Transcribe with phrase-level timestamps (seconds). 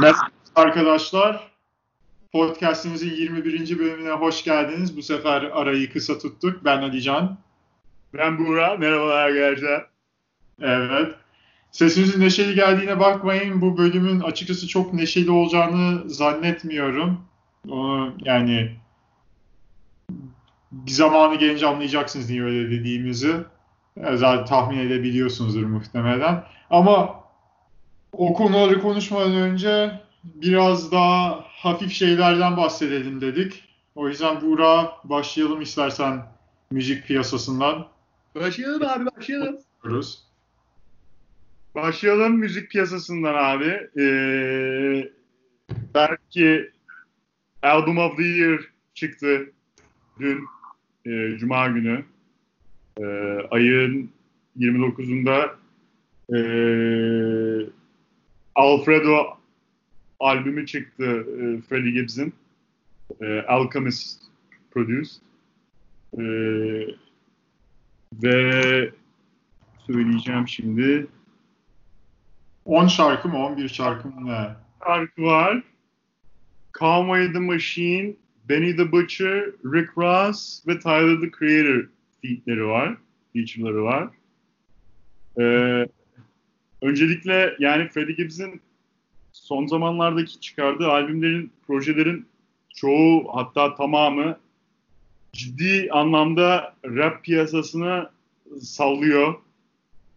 [0.00, 1.50] Merhaba arkadaşlar.
[2.32, 3.78] Podcast'imizin 21.
[3.78, 4.96] bölümüne hoş geldiniz.
[4.96, 6.64] Bu sefer arayı kısa tuttuk.
[6.64, 7.38] Ben Alican.
[8.14, 8.76] Ben Buğra.
[8.76, 9.86] Merhabalar arkadaşlar.
[10.60, 11.14] Evet.
[11.70, 13.60] Sesimizin neşeli geldiğine bakmayın.
[13.60, 17.20] Bu bölümün açıkçası çok neşeli olacağını zannetmiyorum.
[17.68, 18.76] Onu yani
[20.72, 23.36] bir zamanı gelince anlayacaksınız niye öyle dediğimizi.
[24.14, 26.44] Zaten tahmin edebiliyorsunuzdur muhtemelen.
[26.70, 27.23] Ama
[28.18, 33.64] o konuları konuşmadan önce biraz daha hafif şeylerden bahsedelim dedik.
[33.94, 36.22] O yüzden Buğra başlayalım istersen
[36.70, 37.86] müzik piyasasından.
[38.34, 39.58] Başlayalım abi başlayalım.
[41.74, 43.88] Başlayalım müzik piyasasından abi.
[44.00, 45.10] Ee,
[45.94, 46.70] belki
[47.62, 48.60] Album of the Year
[48.94, 49.52] çıktı
[50.20, 50.44] dün
[51.06, 52.04] e, Cuma günü.
[53.00, 53.04] E,
[53.50, 54.10] ayın
[54.58, 55.50] 29'unda
[56.34, 56.38] e,
[58.54, 59.38] Alfredo
[60.20, 62.34] albümü çıktı e, Freddie Gibbs'in.
[63.20, 64.22] E, Alchemist
[64.70, 65.22] produced.
[66.18, 66.24] E,
[68.22, 68.90] ve
[69.86, 71.06] söyleyeceğim şimdi.
[72.64, 74.48] 10 şarkı mı 11 şarkı mı ne?
[74.86, 75.62] Şarkı var.
[76.78, 78.14] Conway the Machine,
[78.48, 81.88] Benny the Butcher, Rick Ross ve Tyler the Creator
[82.22, 82.96] featleri var.
[83.32, 84.08] Feature'ları var.
[85.40, 85.86] Ee,
[86.82, 88.60] öncelikle yani Freddie Gibbs'in
[89.32, 92.26] son zamanlardaki çıkardığı albümlerin, projelerin
[92.74, 94.38] çoğu hatta tamamı
[95.32, 98.10] ciddi anlamda rap piyasasını
[98.60, 99.34] sallıyor.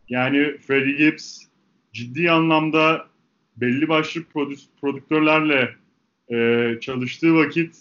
[0.10, 1.42] Yani Freddie Gibbs
[1.94, 3.08] ciddi anlamda
[3.58, 5.76] belli başlı prodü- prodüktörlerle
[6.32, 7.76] e, çalıştığı vakit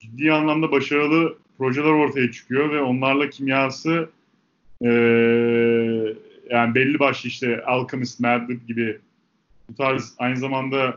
[0.00, 4.10] ciddi anlamda başarılı projeler ortaya çıkıyor ve onlarla kimyası
[4.84, 4.88] e,
[6.50, 8.98] yani belli başlı işte Alchemist, Madlib gibi
[9.70, 10.96] bu tarz aynı zamanda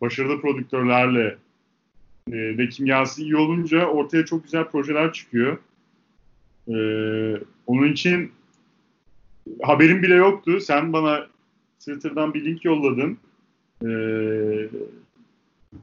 [0.00, 1.36] başarılı prodüktörlerle
[2.32, 5.58] e, ve kimyası iyi olunca ortaya çok güzel projeler çıkıyor.
[6.68, 6.76] E,
[7.66, 8.32] onun için
[9.62, 10.60] haberim bile yoktu.
[10.60, 11.26] Sen bana
[11.78, 13.18] Twitter'dan bir link yolladın.
[13.84, 13.90] E,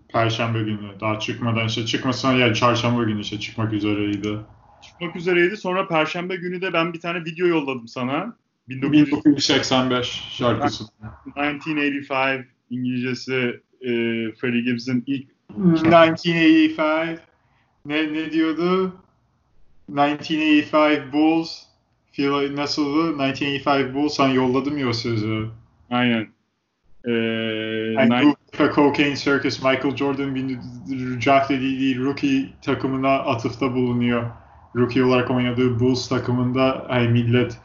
[0.10, 1.00] Perşembe günü.
[1.00, 4.38] Daha çıkmadan işte çıkmasına yani çarşamba günü işte çıkmak üzereydi.
[4.82, 5.58] Çıkmak üzereydi.
[5.58, 8.36] Sonra perşembe günü de ben bir tane video yolladım sana.
[8.70, 10.84] 1985 şarkısı.
[11.26, 13.90] 1985 İngilizcesi e,
[14.36, 17.20] Freddie Gibbs'in ilk 1985
[17.86, 18.96] ne, ne diyordu?
[19.90, 21.64] 1985 Bulls
[22.12, 23.14] feel nasıldı?
[23.14, 25.48] 1985 Bulls sen yolladım ya o sözü.
[25.90, 26.28] Aynen.
[27.06, 27.12] Ee,
[27.98, 28.36] and nine...
[28.76, 30.36] Cocaine Circus Michael Jordan
[31.26, 34.30] draft edildiği rookie takımına atıfta bulunuyor.
[34.76, 37.58] Rookie olarak oynadığı Bulls takımında ay millet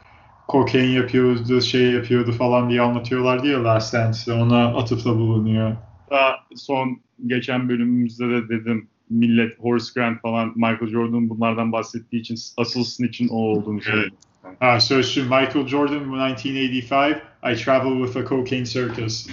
[0.47, 5.75] kokain yapıyordu, şey yapıyordu falan diye anlatıyorlar diye Last Dance'de ona atıfta bulunuyor.
[6.11, 12.37] Daha son geçen bölümümüzde de dedim millet Horace Grant falan Michael Jordan bunlardan bahsettiği için
[12.57, 14.17] asıl için o olduğunu söyledim.
[14.61, 19.27] Ah, so it's Michael Jordan 1985 I travel with a cocaine circus.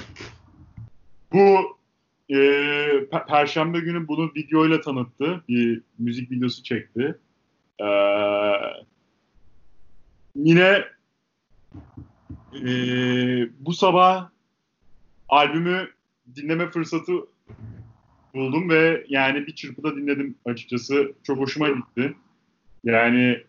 [1.33, 1.77] Bu
[2.29, 2.37] e,
[3.11, 5.45] per- Perşembe günü bunu videoyla tanıttı.
[5.49, 7.19] Bir müzik videosu çekti.
[7.81, 7.87] Ee,
[10.35, 10.85] yine
[12.55, 12.69] e,
[13.61, 14.31] bu sabah
[15.29, 15.89] albümü
[16.37, 17.13] dinleme fırsatı
[18.35, 21.13] buldum ve yani bir çırpıda dinledim açıkçası.
[21.23, 22.15] Çok hoşuma gitti.
[22.85, 23.43] Yani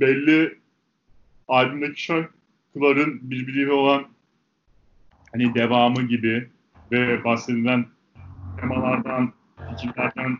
[0.00, 0.58] belli
[1.48, 4.06] albümdeki şarkıların birbiriyle olan
[5.32, 6.48] hani devamı gibi
[6.92, 7.86] ve bahsedilen
[8.60, 9.32] temalardan,
[9.70, 10.38] fikirlerden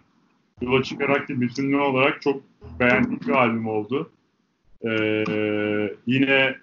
[0.61, 2.43] yola çıkarak da bütünlü olarak çok
[2.81, 4.13] beğendiğim bir albüm oldu.
[4.85, 5.25] Ee,
[6.07, 6.57] yine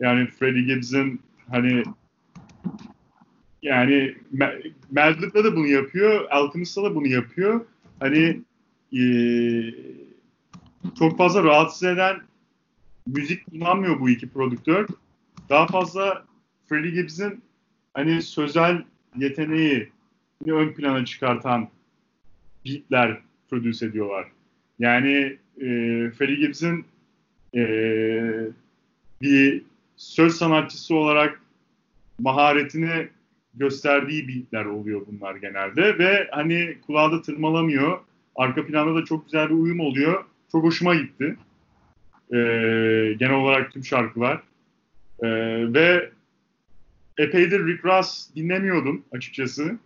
[0.00, 1.82] yani Freddie Gibbs'in hani
[3.62, 4.14] yani
[4.90, 7.66] Madlib'de de bunu yapıyor, Alchemist'da da bunu yapıyor.
[8.00, 8.40] Hani
[8.92, 9.04] e,
[10.98, 12.16] çok fazla rahatsız eden
[13.06, 14.86] müzik kullanmıyor bu iki prodüktör.
[15.48, 16.24] Daha fazla
[16.68, 17.42] Freddie Gibbs'in
[17.94, 18.84] hani sözel
[19.16, 19.92] yeteneği
[20.46, 21.68] ön plana çıkartan
[22.66, 23.20] beatler
[23.50, 24.28] produce ediyorlar.
[24.78, 25.66] Yani e,
[26.10, 26.84] Freddie Gibbs'in
[27.54, 27.62] e,
[29.22, 29.62] bir
[29.96, 31.40] söz sanatçısı olarak
[32.18, 33.08] maharetini
[33.54, 38.00] gösterdiği beatler oluyor bunlar genelde ve hani kulağı da tırmalamıyor.
[38.36, 40.24] Arka planda da çok güzel bir uyum oluyor.
[40.52, 41.36] Çok hoşuma gitti.
[42.32, 42.36] Ee,
[43.18, 44.42] genel olarak tüm şarkılar.
[45.22, 45.28] Ee,
[45.74, 46.10] ve
[47.18, 49.78] epeydir Rick Ross dinlemiyordum açıkçası.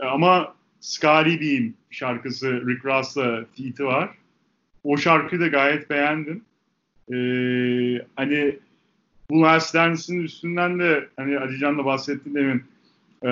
[0.00, 4.10] Ama Scary Beam şarkısı Rick Ross'la feat'i var.
[4.84, 6.44] O şarkıyı da gayet beğendim.
[7.12, 8.58] Ee, hani
[9.30, 9.42] bu
[9.74, 12.62] Dance'in üstünden de hani Ali Can da bahsetti demin
[13.24, 13.28] Ee,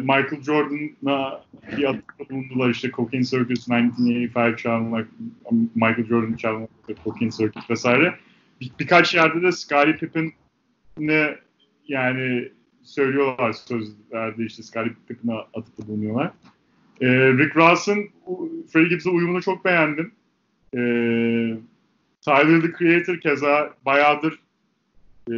[0.00, 1.42] Michael Jordan'a
[1.76, 5.08] bir atıfta bulundular işte Cocaine Circus 1985 çalmak,
[5.74, 6.70] Michael Jordan çalmak,
[7.04, 8.14] Cocaine Circus vesaire.
[8.60, 11.38] Bir, birkaç yerde de Scottie Pippen'e
[11.88, 12.48] yani
[12.82, 16.30] söylüyorlar sözlerde işte Scottie Pippen'a atıfta bulunuyorlar.
[17.00, 18.08] Ee, Rick Ross'ın
[18.72, 20.12] Freddie Gibbs'e uyumunu çok beğendim.
[20.74, 20.78] Ee,
[22.20, 24.38] Tyler the Creator keza bayağıdır
[25.30, 25.36] e,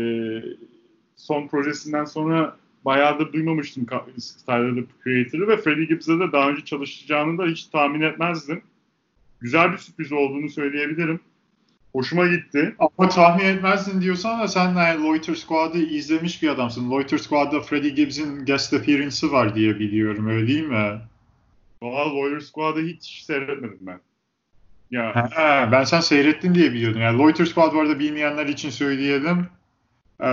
[1.17, 3.87] son projesinden sonra bayağıdır duymamıştım
[4.47, 8.63] Tyler the Creator'ı ve Freddie Gibbs'e de daha önce çalışacağını da hiç tahmin etmezdim.
[9.41, 11.21] Güzel bir sürpriz olduğunu söyleyebilirim.
[11.93, 12.75] Hoşuma gitti.
[12.79, 16.91] Ama tahmin etmezdin diyorsan da sen yani Loiter Squad'ı izlemiş bir adamsın.
[16.91, 21.01] Loiter Squad'da Freddie Gibbs'in guest appearance'ı var diye biliyorum öyle değil mi?
[21.83, 24.01] Valla Loiter Squad'ı hiç seyretmedim ben.
[24.91, 25.31] Ya.
[25.35, 27.01] Ha, ben sen seyrettin diye biliyordum.
[27.01, 29.47] Yani Loiter Squad var da bilmeyenler için söyleyelim.
[30.23, 30.27] Ee,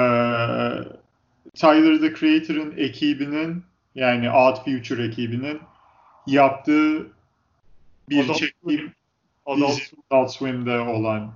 [1.56, 3.64] Tyler the Creator'ın ekibinin
[3.96, 5.60] yani Odd Future ekibinin
[6.28, 7.08] yaptığı
[8.10, 8.94] bir Adult çekim
[9.46, 11.34] Adult, dizi Adult Swim'de olan.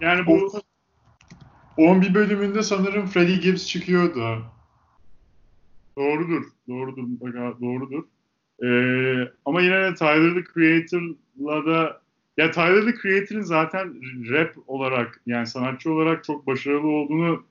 [0.00, 0.60] Yani bu
[1.76, 4.44] Onun bir bölümünde sanırım Freddie Gibbs çıkıyordu.
[5.96, 6.44] Doğrudur.
[6.68, 7.02] Doğrudur.
[7.02, 8.04] mutlaka Doğrudur.
[8.62, 12.00] Ee, ama yine de Tyler the Creator'la da
[12.38, 13.94] ya Tyler the Creator'ın zaten
[14.30, 17.44] rap olarak yani sanatçı olarak çok başarılı olduğunu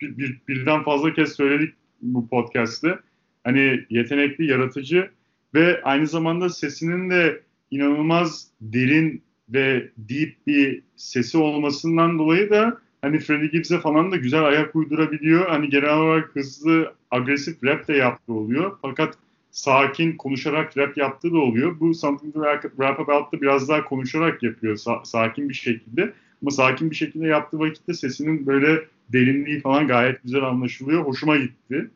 [0.00, 2.98] bir, bir- birden fazla kez söyledik bu podcast'te.
[3.44, 5.10] Hani yetenekli, yaratıcı
[5.54, 13.18] ve aynı zamanda sesinin de inanılmaz derin ve deep bir sesi olmasından dolayı da hani
[13.18, 15.48] Freddie Gibbs'e falan da güzel ayak uydurabiliyor.
[15.48, 18.78] Hani genel olarak hızlı, agresif rap de yaptığı oluyor.
[18.82, 19.18] Fakat
[19.52, 21.80] sakin, konuşarak rap yaptığı da oluyor.
[21.80, 22.44] Bu Something to
[22.78, 26.12] Rap, About'ta biraz daha konuşarak yapıyor, sa- sakin bir şekilde.
[26.42, 31.04] Ama sakin bir şekilde yaptığı vakitte sesinin böyle derinliği falan gayet güzel anlaşılıyor.
[31.04, 31.90] Hoşuma gitti.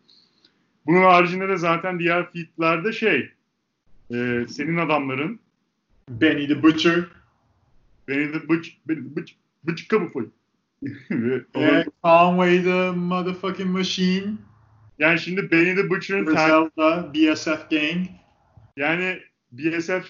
[0.87, 3.31] Bunun haricinde de zaten diğer featlerde şey,
[4.11, 5.41] e, senin adamların
[6.09, 7.05] Benny the Butcher
[8.09, 10.31] Beni de bıç, beni de bıç, bıç kapı
[11.11, 14.32] ve Conway the Motherfucking Machine
[14.99, 18.07] yani şimdi Benny the Butcher'ın Griselda BSF Gang
[18.77, 19.19] yani
[19.53, 20.05] BSF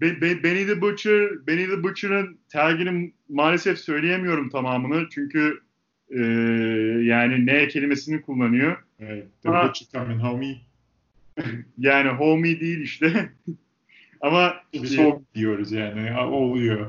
[0.00, 5.60] Be, Be- Benny the Butcher Benny the Butcher'ın tergini maalesef söyleyemiyorum tamamını çünkü
[6.10, 6.20] e,
[7.04, 8.76] yani ne kelimesini kullanıyor.
[9.00, 9.68] Evet, The Ha.
[9.68, 10.56] Butcher Coming Homie
[11.78, 13.30] Yani homie değil işte.
[14.20, 16.86] Ama e, homie diyoruz yani oluyor.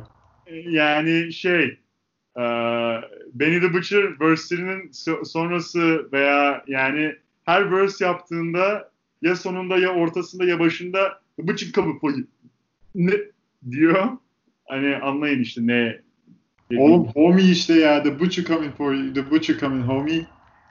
[0.51, 1.63] yani şey
[2.37, 2.43] e,
[3.33, 7.15] Benny the Butcher verse'lerinin so- sonrası veya yani
[7.51, 12.25] her verse yaptığında ya sonunda ya ortasında ya başında bıçık kabı koy-
[12.95, 13.13] ne
[13.71, 14.05] diyor.
[14.67, 16.01] Hani anlayın işte ne.
[16.77, 20.25] Oğlum homie işte ya The Butcher Coming for you, The Butcher Coming Homie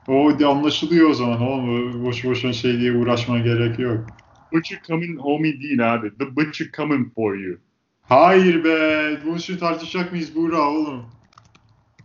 [0.08, 4.06] o de anlaşılıyor o zaman oğlum boş boşuna şey diye uğraşmana gerek yok.
[4.52, 6.18] Butcher coming homie değil abi.
[6.18, 7.56] The butcher coming for you.
[8.02, 11.04] Hayır be bunu şimdi tartışacak mıyız Buğra oğlum?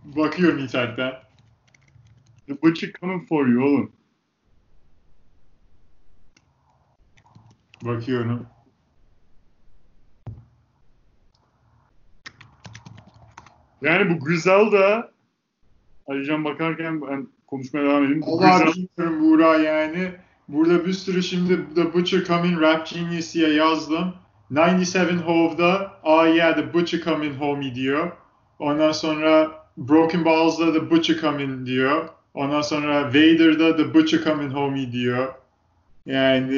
[0.03, 1.11] Bakıyorum internetten.
[2.47, 3.91] The butcher coming for you oğlum.
[7.85, 8.45] Bakıyorum.
[13.81, 15.11] Yani bu Griselda
[16.07, 18.23] Alican bakarken ben konuşmaya devam edeyim.
[18.25, 20.11] Allah bilmiyorum Buğra yani.
[20.47, 24.13] Burada bir sürü şimdi The Butcher Coming Rap Genius diye yazdım.
[24.55, 28.11] 97 Hove'da ah yeah The Butcher Coming Homie diyor.
[28.59, 32.09] Ondan sonra Broken Balls'da The Butcher Coming diyor.
[32.33, 35.33] Ondan sonra Vader'da The Butcher Coming Homie diyor.
[36.05, 36.55] Yani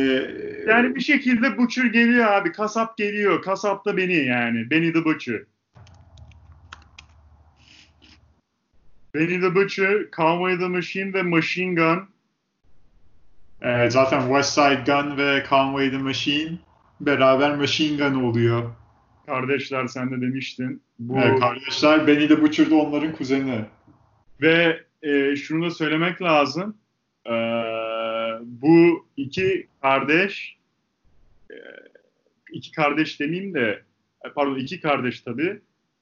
[0.68, 2.52] Yani bir şekilde Butcher geliyor abi.
[2.52, 3.42] Kasap geliyor.
[3.42, 4.70] Kasap da beni yani.
[4.70, 5.42] Beni the Butcher.
[9.16, 12.08] Benny the Butcher, Conway the Machine ve Machine Gun.
[13.62, 16.58] e, zaten West Side Gun ve Conway the Machine
[17.02, 18.72] beraber Machine Gun oluyor.
[19.26, 20.82] Kardeşler sen de demiştin.
[21.00, 23.66] Bu E, kardeşler Benny the Butcher da onların kuzeni.
[24.42, 26.78] Ve e, şunu da söylemek lazım.
[27.26, 27.34] E,
[28.44, 30.58] bu iki kardeş
[31.52, 31.56] e,
[32.52, 33.84] iki kardeş demeyeyim de
[34.26, 35.60] e, pardon iki kardeş tabii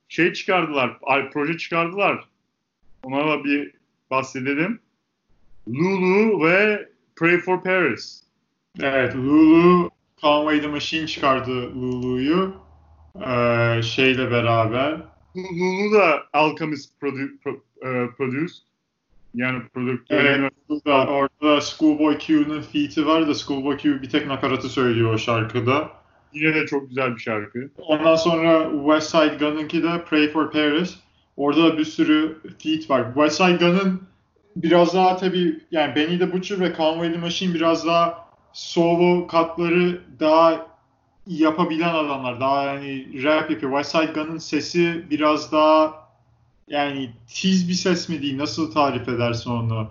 [0.07, 0.99] şey çıkardılar,
[1.33, 2.29] proje çıkardılar.
[3.03, 3.73] Ona da bir
[4.11, 4.79] bahsedelim.
[5.67, 8.23] Lulu ve Pray for Paris.
[8.79, 9.89] Evet, Lulu,
[10.21, 12.55] Conway the Machine çıkardı Lulu'yu.
[13.15, 15.01] Ee, şeyle beraber.
[15.35, 18.63] Lulu da Alchemist produ- pro- e, produced.
[19.35, 20.19] Yani prodüktörü.
[20.19, 25.13] Evet, Lulu'da, orada da Schoolboy Q'nun feat'i var da Schoolboy Q bir tek nakaratı söylüyor
[25.13, 25.89] o şarkıda.
[26.33, 27.69] Yine de çok güzel bir şarkı.
[27.77, 30.95] Ondan sonra West Side Gun'ınki de Pray for Paris.
[31.37, 33.05] Orada da bir sürü feat var.
[33.13, 34.01] West Side Gun'ın
[34.55, 40.01] biraz daha tabii yani Benny the Butcher ve Conway the Machine biraz daha solo katları
[40.19, 40.67] daha
[41.27, 42.39] yapabilen adamlar.
[42.39, 43.71] Daha yani rap yapıyor.
[43.71, 46.04] West Side Gun'ın sesi biraz daha
[46.67, 49.89] yani tiz bir ses mi diyeyim nasıl tarif edersin onu?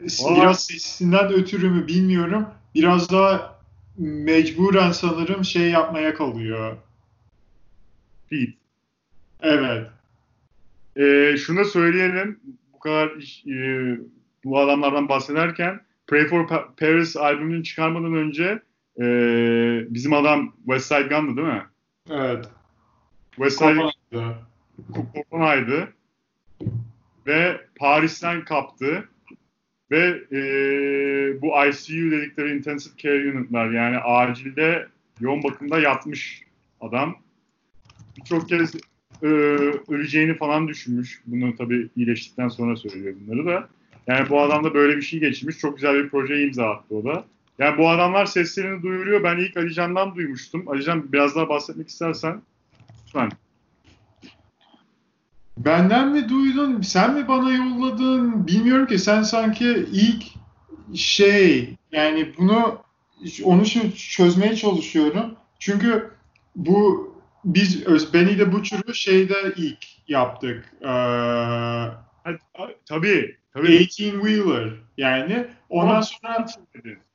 [0.00, 2.46] Biraz sesinden ötürü mü bilmiyorum.
[2.74, 3.58] Biraz daha
[3.98, 6.76] mecburen sanırım şey yapmaya kalıyor.
[8.32, 8.48] Beat.
[9.40, 9.86] Evet.
[10.96, 12.40] Ee, şunu söyleyelim.
[12.72, 13.08] Bu kadar
[13.46, 13.98] e,
[14.44, 16.46] bu adamlardan bahsederken Pray for
[16.80, 18.62] Paris albümünü çıkarmadan önce
[19.00, 19.04] e,
[19.94, 21.66] bizim adam West Side Gun'dı değil mi?
[22.10, 22.48] Evet.
[23.36, 23.90] West Side
[25.14, 25.92] Kopenhag'dı.
[27.26, 29.08] Ve Paris'ten kaptı.
[29.90, 30.40] Ve e,
[31.42, 34.88] bu ICU dedikleri Intensive Care Unit'lar yani acilde
[35.20, 36.42] yoğun bakımda yatmış
[36.80, 37.16] adam.
[38.16, 38.74] Birçok kez
[39.22, 39.26] e,
[39.88, 41.22] öleceğini falan düşünmüş.
[41.26, 43.68] Bunu tabii iyileştikten sonra söylüyor bunları da.
[44.06, 45.58] Yani bu adam da böyle bir şey geçirmiş.
[45.58, 47.24] Çok güzel bir projeye imza attı o da.
[47.58, 49.24] Yani bu adamlar seslerini duyuruyor.
[49.24, 50.68] Ben ilk Alican'dan duymuştum.
[50.68, 52.42] Alican biraz daha bahsetmek istersen
[53.06, 53.30] lütfen.
[55.64, 56.80] Benden mi duydun?
[56.80, 58.46] Sen mi bana yolladın?
[58.46, 58.98] Bilmiyorum ki.
[58.98, 60.24] Sen sanki ilk
[60.96, 62.78] şey yani bunu
[63.44, 63.64] onu
[63.96, 65.34] çözmeye çalışıyorum.
[65.58, 66.10] Çünkü
[66.56, 67.08] bu
[67.44, 67.84] biz
[68.14, 70.72] Benny the Butcher'ı şeyde ilk yaptık.
[70.82, 70.86] Ee,
[72.86, 73.36] tabii.
[73.54, 73.80] Tabii.
[73.82, 75.46] 18 Wheeler yani.
[75.68, 76.46] Ondan sonra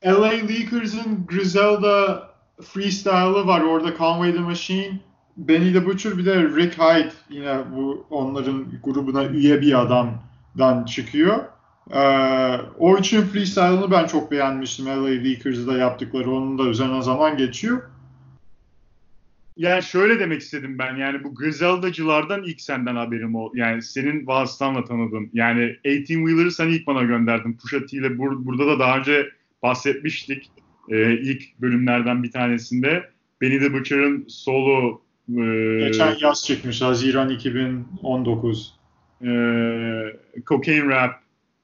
[0.06, 2.24] LA Lakers'ın Griselda
[2.64, 3.62] freestyle'ı var.
[3.62, 5.00] Orada Conway the Machine,
[5.38, 11.44] Benny the Butcher bir de Rick Hyde yine bu onların grubuna üye bir adamdan çıkıyor.
[11.92, 14.86] Ee, o için freestyle'ını ben çok beğenmiştim.
[14.86, 16.32] LA Lakers'da yaptıkları.
[16.32, 17.82] Onun da üzerine zaman geçiyor.
[19.58, 23.52] Yani şöyle demek istedim ben yani bu Griselda'cılardan ilk senden haberim o.
[23.56, 25.30] Yani senin vasıtanla tanıdım.
[25.34, 27.54] Yani 18 Wheeler'ı sen ilk bana gönderdin.
[27.54, 29.30] Pusha ile bur- burada da daha önce
[29.64, 30.52] bahsetmiştik.
[30.90, 33.10] Ee, ilk bölümlerden bir tanesinde.
[33.42, 38.76] Benny the Butcher'ın solo e, Geçen yaz çıkmış Haziran 2019.
[39.22, 39.28] E,
[40.48, 41.20] Cocaine Rap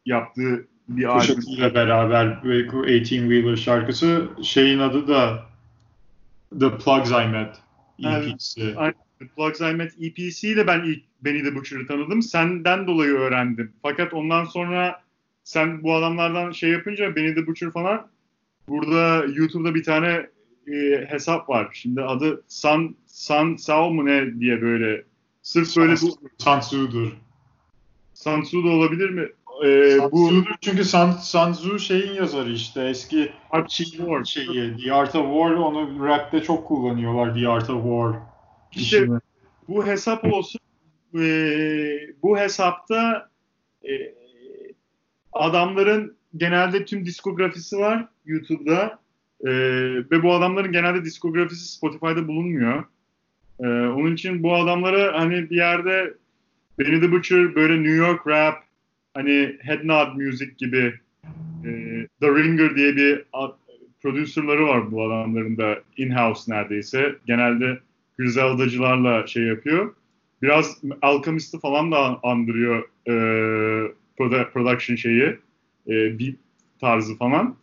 [0.05, 1.43] yaptığı bir albüm.
[1.47, 2.25] İle beraber
[2.73, 4.27] 18 Wheeler şarkısı.
[4.43, 5.45] Şeyin adı da
[6.59, 7.55] The Plugs I Met.
[7.99, 8.61] EP'si.
[8.61, 8.93] Yani,
[9.35, 12.21] Plugs I Met EP'si ile ben ilk Benny the Butcher'ı tanıdım.
[12.21, 13.73] Senden dolayı öğrendim.
[13.81, 15.01] Fakat ondan sonra
[15.43, 18.07] sen bu adamlardan şey yapınca Benny the Butcher falan
[18.67, 20.29] burada YouTube'da bir tane
[20.67, 21.69] e, hesap var.
[21.73, 25.03] Şimdi adı San San Sao mu ne diye böyle
[25.41, 27.11] sırf böyle bu Sansu'dur.
[28.13, 29.29] Sansu da olabilir mi?
[29.65, 35.25] Ee, bu çünkü San, Sanzu şeyin yazarı işte eski Art War şeyi The Art of
[35.25, 38.21] War onu rap'te çok kullanıyorlar The Art of War.
[38.71, 39.19] İşte işini.
[39.67, 40.61] bu hesap olsun
[41.15, 41.21] e,
[42.23, 43.29] bu hesapta
[43.83, 43.91] e,
[45.33, 48.99] adamların genelde tüm diskografisi var YouTube'da
[49.45, 49.51] e,
[50.11, 52.83] ve bu adamların genelde diskografisi Spotify'da bulunmuyor.
[53.59, 56.13] E, onun için bu adamları hani bir yerde
[56.79, 58.63] Benny the Butcher böyle New York rap
[59.13, 60.93] hani Head Nod Music gibi
[61.65, 61.69] e,
[62.21, 63.23] The Ringer diye bir
[64.01, 67.15] producerları var bu adamların da in-house neredeyse.
[67.25, 67.79] Genelde
[68.17, 69.95] Griselda'cılarla şey yapıyor.
[70.41, 73.13] Biraz Alchemist'i falan da andırıyor e,
[74.53, 75.37] production şeyi,
[75.87, 76.35] e, beat
[76.81, 77.55] tarzı falan.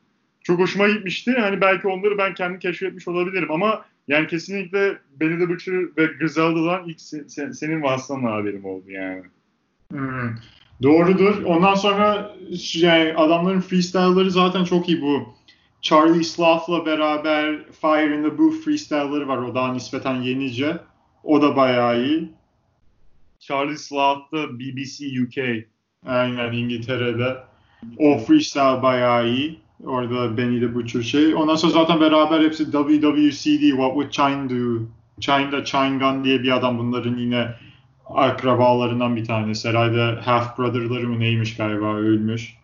[0.47, 1.35] Çok hoşuma gitmişti.
[1.41, 6.89] Hani belki onları ben kendim keşfetmiş olabilirim ama yani kesinlikle Benny the Butcher ve Griselda'dan
[6.89, 9.23] ilk sen, senin vasıtanla haberim oldu yani.
[9.91, 10.35] Hmm.
[10.83, 11.43] Doğrudur.
[11.43, 12.37] Ondan sonra
[12.75, 15.35] yani adamların freestyle'ları zaten çok iyi bu.
[15.83, 19.39] Charlie Sloth'la beraber Fire in the Booth freestyle'ları var.
[19.39, 20.79] O daha nispeten yenice.
[21.25, 22.33] O da bayağı iyi.
[23.39, 25.65] Charlie Sloth'da BBC UK.
[26.07, 27.37] Aynen İngiltere'de.
[27.99, 29.66] O freestyle bayağı iyi.
[29.85, 31.35] Orada Benny the Butcher şey.
[31.35, 34.87] Ondan sonra zaten beraber hepsi WWCD What Would Chine Do?
[35.21, 37.55] Chine'da Chine Gun diye bir adam bunların yine
[38.07, 39.69] akrabalarından bir tanesi.
[39.69, 42.57] Herhalde half brother'ları mı neymiş galiba ölmüş.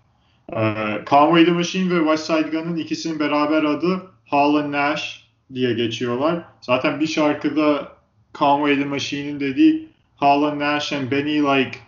[0.53, 0.75] Ee,
[1.07, 6.45] Conway the Machine ve West Side Gun'ın ikisinin beraber adı Hall Nash diye geçiyorlar.
[6.61, 7.89] Zaten bir şarkıda
[8.35, 11.79] Conway the Machine'in dediği Hall Nash and Benny like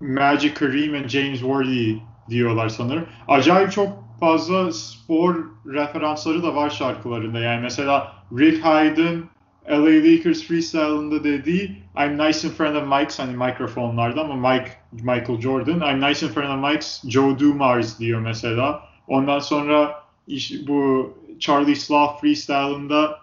[0.00, 1.96] Magic Kareem and James Worthy
[2.30, 3.06] diyorlar sanırım.
[3.28, 3.88] Acayip çok
[4.20, 5.34] fazla spor
[5.66, 7.38] referansları da var şarkılarında.
[7.38, 9.24] Yani mesela Rick Hyde'ın
[9.70, 15.40] LA Lakers freestyle'ında dediği I'm nice in front of Mike's hani mikrofonlarda ama Mike Michael
[15.40, 18.82] Jordan I'm nice in front of Mike's Joe Dumars diyor mesela.
[19.08, 23.20] Ondan sonra iş, bu Charlie Sloth freestyle'ında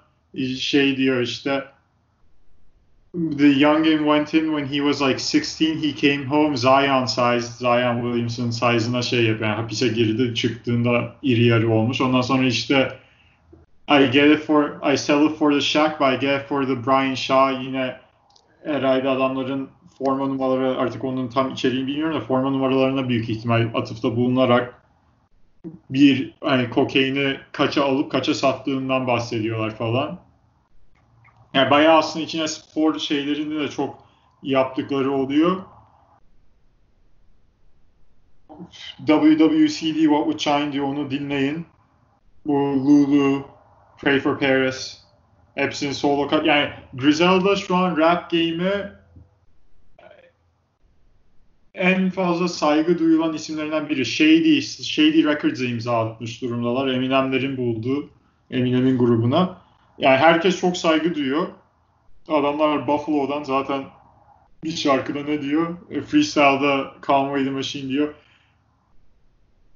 [0.60, 1.64] şey diyor işte
[3.16, 5.78] the young game went in when he was like 16.
[5.78, 9.50] He came home Zion sized, Zion Williamson size'ına şey yapıyor.
[9.50, 12.02] Yani hapise girdi, çıktığında iri yarı olmuş.
[12.02, 12.98] Ondan sonra işte
[13.88, 16.66] I get it for, I sell it for the Shaq, but I get it for
[16.66, 17.64] the Brian Shaw.
[17.64, 17.96] Yine
[18.64, 24.16] herhalde adamların forma numaraları artık onun tam içeriğini bilmiyorum da forma numaralarına büyük ihtimal atıfta
[24.16, 24.82] bulunarak
[25.90, 30.25] bir hani kokaini kaça alıp kaça sattığından bahsediyorlar falan.
[31.56, 34.04] Yani bayağı aslında içine spor şeylerinde de çok
[34.44, 35.62] yaptıkları oluyor.
[38.98, 41.66] WWCD What Would Shine diyor onu dinleyin.
[42.46, 43.48] Bu Lulu,
[43.98, 45.02] Pray for Paris
[45.56, 46.46] hepsinin solo cut.
[46.46, 48.92] Yani Griselda şu an rap game'e
[51.74, 54.06] en fazla saygı duyulan isimlerinden biri.
[54.06, 56.88] Shady, Shady Records'a imza atmış durumdalar.
[56.88, 58.10] Eminem'lerin bulduğu
[58.52, 59.65] Eminem'in grubuna.
[59.98, 61.48] Yani herkes çok saygı duyuyor.
[62.28, 63.84] Adamlar Buffalo'dan zaten
[64.64, 65.76] bir şarkıda ne diyor?
[65.90, 68.14] E, freestyle'da Conway the Machine diyor.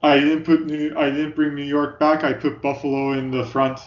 [0.02, 2.24] I didn't put New, I didn't bring New York back.
[2.24, 3.80] I put Buffalo in the front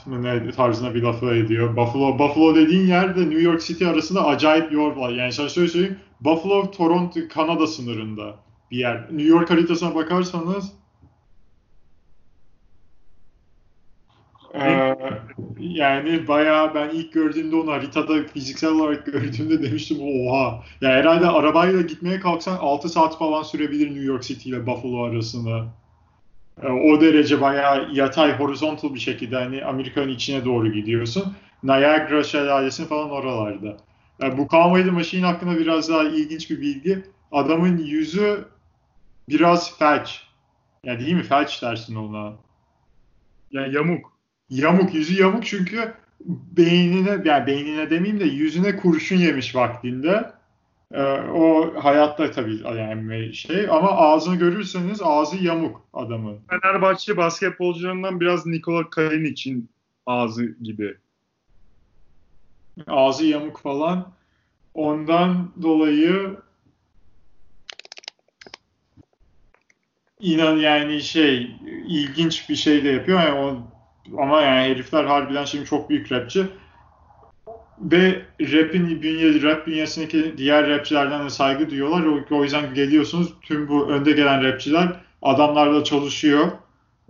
[0.57, 1.77] tarzına bir lafı ediyor.
[1.77, 5.11] Buffalo, Buffalo dediğin yerde New York City arasında acayip yol var.
[5.11, 5.99] Yani şöyle söyleyeyim.
[6.21, 8.37] Buffalo, Toronto, Kanada sınırında
[8.71, 9.03] bir yer.
[9.03, 10.73] New York haritasına bakarsanız
[14.55, 14.97] ee,
[15.59, 20.65] yani bayağı ben ilk gördüğümde onu haritada fiziksel olarak gördüğümde demiştim oha.
[20.81, 25.67] Ya herhalde arabayla gitmeye kalksan 6 saat falan sürebilir New York City ile Buffalo arasında.
[26.63, 31.37] Ee, o derece bayağı yatay, horizontal bir şekilde hani Amerika'nın içine doğru gidiyorsun.
[31.63, 33.77] Niagara şelalesi falan oralarda.
[34.23, 37.05] Yani bu Conway the Machine hakkında biraz daha ilginç bir bilgi.
[37.33, 38.45] Adamın yüzü
[39.29, 40.23] biraz felç.
[40.85, 41.23] Yani değil mi?
[41.23, 42.33] Felç dersin ona.
[43.51, 44.12] Yani yamuk.
[44.53, 45.95] Yamuk, yüzü yamuk çünkü
[46.27, 50.33] beynine, yani beynine demeyeyim de yüzüne kurşun yemiş vaktinde.
[50.93, 51.03] Ee,
[51.35, 56.39] o hayatta tabii yani şey ama ağzını görürseniz ağzı yamuk adamın.
[56.51, 59.71] Fenerbahçe basketbolcularından biraz Nikola Kalinic'in
[60.07, 60.97] ağzı gibi.
[62.87, 64.13] Ağzı yamuk falan.
[64.75, 66.37] Ondan dolayı
[70.21, 73.21] inan yani şey ilginç bir şey de yapıyor.
[73.21, 73.73] Yani o,
[74.19, 76.47] ama yani herifler harbiden şimdi çok büyük rapçi.
[77.79, 82.05] Ve rap'in bünye, rap bünyesindeki diğer rapçilerden de saygı duyuyorlar.
[82.05, 84.89] O, o yüzden geliyorsunuz tüm bu önde gelen rapçiler
[85.23, 86.47] adamlarla çalışıyor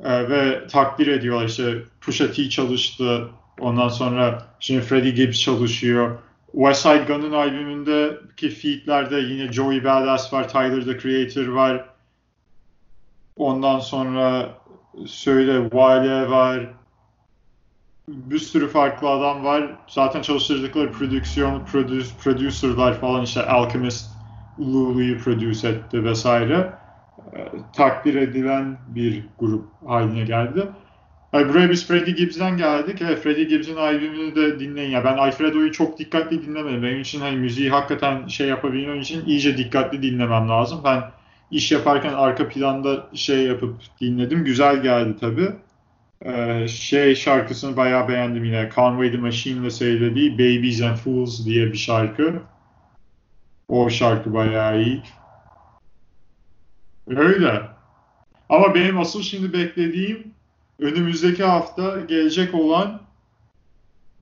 [0.05, 1.47] e, ve takdir ediyorlar.
[1.47, 3.29] İşte Pusha T çalıştı.
[3.61, 6.19] Ondan sonra şimdi Freddie Gibbs çalışıyor.
[6.53, 11.85] West Side Gun'ın albümündeki featlerde yine Joey Badass var, Tyler the Creator var.
[13.37, 14.55] Ondan sonra
[15.07, 16.69] söyle Wale var.
[18.09, 19.71] Bir sürü farklı adam var.
[19.89, 24.11] Zaten çalıştırdıkları prodüksiyon, produce, producerlar falan işte Alchemist
[24.59, 26.73] Lulu'yu produce etti vesaire.
[27.37, 27.39] E,
[27.77, 30.69] takdir edilen bir grup haline geldi.
[31.33, 33.03] Yani buraya biz Freddie Gibbs'den geldik.
[33.03, 34.91] Evet, Freddie Gibbs'in albümünü de dinleyin.
[34.91, 36.83] Ya ben Alfredo'yu çok dikkatli dinlemedim.
[36.83, 40.81] Benim için hani müziği hakikaten şey yapabilmem için iyice dikkatli dinlemem lazım.
[40.85, 41.03] Ben
[41.51, 44.45] iş yaparken arka planda şey yapıp dinledim.
[44.45, 45.53] Güzel geldi tabii.
[46.25, 48.71] Ee, şey şarkısını bayağı beğendim yine.
[48.75, 52.43] Conway the Machine'le söylediği Babies and Fools diye bir şarkı.
[53.69, 55.03] O şarkı bayağı iyi.
[57.07, 57.63] Öyle.
[58.49, 60.35] Ama benim asıl şimdi beklediğim
[60.79, 63.03] önümüzdeki hafta gelecek olan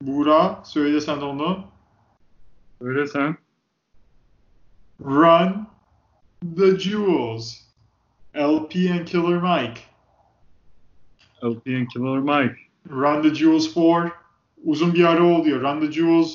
[0.03, 1.65] Buğra söylesen onu.
[2.81, 3.37] Öyle sen.
[5.05, 5.67] Run
[6.57, 7.57] the Jewels.
[8.37, 9.90] LP and Killer Mike.
[11.45, 12.57] LP and Killer Mike.
[12.91, 14.13] Run the Jewels 4
[14.65, 15.61] uzun bir ara oluyor.
[15.61, 16.35] Run the Jewels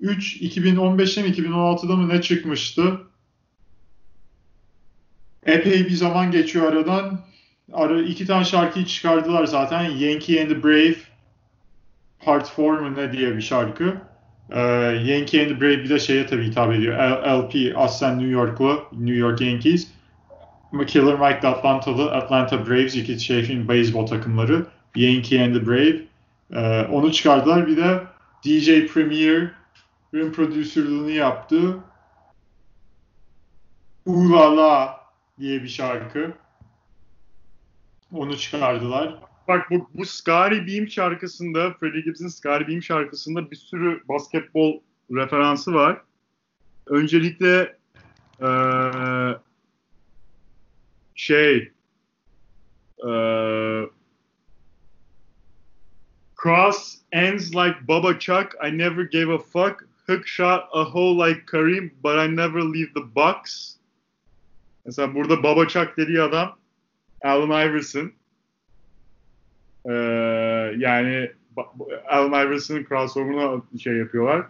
[0.00, 3.00] 3 2015'te mi 2016'da mı ne çıkmıştı?
[5.46, 7.20] Epey bir zaman geçiyor aradan.
[7.72, 9.90] Ara, iki tane şarkıyı çıkardılar zaten.
[9.90, 10.96] Yankee and the Brave
[12.24, 13.96] Part 4 mu ne diye bir şarkı.
[14.50, 14.60] Ee,
[15.04, 16.98] Yankee and the Brave bir de şeye tabii hitap ediyor.
[17.26, 18.82] LP aslen New Yorklu.
[18.92, 19.95] New York Yankees.
[20.86, 22.12] Killer Mike de Atlantalı.
[22.12, 24.66] Atlanta Braves iki şehrin beyzbol takımları.
[24.96, 26.02] Yankee and the Brave.
[26.52, 27.66] Ee, onu çıkardılar.
[27.66, 28.02] Bir de
[28.44, 31.78] DJ Premier'ın prodüsörlüğünü yaptığı
[34.06, 35.00] Ulala
[35.38, 36.32] diye bir şarkı.
[38.12, 39.14] Onu çıkardılar.
[39.48, 45.74] Bak bu, bu Scary Beam şarkısında, Freddie Gibbs'in Scary Beam şarkısında bir sürü basketbol referansı
[45.74, 46.02] var.
[46.86, 47.76] Öncelikle
[48.40, 48.46] ee,
[51.16, 51.72] şey
[53.08, 53.82] ee,
[56.42, 59.84] Cross ends like Baba Chuck, I never gave a fuck.
[60.06, 63.72] hook shot a hole like Kareem but I never leave the box.
[64.84, 66.58] Mesela burada Baba Chuck dediği adam
[67.24, 68.12] Allen Iverson.
[69.88, 69.92] Ee,
[70.78, 71.30] yani
[72.08, 74.46] Allen Iverson'ın crossover'ına şey yapıyorlar.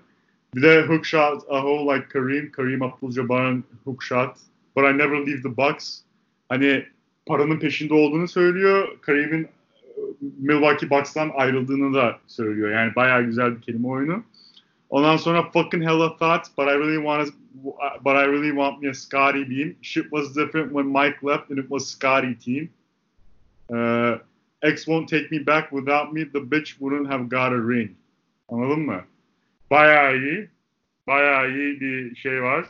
[0.55, 2.51] Bir de hook shot a hole like Kareem.
[2.51, 4.37] Kareem Abdul-Jabbar'ın hook shot.
[4.77, 6.03] But I never leave the box.
[6.49, 6.85] Hani
[7.27, 8.89] paranın peşinde olduğunu söylüyor.
[9.01, 9.49] Kareem'in e,
[10.39, 12.71] Milwaukee Bucks'tan ayrıldığını da söylüyor.
[12.71, 14.23] Yani bayağı güzel bir kelime oyunu.
[14.91, 17.29] Ondan sonra fucking hella thought, but I really want
[18.05, 19.77] but I really want me a Scotty beam.
[19.83, 22.71] Shit was different when Mike left and it was Scotty team.
[23.69, 24.19] Uh,
[24.63, 26.25] X won't take me back without me.
[26.25, 27.97] The bitch wouldn't have got a ring.
[28.49, 29.05] Anladın mı?
[29.71, 30.49] Bayağı iyi.
[31.07, 32.67] Bayağı iyi bir şey var.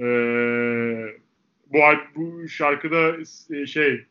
[0.00, 1.16] Ee,
[1.72, 1.78] bu,
[2.16, 3.16] bu şarkıda
[3.50, 4.04] e, şey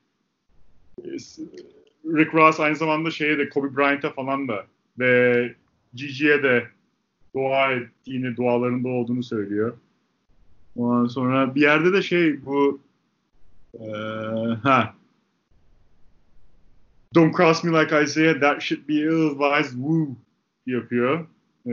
[2.05, 4.65] Rick Ross aynı zamanda şeye de Kobe Bryant'a falan da
[4.99, 5.55] ve
[5.93, 6.67] Gigi'ye de
[7.35, 9.77] dua ettiğini, dualarında olduğunu söylüyor.
[10.75, 12.81] Ondan sonra bir yerde de şey bu
[13.73, 13.87] e,
[14.63, 14.97] ha
[17.15, 20.15] Don't cross me like Isaiah, that should be ill-advised, woo
[20.65, 21.25] yapıyor.
[21.65, 21.71] Ee,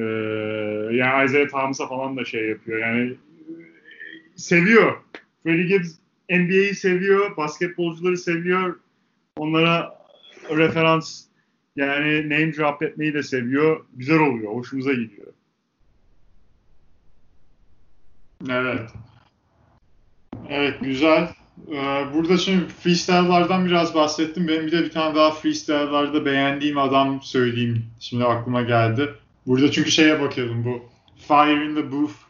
[0.96, 2.78] yani Isaiah Thomas'a falan da şey yapıyor.
[2.78, 3.14] Yani
[4.36, 4.96] seviyor.
[5.44, 5.94] Freddie Gibbs
[6.30, 8.80] NBA'yi seviyor, basketbolcuları seviyor.
[9.36, 10.04] Onlara
[10.50, 11.24] referans
[11.76, 13.84] yani name drop etmeyi de seviyor.
[13.94, 15.26] Güzel oluyor, hoşumuza gidiyor.
[18.50, 18.90] Evet.
[20.48, 21.28] Evet, güzel.
[21.72, 24.48] Ee, burada şimdi freestyle'lardan biraz bahsettim.
[24.48, 27.84] Benim bir de bir tane daha freestyle'larda beğendiğim adam söyleyeyim.
[28.00, 29.14] Şimdi aklıma geldi.
[29.46, 30.82] Burada çünkü şeye bakıyordum bu
[31.28, 32.23] Fire in the Booth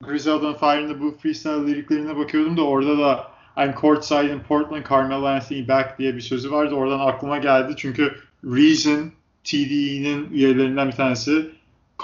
[0.00, 4.84] Grisel'dan Fire in the Booth freestyle liriklerine bakıyordum da orada da I'm courtside in Portland,
[4.90, 6.74] Carmelo Anthony back diye bir sözü vardı.
[6.74, 7.74] Oradan aklıma geldi.
[7.76, 9.12] Çünkü Reason
[9.44, 11.50] TDE'nin üyelerinden bir tanesi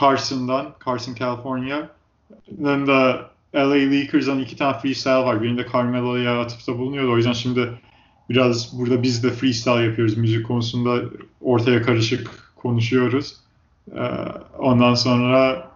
[0.01, 5.43] Carson'dan, Carson California'nın da LA Lakers'dan iki tane freestyle var.
[5.43, 7.13] Birinde Carmelo'ya atıfta bulunuyordu.
[7.13, 7.73] O yüzden şimdi
[8.31, 10.17] biraz burada biz de freestyle yapıyoruz.
[10.17, 11.01] Müzik konusunda
[11.41, 13.37] ortaya karışık konuşuyoruz.
[13.97, 14.01] Ee,
[14.59, 15.72] ondan sonra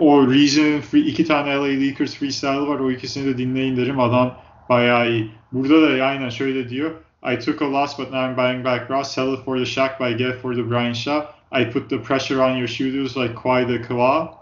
[0.00, 2.80] o Reason iki tane LA Lakers freestyle var.
[2.80, 4.00] O ikisini de dinleyin derim.
[4.00, 4.36] Adam
[4.68, 5.30] bayağı iyi.
[5.52, 6.90] Burada da aynen şöyle diyor.
[7.32, 9.14] I took a loss but now I'm buying back Ross.
[9.14, 11.22] Sell it for the Shaq but I get for the Brian Shaw.
[11.52, 14.36] I put the pressure on your shooters like Kawhi the Kawhi.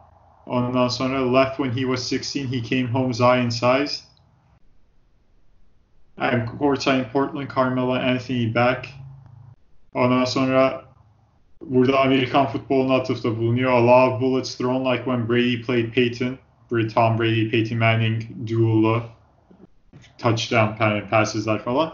[0.47, 2.49] Ondan sonra left when he was 16.
[2.49, 4.03] He came home Zion size.
[6.19, 7.49] I'm courtside in Portland.
[7.49, 8.89] Carmelo Anthony back.
[9.95, 10.85] Ondan sonra
[11.67, 13.73] burada Amerikan futboluna atıfta bulunuyor.
[13.73, 16.39] A lot of bullets thrown like when Brady played Peyton.
[16.95, 19.03] Tom Brady, Peyton Manning duel'u
[20.19, 20.77] touchdown
[21.11, 21.93] passes'ler falan.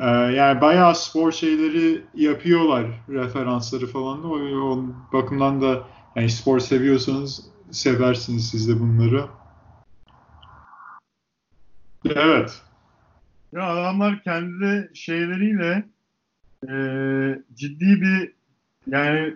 [0.00, 4.28] Ee, yani bayağı spor şeyleri yapıyorlar referansları falan da.
[4.28, 5.82] O bakımdan da
[6.16, 9.26] yani spor seviyorsanız seversiniz siz de bunları.
[12.04, 12.62] Evet.
[13.52, 15.84] Ya adamlar kendi şeyleriyle
[16.68, 16.74] e,
[17.54, 18.32] ciddi bir
[18.86, 19.34] yani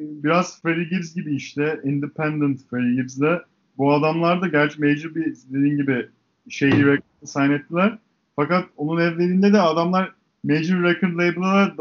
[0.00, 3.42] biraz Freddie Gibbs gibi işte independent Freddie Gibbs'le
[3.78, 6.08] bu adamlar da gerçi major bir dediğin gibi
[6.48, 7.98] şeyi sign ettiler.
[8.36, 10.12] Fakat onun evlerinde de adamlar
[10.44, 11.74] major record label'a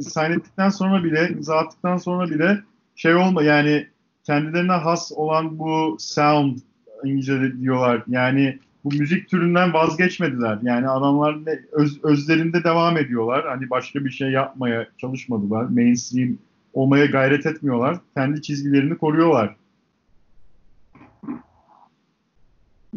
[0.00, 2.60] sign ettikten sonra bile imza attıktan sonra bile
[2.96, 3.88] şey olma yani
[4.24, 6.58] kendilerine has olan bu sound
[7.04, 8.02] İngilizce diyorlar.
[8.08, 10.58] Yani bu müzik türünden vazgeçmediler.
[10.62, 11.38] Yani adamlar
[11.72, 13.46] öz, özlerinde devam ediyorlar.
[13.48, 15.64] Hani başka bir şey yapmaya çalışmadılar.
[15.64, 16.38] Mainstream
[16.72, 17.96] olmaya gayret etmiyorlar.
[18.16, 19.56] Kendi çizgilerini koruyorlar.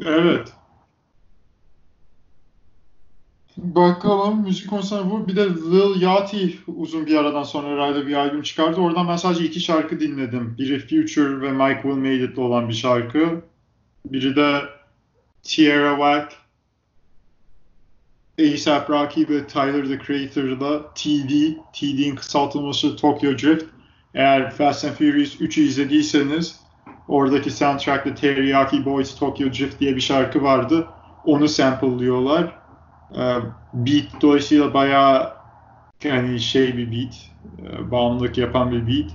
[0.01, 0.53] Evet.
[3.57, 5.27] Bakalım müzik konusuna bu.
[5.27, 8.81] Bir de Lil Yachty uzun bir aradan sonra herhalde bir albüm çıkardı.
[8.81, 10.55] Oradan ben sadece iki şarkı dinledim.
[10.57, 13.41] Biri Future ve Mike Will Made It'le olan bir şarkı.
[14.05, 14.61] Biri de
[15.43, 16.33] Tierra Whack,
[18.39, 23.65] A$AP Rocky ve Tyler the Creator'da TD, TD'nin kısaltılması Tokyo Drift.
[24.13, 26.59] Eğer Fast and Furious 3'ü izlediyseniz
[27.07, 30.87] oradaki soundtrack'ta Teriyaki Boys Tokyo Drift diye bir şarkı vardı.
[31.25, 32.55] Onu sample'lıyorlar.
[33.73, 35.33] Beat dolayısıyla bayağı
[36.03, 37.15] yani şey bir beat,
[37.91, 39.11] bağımlılık yapan bir beat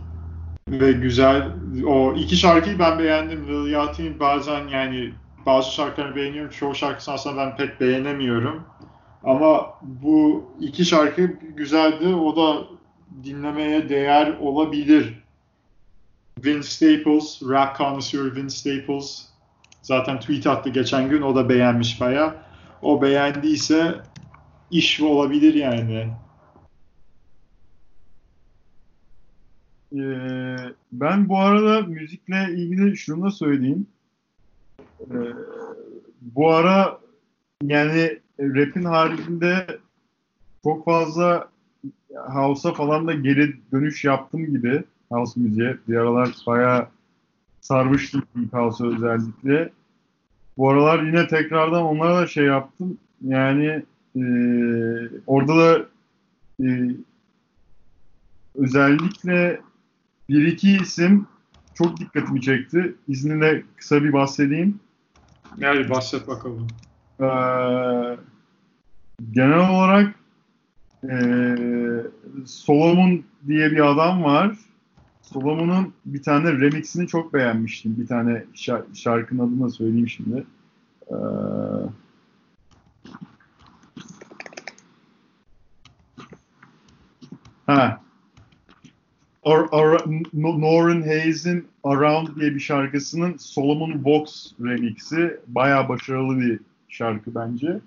[0.69, 1.53] ve güzel.
[1.87, 3.49] O iki şarkıyı ben beğendim.
[3.49, 5.13] Lil Yachty'nin bazen yani
[5.49, 6.51] bazı şarkılarını beğeniyorum.
[6.51, 8.65] Çoğu şarkısını aslında ben pek beğenemiyorum.
[9.25, 12.07] Ama bu iki şarkı güzeldi.
[12.07, 12.67] O da
[13.25, 15.25] dinlemeye değer olabilir.
[16.45, 19.29] Vince Staples, rap connoisseur Vince Staples
[19.83, 21.23] zaten tweet attı geçen gün.
[21.23, 22.37] O da beğenmiş bayağı
[22.83, 23.95] o beğendiyse
[24.71, 26.09] iş olabilir yani.
[29.93, 30.57] Ee,
[30.93, 33.87] ben bu arada müzikle ilgili şunu da söyleyeyim.
[35.01, 35.05] Ee,
[36.21, 36.99] bu ara
[37.63, 39.67] yani rap'in haricinde
[40.63, 41.49] çok fazla
[42.15, 45.77] house'a falan da geri dönüş yaptım gibi house müziğe.
[45.89, 46.89] Bir aralar bayağı
[47.61, 49.73] sarmıştım House'a özellikle.
[50.59, 52.99] Bu aralar yine tekrardan onlara da şey yaptım.
[53.25, 53.83] Yani
[54.17, 54.23] e,
[55.27, 55.87] orada da
[56.65, 56.67] e,
[58.55, 59.61] özellikle
[60.29, 61.27] bir iki isim
[61.75, 62.95] çok dikkatimi çekti.
[63.09, 64.81] İzninle kısa bir bahsedeyim.
[65.57, 66.67] Yani bahset bakalım.
[67.21, 67.25] Ee,
[69.33, 70.15] genel olarak
[71.05, 71.15] e,
[72.47, 74.59] Solomon diye bir adam var.
[75.23, 77.97] Solomon'un bir tane remixini çok beğenmiştim.
[77.99, 78.45] Bir tane
[78.95, 80.47] şarkının adını da söyleyeyim şimdi.
[81.11, 81.15] Ee,
[87.67, 88.08] ha.
[89.49, 89.99] Or, or,
[90.35, 97.79] Norrin Hayes'in Around diye bir şarkısının Solomon Vox remixi bayağı başarılı bir şarkı bence.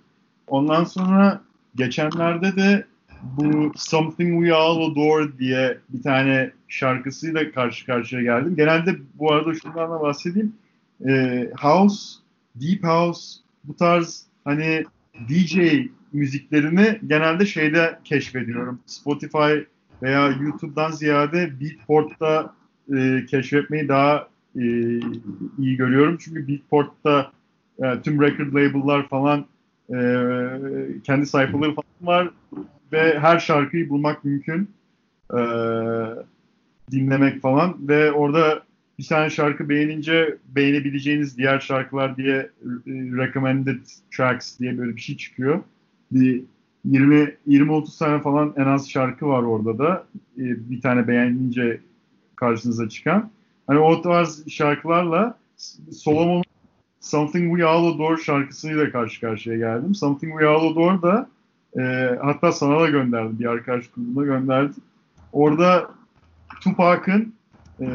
[0.47, 1.41] Ondan sonra
[1.75, 2.85] geçenlerde de
[3.23, 8.55] bu Something We All Adore diye bir tane şarkısıyla karşı karşıya geldim.
[8.55, 10.55] Genelde bu arada şundan da bahsedeyim.
[11.07, 12.19] Ee, house,
[12.55, 14.83] Deep House bu tarz hani
[15.29, 15.57] DJ
[16.13, 18.79] müziklerini genelde şeyde keşfediyorum.
[18.85, 19.53] Spotify
[20.01, 22.53] veya YouTube'dan ziyade Beatport'ta
[22.95, 24.63] e, keşfetmeyi daha e,
[25.59, 26.17] iyi görüyorum.
[26.17, 27.31] Çünkü Beatport'ta
[27.83, 29.45] e, tüm record label'lar falan
[29.89, 29.97] e,
[31.03, 32.29] kendi sayfaları falan var
[32.93, 34.69] ve her şarkıyı bulmak mümkün.
[35.33, 35.39] E,
[36.91, 38.63] dinlemek falan ve orada
[38.99, 42.49] bir tane şarkı beğenince beğenebileceğiniz diğer şarkılar diye e,
[42.87, 43.79] recommended
[44.17, 45.59] tracks diye böyle bir şey çıkıyor.
[46.11, 46.43] Bir
[46.85, 50.05] 20 20 30 tane falan en az şarkı var orada da.
[50.37, 51.81] E, bir tane beğenince
[52.35, 53.29] karşınıza çıkan.
[53.67, 55.37] Hani o tarz şarkılarla
[55.91, 56.43] Solomon
[56.99, 59.95] Something We All Adore şarkısıyla karşı karşıya geldim.
[59.95, 61.29] Something We All Adore da
[61.77, 63.39] e, hatta sana da gönderdim.
[63.39, 64.83] Bir arkadaş grubuna gönderdim.
[65.33, 65.91] Orada
[66.61, 67.33] Tupac'ın
[67.79, 67.87] e,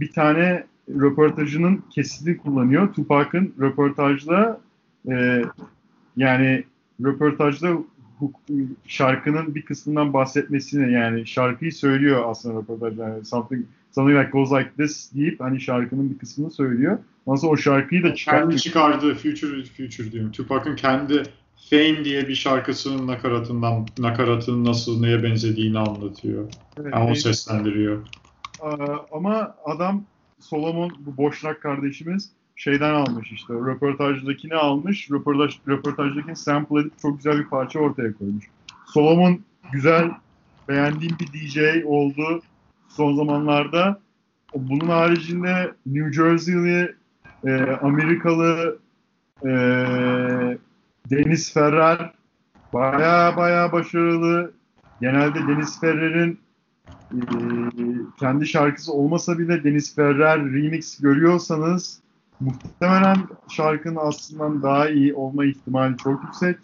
[0.00, 2.94] bir tane röportajının kesitini kullanıyor.
[2.94, 4.60] Tupac'ın röportajda
[5.10, 5.42] e,
[6.16, 6.64] yani
[7.04, 7.78] röportajda
[8.86, 13.08] şarkının bir kısmından bahsetmesini yani şarkıyı söylüyor aslında röportajda.
[13.08, 16.98] Yani something, something like goes like this deyip hani şarkının bir kısmını söylüyor.
[17.26, 18.50] Ondan sonra o şarkıyı da çıkartıyor.
[18.50, 20.32] Kendi çıkardığı Future Future diyorum.
[20.32, 21.22] Tupac'ın kendi
[21.70, 26.52] Fame diye bir şarkısının nakaratından nakaratının nasıl neye benzediğini anlatıyor.
[26.80, 28.06] Evet, yani o seslendiriyor.
[29.12, 30.04] Ama adam
[30.40, 33.54] Solomon bu boşnak kardeşimiz şeyden almış işte.
[33.54, 35.10] Röportajdakini almış.
[35.10, 38.44] Röportaj, röportajdakini sample edip çok güzel bir parça ortaya koymuş.
[38.86, 39.40] Solomon
[39.72, 40.10] güzel
[40.68, 42.42] beğendiğim bir DJ oldu
[42.88, 44.00] son zamanlarda.
[44.54, 46.94] Bunun haricinde New Jersey'li
[47.44, 48.78] e, Amerikalı
[49.42, 49.50] e,
[51.10, 52.12] Deniz Ferrer
[52.72, 54.52] baya baya başarılı.
[55.00, 56.40] Genelde Deniz Ferrer'in
[57.12, 57.20] e,
[58.20, 62.00] kendi şarkısı olmasa bile Deniz Ferrer remix görüyorsanız
[62.40, 63.16] muhtemelen
[63.48, 66.56] şarkının aslında daha iyi olma ihtimali çok yüksek.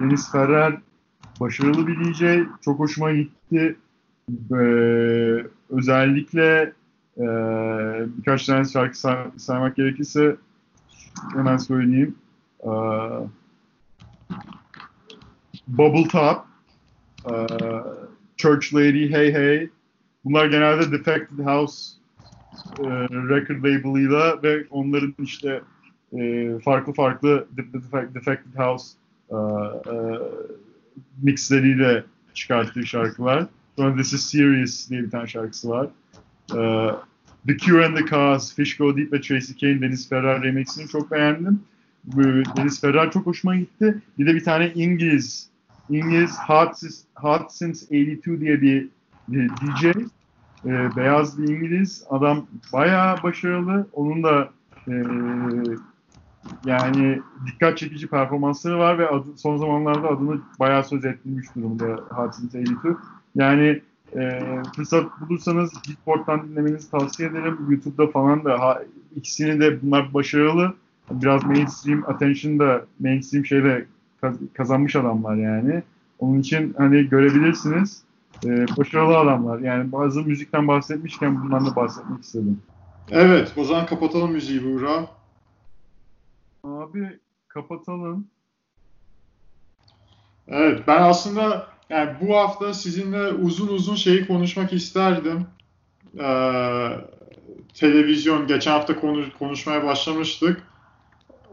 [0.00, 0.78] Deniz Ferrer
[1.40, 2.48] başarılı bir DJ.
[2.64, 3.76] Çok hoşuma gitti.
[4.52, 6.72] Ee, özellikle
[7.18, 7.24] e,
[8.18, 10.36] birkaç tane şarkı say saymak gerekirse
[11.32, 12.14] hemen söyleyeyim.
[12.64, 12.68] Ee,
[15.68, 16.44] Bubble Top,
[17.30, 17.34] e,
[18.36, 19.70] Church Lady, Hey Hey.
[20.24, 22.03] Bunlar genelde Defected House
[22.78, 25.62] e, record label'ıyla ve onların işte
[26.18, 27.46] e, farklı farklı
[28.14, 28.88] Defected House
[29.30, 29.94] e, e,
[31.22, 33.46] mixleriyle çıkarttığı şarkılar.
[33.76, 35.88] Sonra This Is Serious diye bir tane şarkısı var.
[36.54, 36.90] E,
[37.46, 41.10] The Cure and the Cause, Fish Go Deep ve Tracy Kane, Deniz Ferrer remixini çok
[41.10, 41.60] beğendim.
[42.56, 44.02] Deniz Ferrer çok hoşuma gitti.
[44.18, 45.48] Bir de bir tane İngiliz,
[45.90, 46.76] İngiliz Hot,
[47.14, 48.88] Hot Since 82 diye bir,
[49.28, 49.86] DJ
[50.66, 52.04] e, beyaz bir İngiliz.
[52.10, 53.86] Adam bayağı başarılı.
[53.92, 54.48] Onun da
[54.88, 54.92] e,
[56.66, 62.48] yani dikkat çekici performansları var ve adı, son zamanlarda adını bayağı söz ettirmiş durumda Hudson
[62.48, 62.96] Taylor.
[63.34, 63.80] Yani
[64.16, 64.40] e,
[64.76, 67.58] fırsat bulursanız Beatport'tan dinlemenizi tavsiye ederim.
[67.68, 68.82] YouTube'da falan da ha,
[69.16, 70.74] ikisini de bunlar başarılı.
[71.10, 73.86] Biraz mainstream attention da mainstream şeyde
[74.54, 75.82] kazanmış adamlar yani.
[76.18, 78.03] Onun için hani görebilirsiniz
[78.44, 79.58] e, başarılı adamlar.
[79.58, 82.62] Yani bazı müzikten bahsetmişken bundan da bahsetmek istedim.
[83.10, 85.06] Evet, o zaman kapatalım müziği Buğra.
[86.64, 87.18] Abi
[87.48, 88.26] kapatalım.
[90.48, 95.46] Evet, ben aslında yani bu hafta sizinle uzun uzun şeyi konuşmak isterdim.
[96.18, 96.28] e,
[97.74, 100.62] televizyon geçen hafta konu, konuşmaya başlamıştık.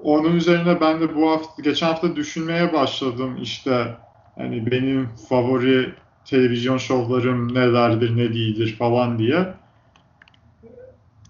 [0.03, 3.97] Onun üzerine ben de bu hafta geçen hafta düşünmeye başladım işte
[4.37, 5.93] hani benim favori
[6.25, 9.53] televizyon şovlarım nelerdir ne değildir falan diye.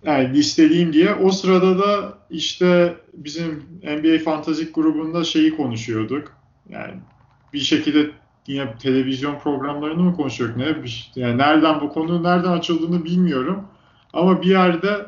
[0.05, 1.13] Yani listeleyeyim diye.
[1.15, 6.33] O sırada da işte bizim NBA Fantasik grubunda şeyi konuşuyorduk.
[6.69, 6.93] Yani
[7.53, 8.11] bir şekilde
[8.47, 10.75] yine televizyon programlarını mı konuşuyorduk ne?
[11.15, 13.63] Yani nereden bu konu nereden açıldığını bilmiyorum.
[14.13, 15.05] Ama bir yerde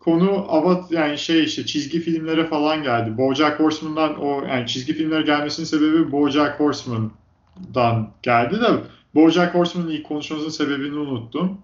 [0.00, 3.18] konu avat yani şey işte çizgi filmlere falan geldi.
[3.18, 8.68] BoJack Horseman'dan o yani çizgi filmlere gelmesinin sebebi BoJack Horseman'dan geldi de
[9.16, 11.58] BoJack Horseman'ın ilk konuşmamızın sebebini unuttum.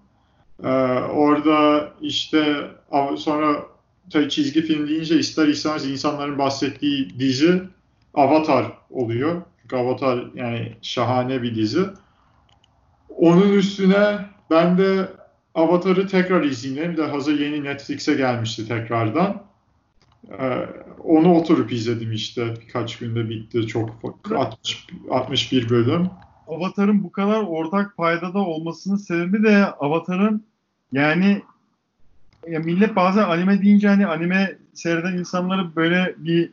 [0.63, 0.67] Ee,
[1.13, 2.71] orada işte
[3.17, 3.65] sonra
[4.09, 7.61] tabii çizgi film deyince ister istemez insanların bahsettiği dizi
[8.13, 9.41] Avatar oluyor.
[9.61, 11.85] Çünkü Avatar yani şahane bir dizi.
[13.09, 15.07] Onun üstüne ben de
[15.55, 19.43] Avatar'ı tekrar izleyeyim de hazır yeni Netflix'e gelmişti tekrardan.
[20.39, 20.67] Ee,
[21.03, 22.53] onu oturup izledim işte.
[22.61, 23.67] Birkaç günde bitti.
[23.67, 23.89] Çok
[24.35, 26.09] 60, 61 bölüm.
[26.47, 30.43] Avatar'ın bu kadar ortak paydada olmasının sebebi de Avatar'ın
[30.91, 31.41] yani
[32.47, 36.49] ya millet bazen anime deyince hani anime seyreden insanları böyle bir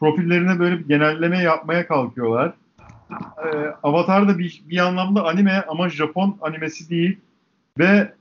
[0.00, 2.52] profillerine böyle bir genelleme yapmaya kalkıyorlar.
[3.44, 7.18] Ee, Avatar da bir, bir anlamda anime ama Japon animesi değil
[7.78, 8.12] ve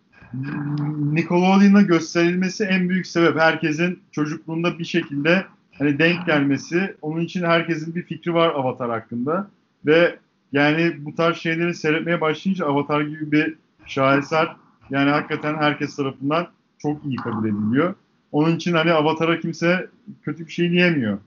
[1.14, 3.40] Nickelodeon'a gösterilmesi en büyük sebep.
[3.40, 5.46] Herkesin çocukluğunda bir şekilde
[5.78, 6.96] hani denk gelmesi.
[7.02, 9.48] Onun için herkesin bir fikri var Avatar hakkında.
[9.86, 10.20] Ve
[10.54, 14.56] yani bu tarz şeyleri seyretmeye başlayınca Avatar gibi bir şaheser
[14.90, 17.96] yani hakikaten herkes tarafından çok iyi kabul ediliyor.
[18.32, 19.88] Onun için hani Avatar'a kimse
[20.22, 21.18] kötü bir şey diyemiyor.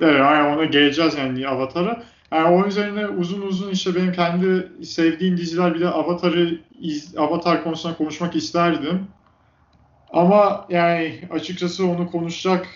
[0.00, 2.02] Evet, yani ona geleceğiz yani Avatar'a.
[2.32, 6.60] Yani o üzerine uzun uzun işte benim kendi sevdiğim diziler bile Avatar'ı
[7.16, 9.06] Avatar konusunda konuşmak isterdim.
[10.12, 12.66] Ama yani açıkçası onu konuşacak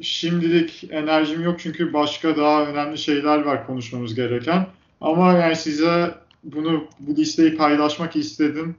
[0.00, 4.66] şimdilik enerjim yok çünkü başka daha önemli şeyler var konuşmamız gereken.
[5.00, 8.76] Ama yani size bunu bu listeyi paylaşmak istedim.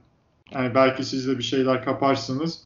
[0.50, 2.62] Yani belki siz de bir şeyler kaparsınız.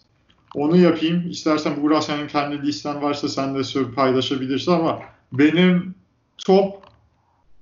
[0.55, 1.31] Onu yapayım.
[1.31, 5.01] İstersen Buğra senin kendi listen varsa sen de paylaşabilirsin ama
[5.33, 5.95] benim
[6.38, 6.83] top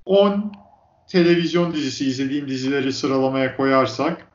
[0.05, 0.53] 10
[1.09, 4.27] televizyon dizisi izlediğim dizileri sıralamaya koyarsak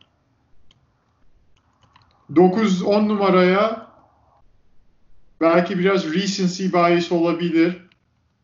[2.34, 3.85] 9-10 numaraya
[5.42, 7.78] belki biraz recency bias olabilir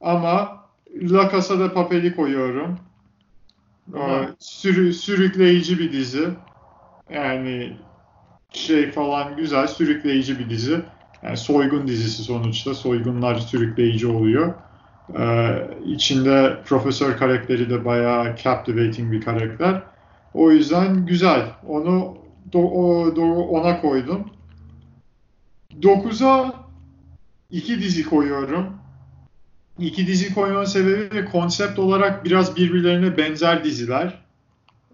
[0.01, 0.65] ama
[1.01, 2.79] La Casa de Papel'i koyuyorum.
[3.95, 6.27] Ee, sürü, sürükleyici bir dizi.
[7.13, 7.77] Yani
[8.51, 10.81] şey falan güzel, sürükleyici bir dizi.
[11.23, 12.73] Yani soygun dizisi sonuçta.
[12.73, 14.53] Soygunlar sürükleyici oluyor.
[15.19, 19.83] Ee, içinde profesör karakteri de bayağı captivating bir karakter.
[20.33, 21.45] O yüzden güzel.
[21.67, 22.17] Onu
[22.53, 24.29] do, o, do, ona koydum.
[25.81, 26.60] 9'a
[27.51, 28.81] iki dizi koyuyorum.
[29.79, 34.21] İki dizi koymanın sebebi konsept olarak biraz birbirlerine benzer diziler.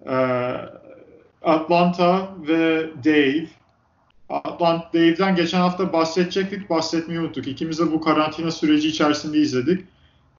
[0.05, 0.55] Ee,
[1.41, 3.47] Atlanta ve Dave.
[4.29, 7.47] Atlanta Dave'den geçen hafta bahsedecektik, bahsetmeyi unuttuk.
[7.47, 9.85] İkimiz de bu karantina süreci içerisinde izledik.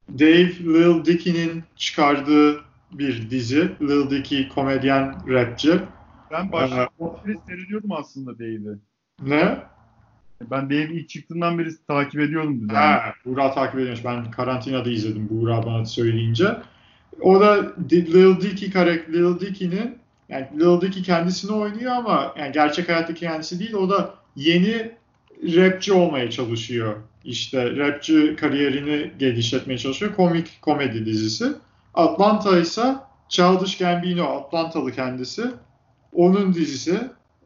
[0.08, 2.60] Dave Lil Dicky'nin çıkardığı
[2.92, 3.72] bir dizi.
[3.80, 5.80] Lil Dicky komedyen, rapçi.
[6.30, 6.88] Ben başta
[7.26, 8.78] ee, seyrediyordum aslında Dave'i.
[9.22, 9.58] Ne?
[10.40, 12.78] Ben Dave ilk çıktığından beri takip ediyordum düzenli.
[12.78, 14.04] Ha, Buğra takip ediyormuş.
[14.04, 16.56] Ben karantinada izledim Buğra bana söyleyince.
[17.20, 19.98] O da Lil Dicky karakter, Lil Dicky'nin
[20.28, 23.74] yani Lil Dicky kendisini oynuyor ama yani gerçek hayattaki kendisi değil.
[23.74, 24.90] O da yeni
[25.42, 26.96] rapçi olmaya çalışıyor.
[27.24, 30.14] İşte rapçi kariyerini geliştirmeye çalışıyor.
[30.14, 31.52] Komik komedi dizisi.
[31.94, 32.94] Atlanta ise
[33.28, 35.44] Childish Gambino, Atlantalı kendisi.
[36.12, 37.00] Onun dizisi.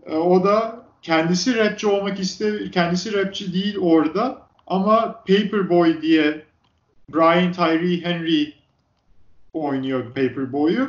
[0.06, 6.44] E, o da kendisi rapçi olmak ister, kendisi rapçi değil orada ama Paperboy diye
[7.14, 8.52] Brian Tyree Henry
[9.52, 10.88] oynuyor Paperboy'u.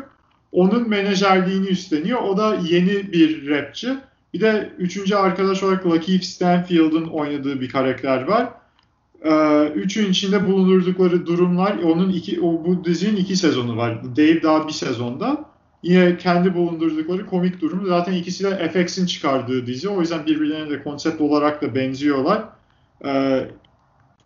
[0.51, 2.21] Onun menajerliğini üstleniyor.
[2.21, 3.97] O da yeni bir rapçi.
[4.33, 8.49] Bir de üçüncü arkadaş olarak Lakeith Stanfield'ın oynadığı bir karakter var.
[9.23, 14.03] Ee, üçün içinde bulundurdukları durumlar, onun iki, o, bu dizinin iki sezonu var.
[14.17, 15.45] Dave daha bir sezonda.
[15.83, 17.85] Yine kendi bulundurdukları komik durum.
[17.87, 19.89] Zaten ikisi de FX'in çıkardığı dizi.
[19.89, 22.43] O yüzden birbirlerine de konsept olarak da benziyorlar.
[23.05, 23.47] Ee,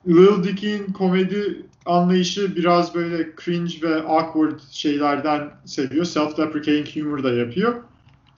[0.07, 6.05] Lil Dick'in komedi anlayışı biraz böyle cringe ve awkward şeylerden seviyor.
[6.05, 7.75] Self-deprecating humor da yapıyor.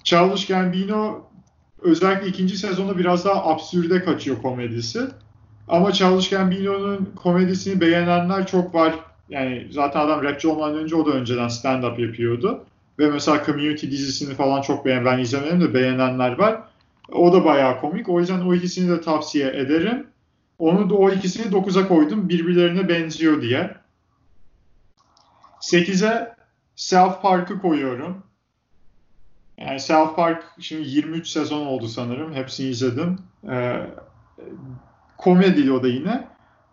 [0.04, 1.30] Childish Gambino
[1.82, 5.02] özellikle ikinci sezonda biraz daha absürde kaçıyor komedisi.
[5.68, 8.96] Ama Childish Gambino'nun komedisini beğenenler çok var.
[9.30, 12.66] Yani zaten adam rapçi olmadan önce o da önceden stand-up yapıyordu.
[13.00, 16.62] Ve mesela Community dizisini falan çok beğen, ben izlemedim de beğenenler var.
[17.12, 18.10] O da bayağı komik.
[18.10, 20.08] O yüzden o ikisini de tavsiye ederim.
[20.60, 22.30] Onu da o ikisini 9'a koydum.
[22.30, 23.76] Birbirlerine benziyor diye.
[25.62, 26.34] 8'e
[26.76, 28.24] South Park'ı koyuyorum.
[29.58, 32.34] Yani South Park şimdi 23 sezon oldu sanırım.
[32.34, 33.18] Hepsini izledim.
[33.50, 33.86] Ee,
[35.18, 36.28] komedi o da yine.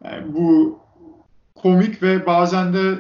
[0.04, 0.78] Yani bu
[1.54, 2.98] komik ve bazen de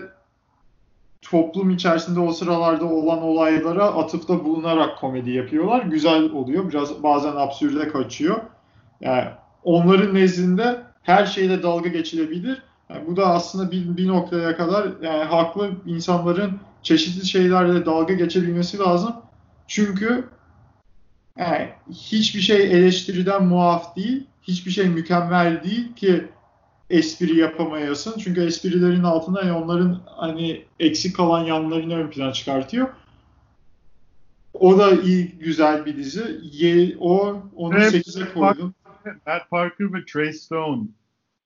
[1.22, 5.82] toplum içerisinde o sıralarda olan olaylara atıfta bulunarak komedi yapıyorlar.
[5.82, 6.68] Güzel oluyor.
[6.68, 8.40] Biraz bazen absürde kaçıyor.
[9.00, 9.28] Yani
[9.64, 12.62] onların nezdinde her şeyle dalga geçilebilir.
[12.90, 18.78] Yani bu da aslında bir, bir noktaya kadar yani haklı insanların çeşitli şeylerle dalga geçebilmesi
[18.78, 19.16] lazım.
[19.66, 20.28] Çünkü
[21.38, 26.28] yani hiçbir şey eleştiriden muaf değil, hiçbir şey mükemmel değil ki
[26.90, 28.18] espri yapamayasın.
[28.18, 32.88] Çünkü esprilerin altında yani onların hani eksik kalan yanlarını ön plana çıkartıyor.
[34.54, 36.40] O da iyi, güzel bir dizi.
[36.42, 38.74] Ye, o onu Evet, 8'e koydum.
[39.26, 40.82] Matt Parker ve Trey Stone.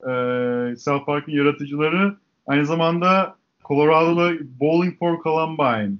[0.01, 2.17] Ee, South Park'ın yaratıcıları.
[2.47, 5.93] Aynı zamanda Colorado'da Bowling for Columbine.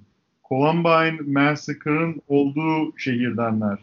[0.49, 3.79] Columbine Massacre'ın olduğu şehirdenler.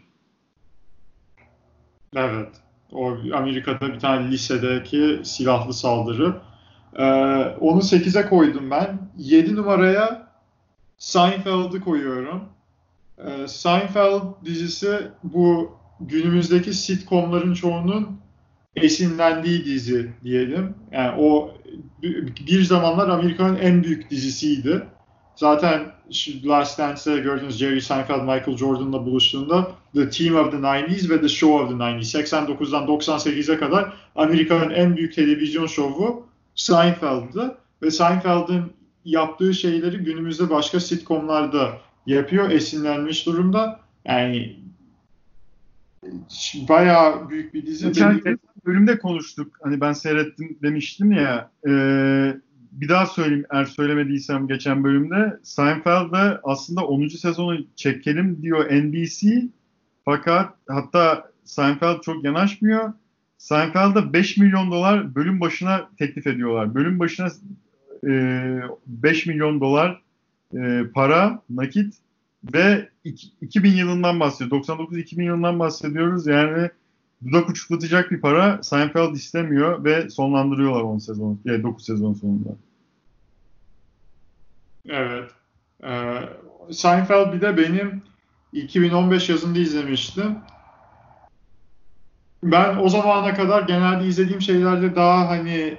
[2.16, 2.50] Evet.
[2.92, 6.36] O Amerika'da bir tane lisedeki silahlı saldırı.
[6.96, 7.04] Ee,
[7.60, 9.00] onu 8'e koydum ben.
[9.18, 10.28] 7 numaraya
[10.98, 12.44] Seinfeld'ı koyuyorum.
[13.18, 18.20] Ee, Seinfeld dizisi bu günümüzdeki sitcomların çoğunun
[18.76, 20.76] esinlendiği dizi diyelim.
[20.92, 21.54] Yani o
[22.48, 24.84] bir zamanlar Amerika'nın en büyük dizisiydi.
[25.36, 25.92] Zaten
[26.46, 31.30] Last Dance'de gördüğünüz Jerry Seinfeld, Michael Jordan'la buluştuğunda The Team of the 90s ve The
[31.30, 37.58] Show of the 90s 89'dan 98'e kadar Amerika'nın en büyük televizyon şovu Seinfeld'dı.
[37.82, 38.64] Ve Seinfeld'in
[39.06, 43.80] yaptığı şeyleri günümüzde başka sitcomlarda yapıyor, esinlenmiş durumda.
[44.06, 44.60] Yani
[46.70, 47.88] bayağı büyük bir dizi.
[47.88, 49.58] Geçen Benim- bölümde konuştuk.
[49.64, 51.52] Hani ben seyrettim demiştim ya.
[51.68, 51.72] e,
[52.72, 55.40] bir daha söyleyeyim eğer söylemediysem geçen bölümde.
[55.44, 57.18] Seinfeld'de aslında 10.
[57.18, 59.48] sezonu çekelim diyor NBC.
[60.10, 62.94] Fakat hatta Seinfeld çok yanaşmıyor.
[63.38, 66.76] Seinfeld'da 5 milyon dolar bölüm başına teklif ediyorlar.
[66.76, 67.28] Bölüm başına
[68.08, 70.02] e, 5 milyon dolar
[70.58, 71.96] e, para, nakit
[72.54, 74.62] ve iki- 2000 yılından bahsediyor.
[74.62, 76.28] 99-2000 yılından bahsediyoruz.
[76.28, 76.70] Yani
[77.26, 82.50] dudak uçuklatacak bir para Seinfeld istemiyor ve sonlandırıyorlar 10 sezon, yani 9 sezon sonunda.
[84.90, 85.32] Evet.
[85.84, 86.20] Ee,
[86.72, 88.02] Seinfeld bir de benim
[88.54, 90.38] 2015 yazında izlemiştim.
[92.44, 95.78] Ben o zamana kadar genelde izlediğim şeylerde daha hani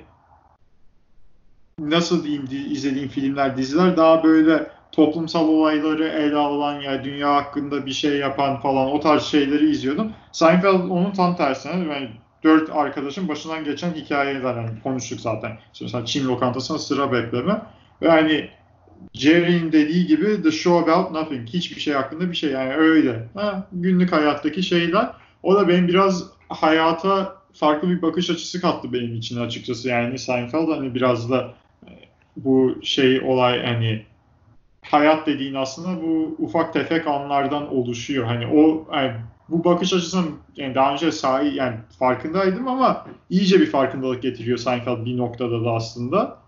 [1.78, 7.86] nasıl diyeyim di- izlediğim filmler, diziler daha böyle toplumsal olayları ele alan ya dünya hakkında
[7.86, 10.12] bir şey yapan falan o tarz şeyleri izliyordum.
[10.32, 12.10] Seinfeld onun tam tersine yani
[12.44, 15.58] dört arkadaşın başından geçen hikayeler hani konuştuk zaten.
[15.72, 17.62] İşte mesela Çin lokantasına sıra bekleme
[18.02, 18.50] ve hani
[19.12, 21.48] Jerry'in dediği gibi the show about nothing.
[21.48, 23.28] Hiçbir şey hakkında bir şey yani öyle.
[23.34, 25.10] Ha, günlük hayattaki şeyler.
[25.42, 29.88] O da benim biraz hayata farklı bir bakış açısı kattı benim için açıkçası.
[29.88, 31.54] Yani Seinfeld hani biraz da
[31.86, 31.90] e,
[32.36, 34.02] bu şey olay hani
[34.82, 38.26] hayat dediğin aslında bu ufak tefek anlardan oluşuyor.
[38.26, 39.12] Hani o yani
[39.48, 45.04] bu bakış açısının yani daha önce sahi yani farkındaydım ama iyice bir farkındalık getiriyor Seinfeld
[45.04, 46.38] bir noktada da aslında.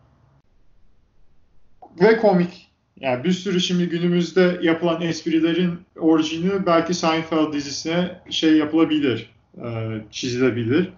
[2.00, 2.70] Ve komik.
[3.00, 10.92] Yani bir sürü şimdi günümüzde yapılan esprilerin orijini belki Seinfeld dizisine şey yapılabilir, e, çizilebilir.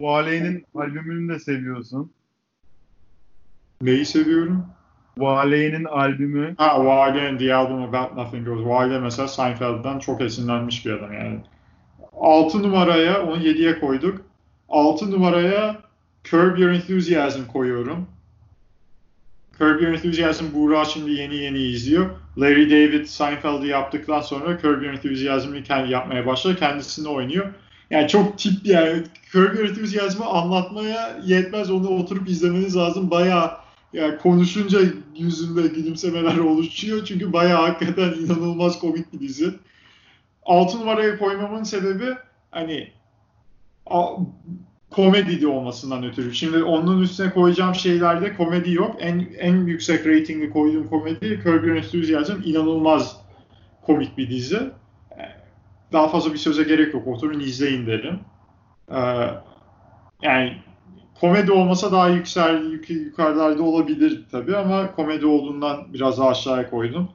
[0.00, 2.12] Vale'nin albümünü de seviyorsun.
[3.82, 4.66] Neyi seviyorum?
[5.18, 8.62] Vale'nin albümü Ha, Wale and the Album About Nothing Goes.
[8.62, 11.40] Wale mesela Seinfeld'den çok esinlenmiş bir adam yani.
[12.20, 14.20] 6 numaraya, onu 7'ye koyduk.
[14.68, 15.76] 6 numaraya
[16.24, 18.06] Curb Your Enthusiasm koyuyorum.
[19.58, 22.10] Curb Your Enthusiasm Buğra şimdi yeni yeni izliyor.
[22.38, 26.56] Larry David Seinfeld'i yaptıktan sonra Curb Your Enthusiasm'ı kendi yapmaya başladı.
[26.58, 27.46] Kendisini oynuyor.
[27.90, 29.02] Yani çok tip yani
[29.32, 31.70] Curb Your Enthusiasm'ı anlatmaya yetmez.
[31.70, 33.10] Onu oturup izlemeniz lazım.
[33.10, 33.50] Bayağı
[33.92, 34.80] yani konuşunca
[35.16, 37.04] yüzünde gülümsemeler oluşuyor.
[37.04, 39.54] Çünkü bayağı hakikaten inanılmaz komik bir dizi.
[40.42, 42.14] 6 numaraya koymamın sebebi
[42.50, 42.92] hani
[44.90, 46.34] komedi de olmasından ötürü.
[46.34, 48.96] Şimdi onun üstüne koyacağım şeylerde komedi yok.
[49.00, 53.20] En en yüksek reytingli koyduğum komedi Curb Your Enthusiasm inanılmaz
[53.86, 54.60] komik bir dizi.
[55.92, 57.06] Daha fazla bir söze gerek yok.
[57.06, 58.20] Oturun izleyin derim.
[58.90, 59.30] Ee,
[60.22, 60.56] yani
[61.20, 67.08] komedi olmasa daha yüksel yuk- yukarılarda olabilir tabii ama komedi olduğundan biraz daha aşağıya koydum.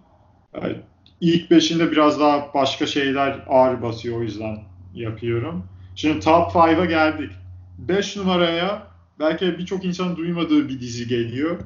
[0.56, 0.76] Ee,
[1.22, 4.58] ilk beşinde biraz daha başka şeyler ağır basıyor o yüzden
[4.94, 5.64] yapıyorum.
[5.96, 7.32] Şimdi top 5'a geldik.
[7.78, 8.88] 5 numaraya
[9.20, 11.60] belki birçok insan duymadığı bir dizi geliyor.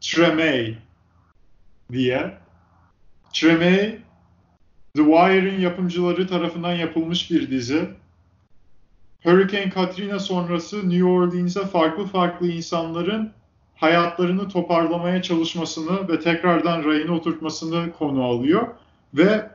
[0.00, 0.74] Tremay
[1.92, 2.38] diye.
[3.32, 3.98] Tremay
[4.94, 7.88] The Wire'in yapımcıları tarafından yapılmış bir dizi.
[9.24, 13.32] Hurricane Katrina sonrası New Orleans'e farklı farklı insanların
[13.76, 18.66] hayatlarını toparlamaya çalışmasını ve tekrardan rayına oturtmasını konu alıyor.
[19.14, 19.50] Ve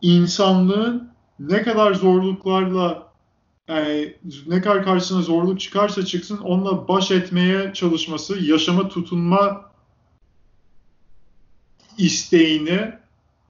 [0.00, 3.11] insanlığın ne kadar zorluklarla
[3.72, 4.14] yani
[4.46, 9.70] ne kadar karşısına zorluk çıkarsa çıksın onunla baş etmeye çalışması, yaşama tutunma
[11.98, 12.92] isteğini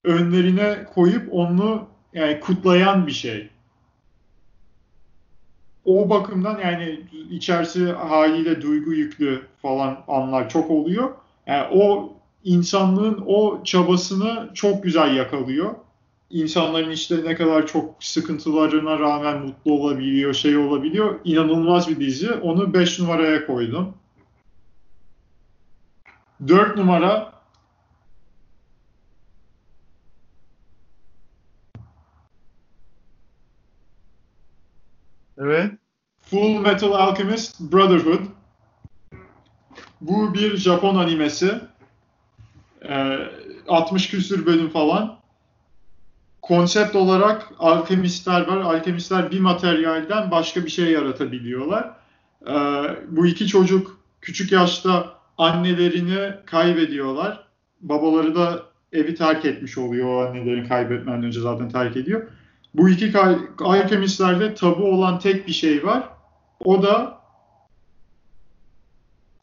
[0.04, 3.48] önlerine koyup onu yani kutlayan bir şey.
[5.84, 7.00] O bakımdan yani
[7.30, 11.14] içerisi haliyle duygu yüklü falan anlar çok oluyor.
[11.46, 12.12] Yani o
[12.44, 15.74] insanlığın o çabasını çok güzel yakalıyor.
[16.32, 21.20] İnsanların işte ne kadar çok sıkıntılarına rağmen mutlu olabiliyor, şey olabiliyor.
[21.24, 22.32] İnanılmaz bir dizi.
[22.32, 23.94] Onu 5 numaraya koydum.
[26.48, 27.32] 4 numara
[35.38, 35.72] Evet.
[36.18, 38.20] Full Metal Alchemist Brotherhood.
[40.00, 41.60] Bu bir Japon animesi.
[42.88, 43.18] Ee,
[43.68, 45.21] 60 küsür bölüm falan.
[46.42, 48.56] Konsept olarak alkemistler var.
[48.56, 51.90] Alkemistler bir materyalden başka bir şey yaratabiliyorlar.
[52.48, 52.52] Ee,
[53.08, 57.44] bu iki çocuk küçük yaşta annelerini kaybediyorlar.
[57.80, 58.62] Babaları da
[58.92, 60.08] evi terk etmiş oluyor.
[60.08, 62.28] O annelerini kaybetmeden önce zaten terk ediyor.
[62.74, 63.12] Bu iki
[63.58, 66.08] alkemistlerde tabu olan tek bir şey var.
[66.64, 67.18] O da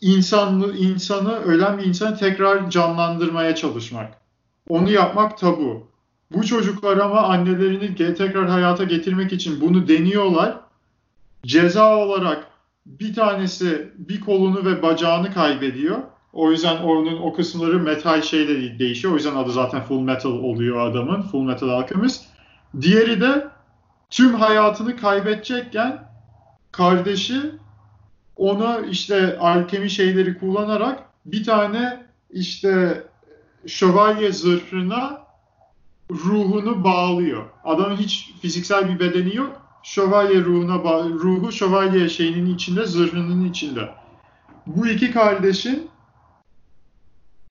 [0.01, 4.13] insanlı insanı ölen bir insanı tekrar canlandırmaya çalışmak.
[4.69, 5.88] Onu yapmak tabu.
[6.31, 10.59] Bu çocuklar ama annelerini tekrar hayata getirmek için bunu deniyorlar.
[11.45, 12.47] Ceza olarak
[12.85, 15.97] bir tanesi bir kolunu ve bacağını kaybediyor.
[16.33, 19.13] O yüzden onun o kısımları metal şeyle değişiyor.
[19.13, 21.21] O yüzden adı zaten Full Metal oluyor adamın.
[21.21, 22.25] Full Metal Alchemist.
[22.81, 23.47] Diğeri de
[24.09, 26.09] tüm hayatını kaybedecekken
[26.71, 27.41] kardeşi
[28.35, 33.03] ona işte alkemi şeyleri kullanarak bir tane işte
[33.67, 35.28] şövalye zırhına
[36.11, 37.45] ruhunu bağlıyor.
[37.63, 39.61] Adamın hiç fiziksel bir bedeni yok.
[39.83, 43.89] Şövalye ruhuna ruhu şövalye şeyinin içinde, zırhının içinde.
[44.67, 45.89] Bu iki kardeşin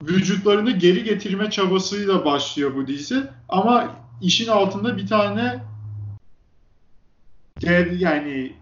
[0.02, 3.22] vücutlarını geri getirme çabasıyla başlıyor bu dizi.
[3.48, 5.64] Ama işin altında bir tane
[7.60, 8.52] dev, yani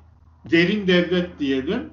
[0.51, 1.91] derin devlet diyelim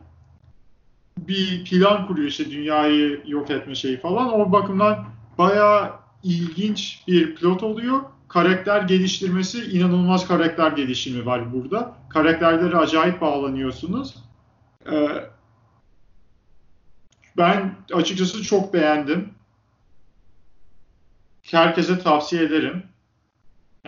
[1.18, 4.40] bir plan kuruyor işte dünyayı yok etme şeyi falan.
[4.40, 5.06] O bakımdan
[5.38, 8.02] bayağı ilginç bir plot oluyor.
[8.28, 11.98] Karakter geliştirmesi inanılmaz karakter gelişimi var burada.
[12.10, 14.16] Karakterlere acayip bağlanıyorsunuz.
[14.92, 15.08] Ee,
[17.38, 19.30] ben açıkçası çok beğendim.
[21.42, 22.84] Herkese tavsiye ederim.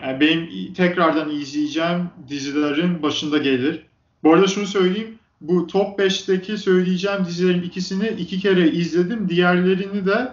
[0.02, 3.86] Yani benim tekrardan izleyeceğim dizilerin başında gelir.
[4.22, 5.18] Bu arada şunu söyleyeyim.
[5.40, 9.28] Bu top 5'teki söyleyeceğim dizilerin ikisini iki kere izledim.
[9.28, 10.32] Diğerlerini de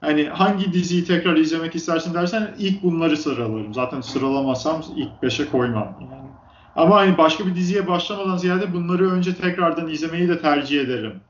[0.00, 3.74] hani hangi diziyi tekrar izlemek istersin dersen ilk bunları sıralarım.
[3.74, 5.96] Zaten sıralamasam ilk 5'e koymam.
[6.00, 6.28] Yani.
[6.76, 11.20] Ama hani başka bir diziye başlamadan ziyade bunları önce tekrardan izlemeyi de tercih ederim.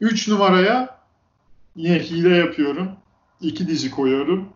[0.00, 0.98] 3 ee, numaraya
[1.76, 2.90] yine hile yapıyorum.
[3.40, 4.48] İki dizi koyuyorum.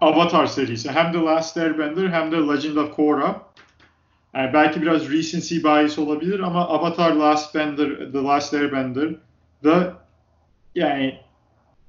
[0.00, 0.90] Avatar serisi.
[0.90, 3.42] Hem The Last Airbender hem de Legend of Korra.
[4.34, 9.14] Yani belki biraz recency bias olabilir ama Avatar Last Bender, The Last Airbender
[9.64, 9.94] da
[10.74, 11.18] yani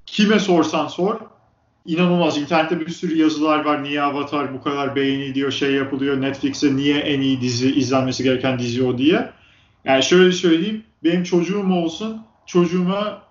[0.05, 1.19] kime sorsan sor
[1.85, 2.37] inanılmaz.
[2.37, 3.83] İnternette bir sürü yazılar var.
[3.83, 6.21] Niye Avatar bu kadar beğeniliyor, şey yapılıyor.
[6.21, 9.29] Netflix'e niye en iyi dizi, izlenmesi gereken dizi o diye.
[9.85, 10.83] Yani şöyle söyleyeyim.
[11.03, 12.21] Benim çocuğum olsun.
[12.45, 13.21] Çocuğuma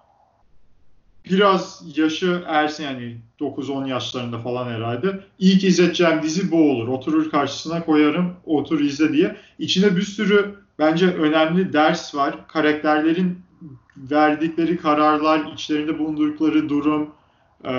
[1.31, 5.21] biraz yaşı ersin yani 9-10 yaşlarında falan herhalde.
[5.39, 6.89] İlk izleteceğim dizi bu olur.
[6.89, 9.37] Oturur karşısına koyarım, otur izle diye.
[9.59, 12.49] İçinde bir sürü bence önemli ders var.
[12.49, 13.39] Karakterlerin
[13.97, 17.11] verdikleri kararlar, içlerinde bulundukları durum,
[17.65, 17.73] e,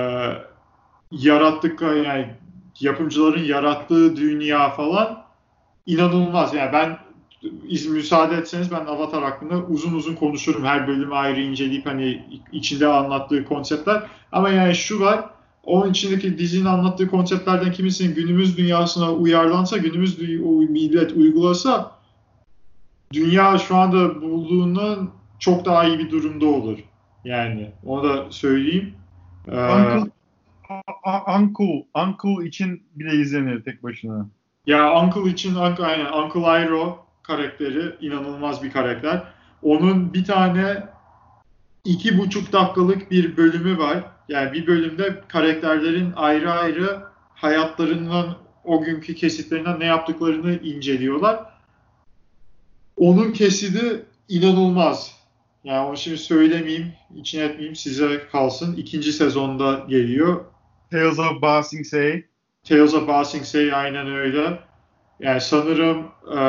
[1.11, 2.35] yarattık yani
[2.79, 5.23] yapımcıların yarattığı dünya falan
[5.85, 6.53] inanılmaz.
[6.53, 6.97] Yani ben
[7.67, 10.65] iz müsaade etseniz ben Avatar hakkında uzun uzun konuşurum.
[10.65, 14.03] Her bölümü ayrı inceleyip hani içinde anlattığı konseptler.
[14.31, 15.25] Ama yani şu var.
[15.63, 20.19] Onun içindeki dizinin anlattığı konseptlerden kimisinin günümüz dünyasına uyarlansa, günümüz
[20.69, 21.91] millet uygulasa
[23.13, 25.09] dünya şu anda bulduğundan
[25.41, 26.79] çok daha iyi bir durumda olur.
[27.25, 28.93] Yani onu da söyleyeyim.
[29.47, 30.11] Ee, Uncle,
[31.03, 34.27] A- Uncle, Uncle için bile izlenir tek başına.
[34.67, 39.23] Ya Uncle için Uncle, aynen, Uncle Iroh karakteri inanılmaz bir karakter.
[39.63, 40.83] Onun bir tane
[41.85, 44.03] iki buçuk dakikalık bir bölümü var.
[44.29, 51.39] Yani bir bölümde karakterlerin ayrı ayrı hayatlarından o günkü kesitlerinden ne yaptıklarını inceliyorlar.
[52.97, 55.20] Onun kesidi inanılmaz.
[55.63, 58.75] Yani onu şimdi söylemeyeyim, için etmeyeyim size kalsın.
[58.75, 60.45] İkinci sezonda geliyor.
[60.91, 62.23] Tales of Ba Sing Se.
[62.63, 64.59] Tales of Ba Sing Se aynen öyle.
[65.19, 66.07] Yani sanırım
[66.37, 66.39] e,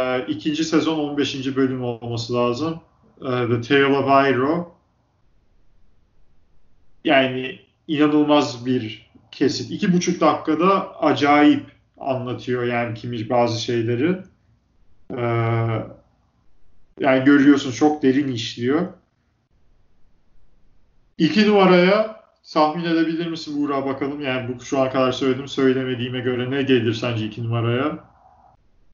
[0.00, 1.56] e, ikinci sezon 15.
[1.56, 2.80] bölüm olması lazım.
[3.20, 4.66] E, The Tale of Iroh.
[7.04, 9.70] Yani inanılmaz bir kesit.
[9.70, 11.66] İki buçuk dakikada acayip
[11.98, 14.16] anlatıyor yani kimi bazı şeyleri.
[15.10, 15.22] E,
[17.02, 18.86] yani görüyorsun çok derin işliyor.
[21.18, 22.22] İki numaraya
[22.52, 24.20] tahmin edebilir misin Buğra bakalım?
[24.20, 27.98] Yani bu şu an kadar söyledim söylemediğime göre ne gelir sence iki numaraya?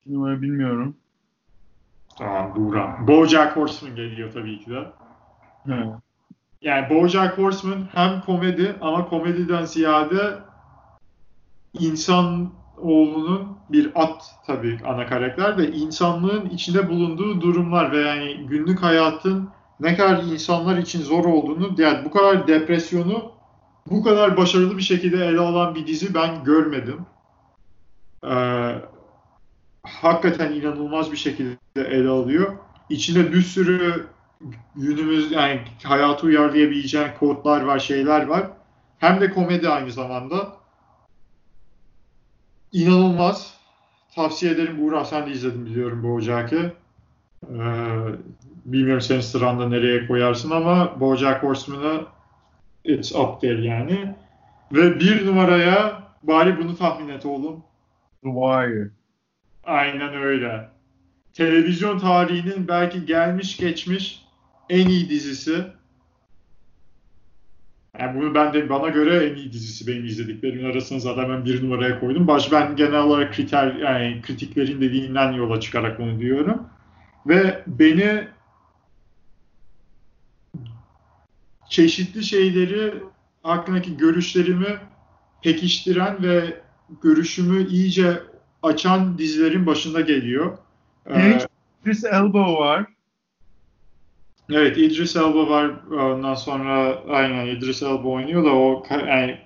[0.00, 0.96] İki numara bilmiyorum.
[2.18, 2.96] Tamam Buğra.
[3.06, 4.84] BoJack Horseman geliyor tabii ki de.
[5.66, 5.84] He.
[6.62, 10.38] Yani BoJack Horseman hem komedi ama komediden ziyade
[11.78, 12.52] insan
[12.82, 19.48] oğlunun bir at tabii ana karakter ve insanlığın içinde bulunduğu durumlar ve yani günlük hayatın
[19.80, 23.32] ne kadar insanlar için zor olduğunu yani bu kadar depresyonu
[23.90, 27.00] bu kadar başarılı bir şekilde ele alan bir dizi ben görmedim.
[28.24, 28.74] Ee,
[29.82, 32.56] hakikaten inanılmaz bir şekilde ele alıyor.
[32.90, 34.06] İçinde bir sürü
[34.76, 38.46] günümüz yani hayatı uyarlayabileceğin kodlar var, şeyler var.
[38.98, 40.57] Hem de komedi aynı zamanda.
[42.72, 43.58] İnanılmaz.
[44.14, 46.72] Tavsiye ederim Buğra sen de izledin biliyorum bu Bojack'ı.
[47.42, 47.54] Ee,
[48.64, 52.06] bilmiyorum senin sıranda nereye koyarsın ama Bojack Horseman'ı
[52.84, 54.14] it's up there yani.
[54.72, 57.64] Ve bir numaraya bari bunu tahmin et oğlum.
[58.22, 58.90] The Wire.
[59.64, 60.68] Aynen öyle.
[61.32, 64.22] Televizyon tarihinin belki gelmiş geçmiş
[64.70, 65.64] en iyi dizisi.
[67.98, 71.64] Yani bunu ben de bana göre en iyi dizisi benim izlediklerimin arasına zaten ben bir
[71.64, 72.26] numaraya koydum.
[72.26, 76.62] Baş ben genel olarak kriter yani kritiklerin dediğinden yola çıkarak bunu diyorum.
[77.26, 78.28] Ve beni
[81.68, 82.94] çeşitli şeyleri
[83.42, 84.78] hakkındaki görüşlerimi
[85.42, 86.60] pekiştiren ve
[87.02, 88.22] görüşümü iyice
[88.62, 90.58] açan dizilerin başında geliyor.
[91.08, 91.46] Genç
[91.84, 92.86] Chris Elbow var.
[94.52, 95.70] Evet İdris Elba var.
[95.90, 99.38] Ondan sonra aynen İdris Elba oynuyor da o yani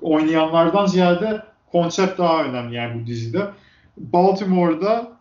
[0.00, 3.50] oynayanlardan ziyade konsept daha önemli yani bu dizide.
[3.96, 5.12] Baltimore'da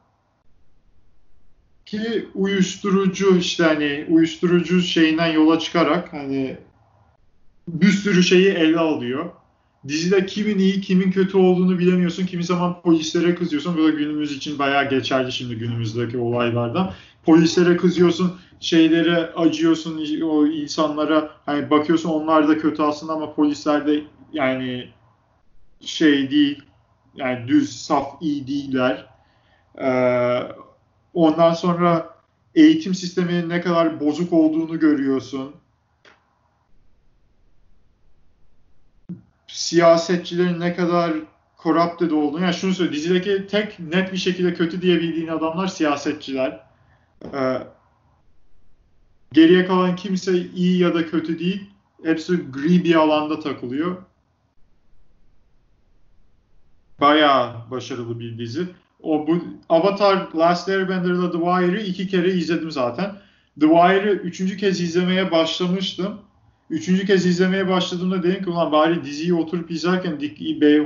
[1.86, 6.58] ki uyuşturucu işte hani uyuşturucu şeyinden yola çıkarak hani
[7.68, 9.30] bir sürü şeyi ele alıyor.
[9.88, 12.26] Dizide kimin iyi, kimin kötü olduğunu bilemiyorsun.
[12.26, 13.78] Kimi zaman polislere kızıyorsun.
[13.78, 16.94] Böyle günümüz için bayağı geçerli şimdi günümüzdeki olaylardan.
[17.26, 21.32] Polislere kızıyorsun, şeylere acıyorsun o insanlara.
[21.46, 24.04] Hani bakıyorsun onlar da kötü aslında ama polisler de
[24.34, 24.90] yani
[25.82, 26.64] şey değil.
[27.16, 29.06] Yani düz, saf, iyi değiller.
[29.82, 30.40] Ee,
[31.14, 32.16] ondan sonra
[32.56, 35.56] eğitim sisteminin ne kadar bozuk olduğunu görüyorsun.
[39.52, 41.14] siyasetçilerin ne kadar
[41.64, 46.60] corrupted olduğunu, yani şunu söyleyeyim, dizideki tek net bir şekilde kötü diyebildiğin adamlar siyasetçiler.
[47.34, 47.58] Ee,
[49.34, 51.64] geriye kalan kimse iyi ya da kötü değil.
[52.04, 53.98] Hepsi gri bir alanda takılıyor.
[57.00, 58.68] Bayağı başarılı bir dizi.
[59.04, 63.16] O bu Avatar Last Airbender'la The Wire'ı iki kere izledim zaten.
[63.60, 66.20] The Wire'ı üçüncü kez izlemeye başlamıştım.
[66.70, 70.20] Üçüncü kez izlemeye başladığımda dedim ki ulan bari diziyi oturup izlerken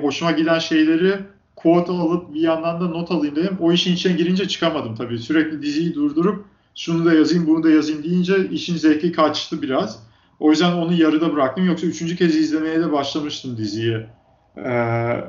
[0.01, 1.19] hoşuma giden şeyleri
[1.55, 3.57] quote alıp bir yandan da not alayım dedim.
[3.59, 5.19] O işin içine girince çıkamadım tabii.
[5.19, 10.05] Sürekli diziyi durdurup şunu da yazayım bunu da yazayım deyince işin zevki kaçtı biraz.
[10.39, 11.65] O yüzden onu yarıda bıraktım.
[11.65, 14.05] Yoksa üçüncü kez izlemeye de başlamıştım diziyi.
[14.57, 15.23] Ee,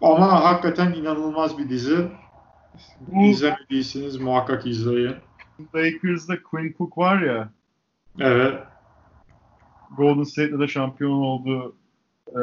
[0.00, 2.08] ama hakikaten inanılmaz bir dizi.
[3.00, 5.14] Bu, İzlemediyseniz muhakkak izleyin.
[5.74, 7.52] Lakers'da Quinn Cook var ya.
[8.20, 8.62] Evet.
[9.96, 11.76] Golden State'de de şampiyon oldu.
[12.28, 12.36] Ee,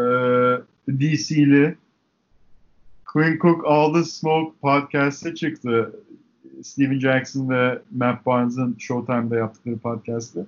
[0.89, 1.77] DC'li.
[3.13, 5.99] Quinn Cook All the Smoke podcast'e çıktı.
[6.63, 10.39] Steven Jackson ve Matt Barnes'ın Showtime'da yaptıkları podcast'te.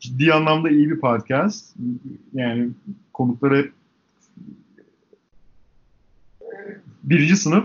[0.00, 1.76] Ciddi anlamda iyi bir podcast.
[2.34, 2.68] Yani
[3.12, 3.72] konukları hep
[7.02, 7.64] birinci sınıf.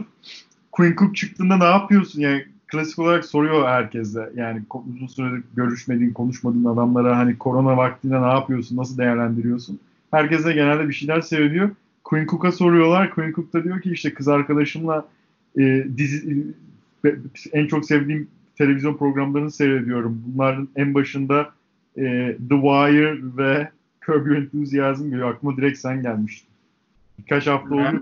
[0.72, 2.22] Quinn Cook çıktığında ne yapıyorsun?
[2.22, 4.32] Yani klasik olarak soruyor herkese.
[4.36, 4.62] Yani
[4.96, 9.80] uzun süredir görüşmediğin, konuşmadığın adamlara hani korona vaktinde ne yapıyorsun, nasıl değerlendiriyorsun?
[10.12, 11.70] Herkes de genelde bir şeyler seyrediyor.
[12.04, 13.14] Queen Cook'a soruyorlar.
[13.14, 15.08] Queen Cook da diyor ki işte kız arkadaşımla
[15.58, 16.48] e, dizi,
[17.54, 20.24] en çok sevdiğim televizyon programlarını seyrediyorum.
[20.26, 21.50] Bunların en başında
[21.98, 22.04] e,
[22.50, 23.70] The Wire ve
[24.06, 25.34] Curb Your Enthusiasm geliyor.
[25.34, 26.50] Aklıma direkt sen gelmiştin.
[27.20, 28.02] Birkaç hafta oldu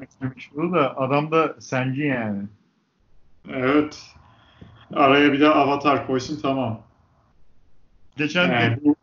[0.55, 2.43] bunu da adam da senci yani.
[3.49, 4.15] Evet.
[4.93, 6.81] Araya bir de Avatar koysun tamam.
[8.17, 8.95] Geçen Yani bu,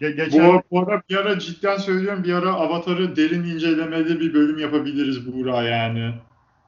[0.00, 4.34] ge- geçen Bu, bu ara bir ara cidden söylüyorum bir ara Avatar'ı derin incelemeli bir
[4.34, 6.14] bölüm yapabiliriz Buğra yani.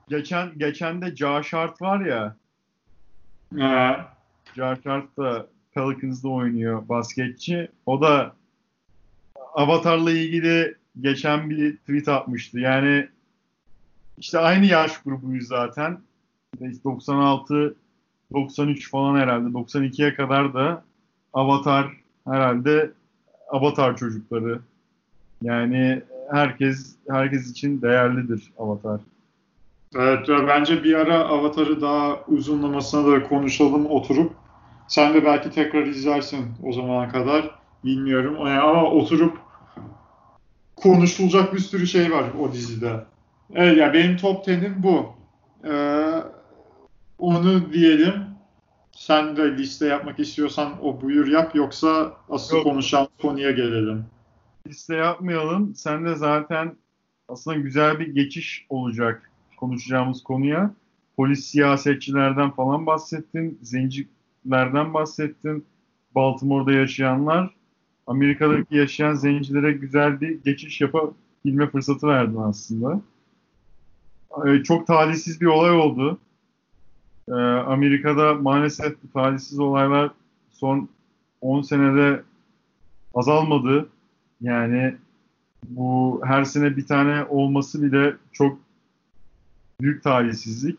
[0.09, 2.37] geçen geçen de Josh Hart var ya.
[3.59, 3.97] Ee,
[4.55, 7.69] Josh Hart da Pelicans'da oynuyor basketçi.
[7.87, 8.33] O da
[9.55, 12.59] Avatar'la ilgili geçen bir tweet atmıştı.
[12.59, 13.09] Yani
[14.19, 16.01] işte aynı yaş grubuyuz zaten.
[16.61, 17.75] İşte 96
[18.33, 19.49] 93 falan herhalde.
[19.49, 20.85] 92'ye kadar da
[21.33, 21.87] Avatar
[22.27, 22.91] herhalde
[23.49, 24.61] Avatar çocukları.
[25.43, 29.01] Yani herkes herkes için değerlidir Avatar.
[29.97, 34.33] Evet ve bence bir ara Avatar'ı daha uzunlamasına da konuşalım oturup.
[34.89, 37.61] Sen de belki tekrar izlersin o zamana kadar.
[37.85, 38.37] Bilmiyorum.
[38.47, 39.39] Yani ama oturup
[40.77, 43.05] konuşulacak bir sürü şey var o dizide.
[43.55, 45.07] Evet ya benim top 10'im bu.
[45.69, 46.13] Ee,
[47.19, 48.15] onu diyelim.
[48.93, 52.65] Sen de liste yapmak istiyorsan o buyur yap yoksa asıl Yok.
[52.65, 54.05] konuşacağımız konuya gelelim.
[54.67, 55.75] liste yapmayalım.
[55.75, 56.77] Sen de zaten
[57.29, 59.30] aslında güzel bir geçiş olacak
[59.61, 60.75] konuşacağımız konuya.
[61.17, 65.65] Polis siyasetçilerden falan bahsettin, zencilerden bahsettin,
[66.15, 67.55] Baltimore'da yaşayanlar.
[68.07, 73.01] Amerika'daki yaşayan zencilere güzel bir geçiş yapabilme fırsatı verdin aslında.
[74.47, 76.19] Ee, Çok talihsiz bir olay oldu.
[77.29, 80.11] Ee, Amerika'da maalesef bu talihsiz olaylar
[80.51, 80.89] son
[81.41, 82.23] 10 senede
[83.15, 83.89] azalmadı.
[84.41, 84.97] Yani
[85.69, 88.59] bu her sene bir tane olması bile çok
[89.83, 90.79] büyük talihsizlik.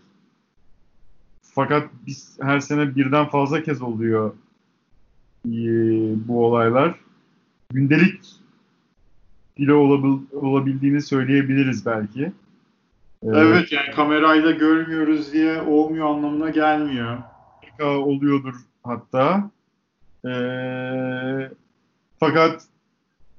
[1.41, 4.33] Fakat biz her sene birden fazla kez oluyor
[5.47, 5.51] ee,
[6.27, 6.95] bu olaylar.
[7.71, 8.19] Gündelik
[9.57, 12.23] bile olabil- olabildiğini söyleyebiliriz belki.
[13.23, 17.17] Ee, Evet yani kamerayla görmüyoruz diye olmuyor anlamına gelmiyor.
[17.81, 19.49] Oluyordur hatta.
[20.25, 21.51] Ee,
[22.19, 22.63] fakat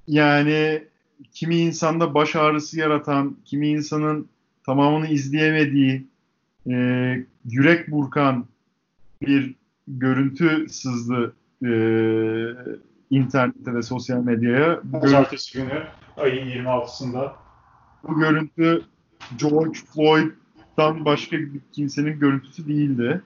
[0.09, 0.85] yani
[1.33, 4.29] kimi insanda baş ağrısı yaratan, kimi insanın
[4.67, 6.07] tamamını izleyemediği,
[6.71, 6.75] e,
[7.45, 8.47] yürek burkan
[9.23, 9.55] bir
[9.89, 11.35] görüntü sızdı
[11.65, 11.71] e,
[13.11, 14.81] internette ve sosyal medyaya.
[14.85, 15.83] Bu, görüntü, Pazartesi günü
[16.17, 17.33] ayın 26'sında.
[18.09, 18.83] bu görüntü
[19.37, 23.23] George Floyd'dan başka bir kimsenin görüntüsü değildi.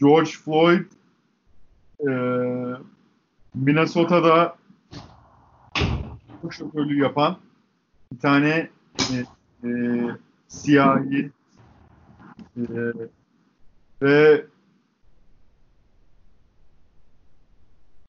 [0.00, 0.84] George Floyd
[2.00, 2.10] e,
[3.54, 4.56] Minnesota'da
[6.50, 7.36] şoförlüğü yapan
[8.12, 8.68] bir tane
[8.98, 9.14] e,
[9.64, 9.70] e,
[10.48, 11.30] siyahi
[12.56, 12.62] e,
[14.02, 14.46] ve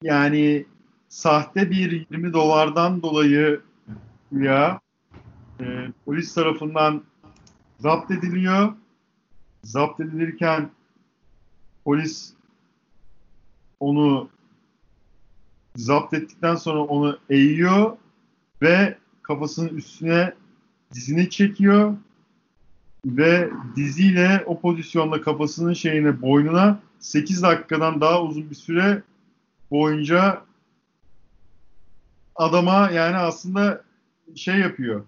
[0.02, 0.66] yani
[1.08, 3.60] sahte bir 20 dolardan dolayı
[4.32, 4.80] ya
[5.60, 5.64] e,
[6.04, 7.02] polis tarafından
[7.78, 8.72] zapt ediliyor.
[9.62, 10.70] Zapt edilirken
[11.84, 12.32] polis
[13.80, 14.28] onu
[15.76, 17.96] zapt ettikten sonra onu eğiyor
[18.62, 20.34] ve kafasının üstüne
[20.94, 21.96] dizini çekiyor
[23.06, 29.02] ve diziyle o pozisyonda kafasının şeyine boynuna 8 dakikadan daha uzun bir süre
[29.70, 30.42] boyunca
[32.36, 33.82] adama yani aslında
[34.34, 35.04] şey yapıyor.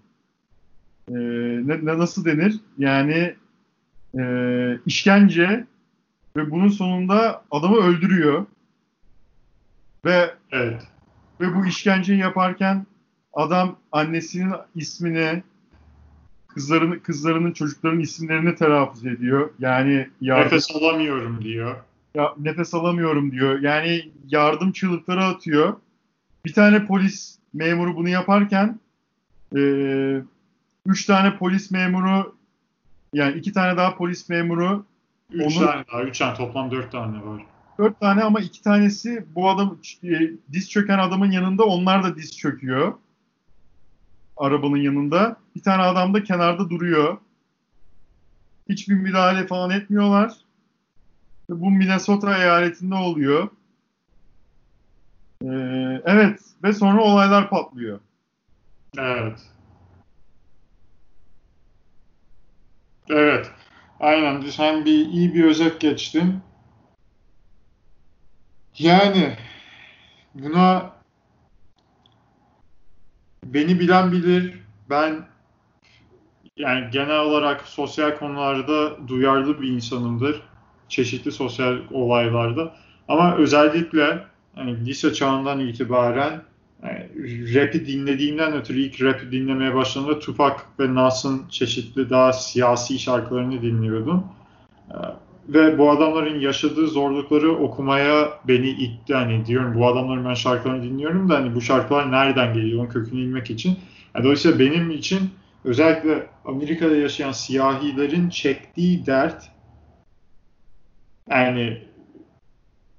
[1.09, 1.15] Ee,
[1.67, 2.61] ne, ne- nasıl denir?
[2.79, 3.35] Yani
[4.19, 4.23] e,
[4.87, 5.67] işkence
[6.37, 8.47] ve bunun sonunda adamı öldürüyor.
[10.05, 10.83] Ve Evet.
[11.41, 12.87] ve bu işkenceyi yaparken
[13.33, 15.43] adam annesinin ismini
[16.59, 19.51] kızlarını kızlarının çocukların isimlerini telaffuz ediyor.
[19.59, 21.77] Yani yardım, Nefes alamıyorum diyor.
[22.15, 23.61] ya- nefes alamıyorum diyor.
[23.61, 25.77] Yani yardım çığlıkları atıyor.
[26.45, 28.81] Bir tane polis memuru bunu yaparken
[29.57, 29.61] e,
[30.87, 32.35] üç tane polis memuru
[33.13, 34.85] yani iki tane daha polis memuru
[35.33, 36.03] Üç Onu- tane daha.
[36.03, 36.37] Üç tane.
[36.37, 37.43] Toplam dört tane var.
[37.79, 40.09] dört tane ama iki tanesi bu adam e,
[40.53, 42.93] diz çöken adamın yanında onlar da diz çöküyor.
[44.37, 45.37] Arabanın yanında.
[45.59, 47.19] Bir tane adam da kenarda duruyor.
[48.69, 50.35] Hiçbir müdahale falan etmiyorlar.
[51.49, 53.49] Bu Minnesota eyaletinde oluyor.
[55.43, 55.49] Ee,
[56.05, 58.01] evet ve sonra olaylar patlıyor.
[58.99, 59.41] Evet.
[63.09, 63.51] Evet.
[64.01, 64.41] Aynen.
[64.41, 66.41] Sen bir iyi bir özet geçtin.
[68.79, 69.37] Yani
[70.35, 70.93] buna
[73.45, 74.61] beni bilen bilir.
[74.91, 75.38] Ben
[76.59, 80.43] yani genel olarak sosyal konularda duyarlı bir insanımdır.
[80.89, 82.75] Çeşitli sosyal olaylarda.
[83.09, 84.25] Ama özellikle
[84.57, 86.43] yani lise çağından itibaren
[86.83, 87.09] yani
[87.55, 94.25] rap'i dinlediğimden ötürü ilk rap'i dinlemeye başladığımda Tupac ve Nas'ın çeşitli daha siyasi şarkılarını dinliyordum.
[94.91, 94.95] Ee,
[95.49, 99.15] ve bu adamların yaşadığı zorlukları okumaya beni itti.
[99.15, 103.21] Hani diyorum bu adamların ben şarkılarını dinliyorum da hani bu şarkılar nereden geliyor onun kökünü
[103.21, 103.79] inmek için.
[104.15, 105.21] Yani dolayısıyla benim için
[105.65, 109.51] özellikle Amerika'da yaşayan siyahilerin çektiği dert
[111.31, 111.83] yani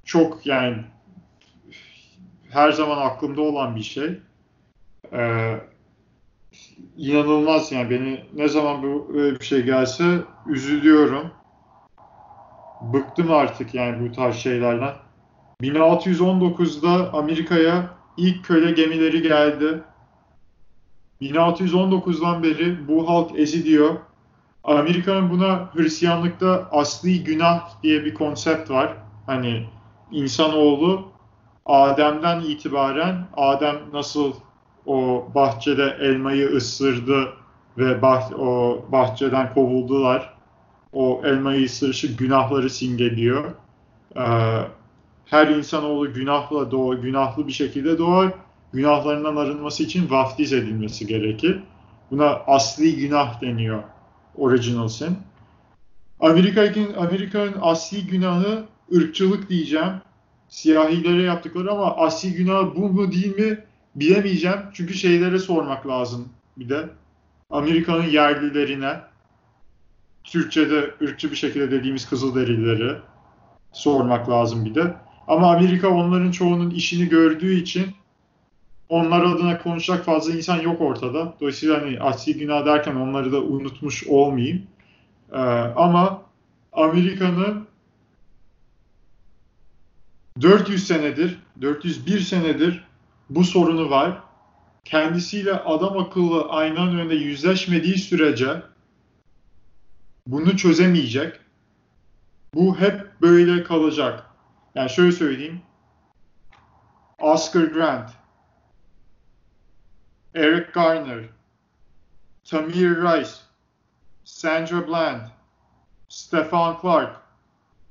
[0.04, 0.78] çok yani
[2.50, 4.20] her zaman aklımda olan bir şey.
[5.14, 5.58] Ee,
[6.98, 11.32] inanılmaz yani beni ne zaman böyle bir şey gelse üzülüyorum.
[12.82, 14.94] Bıktım artık yani bu tarz şeylerden.
[15.62, 19.84] 1619'da Amerika'ya ilk köle gemileri geldi.
[21.22, 23.96] 1619'dan beri bu halk eziliyor.
[24.64, 28.94] Amerika'nın buna Hristiyanlıkta asli günah diye bir konsept var.
[29.26, 29.66] Hani
[30.12, 31.08] insanoğlu
[31.66, 34.34] Adem'den itibaren Adem nasıl
[34.86, 37.34] o bahçede elmayı ısırdı
[37.78, 40.34] ve bah, o bahçeden kovuldular.
[40.94, 43.44] O elmayı ısırışı günahları simgeliyor.
[44.16, 44.22] Ee,
[45.26, 48.34] her insanoğlu günahla doğar, günahlı bir şekilde doğar.
[48.74, 51.60] Günahlarından arınması için vaftiz edilmesi gerekir.
[52.12, 53.84] Buna asli günah deniyor.
[54.36, 55.18] Original sin.
[56.20, 58.66] Amerika'nın Amerika'nın asli günahı
[58.96, 59.94] ırkçılık diyeceğim
[60.50, 63.60] siyahilere yaptıkları ama asli günah bu mu değil mi
[63.96, 64.60] bilemeyeceğim.
[64.74, 66.90] Çünkü şeylere sormak lazım bir de.
[67.50, 69.00] Amerika'nın yerlilerine,
[70.24, 72.98] Türkçe'de ırkçı bir şekilde dediğimiz Kızılderilileri
[73.72, 74.96] sormak lazım bir de.
[75.28, 77.86] Ama Amerika onların çoğunun işini gördüğü için
[78.90, 81.34] onlar adına konuşacak fazla insan yok ortada.
[81.40, 84.68] Dolayısıyla hani asli günah derken onları da unutmuş olmayayım.
[85.32, 85.38] Ee,
[85.76, 86.22] ama
[86.74, 87.68] Amerika'nın
[90.42, 92.84] 400 senedir, 401 senedir
[93.30, 94.18] bu sorunu var.
[94.86, 98.62] Kendisiyle adam akıllı aynanın önünde yüzleşmediği sürece
[100.28, 101.40] bunu çözemeyecek.
[102.54, 104.26] Bu hep böyle kalacak.
[104.76, 105.62] Yani şöyle söyleyeyim.
[107.20, 108.10] Oscar Grant,
[110.40, 111.30] Eric Garner,
[112.46, 113.42] Tamir Rice,
[114.24, 115.22] Sandra Bland,
[116.08, 117.12] Stefan Clark,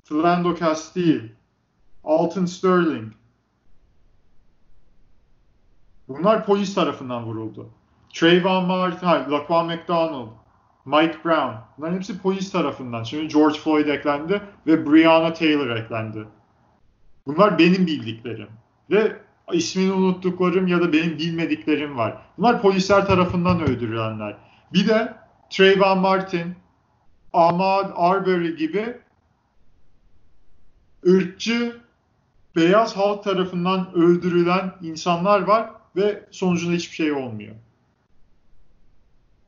[0.09, 1.29] Philando Castile,
[2.05, 3.13] Alton Sterling.
[6.09, 7.71] Bunlar polis tarafından vuruldu.
[8.15, 10.29] Trayvon Martin, Laquan McDonald,
[10.85, 11.55] Mike Brown.
[11.79, 13.03] Bunların hepsi polis tarafından.
[13.03, 16.29] Şimdi George Floyd eklendi ve Breonna Taylor eklendi.
[17.27, 18.49] Bunlar benim bildiklerim.
[18.91, 22.23] Ve ismini unuttuklarım ya da benim bilmediklerim var.
[22.39, 24.37] Bunlar polisler tarafından öldürülenler.
[24.73, 25.15] Bir de
[25.51, 26.55] Trayvon Martin,
[27.33, 28.97] Ahmad Arbery gibi
[31.07, 31.77] ırkçı
[32.57, 37.55] beyaz halk tarafından öldürülen insanlar var ve sonucunda hiçbir şey olmuyor.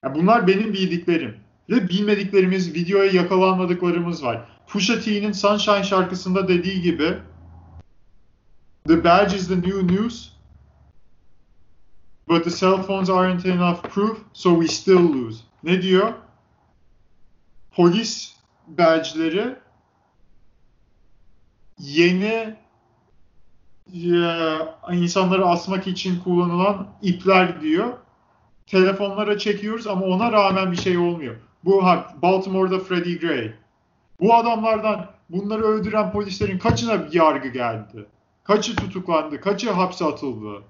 [0.05, 1.37] Yani bunlar benim bildiklerim.
[1.71, 4.45] Ve bilmediklerimiz, videoya yakalanmadıklarımız var.
[4.67, 7.15] Pusha T'nin Sunshine şarkısında dediği gibi
[8.91, 10.30] The badge is the new news
[12.26, 15.43] but the cell phones aren't enough proof so we still lose.
[15.62, 16.12] Ne diyor?
[17.70, 18.36] Polis
[18.66, 19.57] badge'leri
[21.78, 22.57] yeni
[24.93, 27.93] insanları asmak için kullanılan ipler diyor.
[28.66, 31.36] Telefonlara çekiyoruz ama ona rağmen bir şey olmuyor.
[31.64, 31.82] Bu
[32.22, 33.53] Baltimore'da Freddie Gray.
[34.20, 38.07] Bu adamlardan bunları öldüren polislerin kaçına bir yargı geldi?
[38.51, 39.41] Kaçı tutuklandı?
[39.41, 40.63] Kaçı hapse atıldı?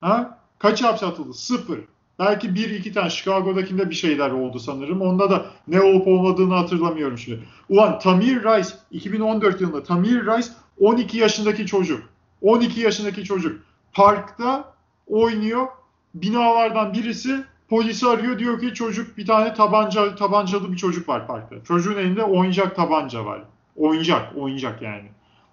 [0.00, 0.38] Ha?
[0.58, 1.34] Kaçı hapse atıldı?
[1.34, 1.80] Sıfır.
[2.18, 5.00] Belki bir iki tane Chicago'dakinde bir şeyler oldu sanırım.
[5.00, 7.40] Onda da ne olup olmadığını hatırlamıyorum şimdi.
[7.68, 10.48] Ulan Tamir Rice 2014 yılında Tamir Rice
[10.80, 12.02] 12 yaşındaki çocuk.
[12.40, 13.62] 12 yaşındaki çocuk
[13.92, 14.74] parkta
[15.06, 15.66] oynuyor.
[16.14, 21.64] Binalardan birisi polisi arıyor diyor ki çocuk bir tane tabanca tabancalı bir çocuk var parkta.
[21.64, 23.42] Çocuğun elinde oyuncak tabanca var.
[23.76, 25.08] Oyuncak, oyuncak yani.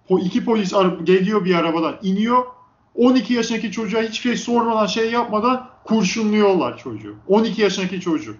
[0.09, 2.45] İki polis geliyor bir arabadan iniyor.
[2.95, 7.15] 12 yaşındaki çocuğa hiçbir şey sormadan şey yapmadan kurşunluyorlar çocuğu.
[7.27, 8.37] 12 yaşındaki çocuk.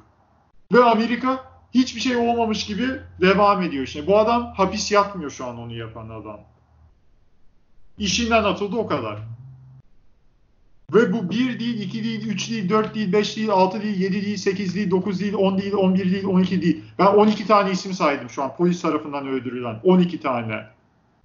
[0.74, 1.44] Ve Amerika
[1.74, 2.88] hiçbir şey olmamış gibi
[3.22, 4.08] devam ediyor işte.
[4.08, 6.40] Bu adam hapis yatmıyor şu an onu yapan adam.
[7.98, 9.20] İşinden atıldı o kadar.
[10.94, 14.26] Ve bu 1 değil, 2 değil, 3 değil, 4 değil, 5 değil, 6 değil, 7
[14.26, 16.84] değil, 8 değil, 9 değil, 10 değil, 11 değil, 12 değil.
[17.00, 19.80] Ben 12 tane isim saydım şu an polis tarafından öldürülen.
[19.84, 20.66] 12 tane.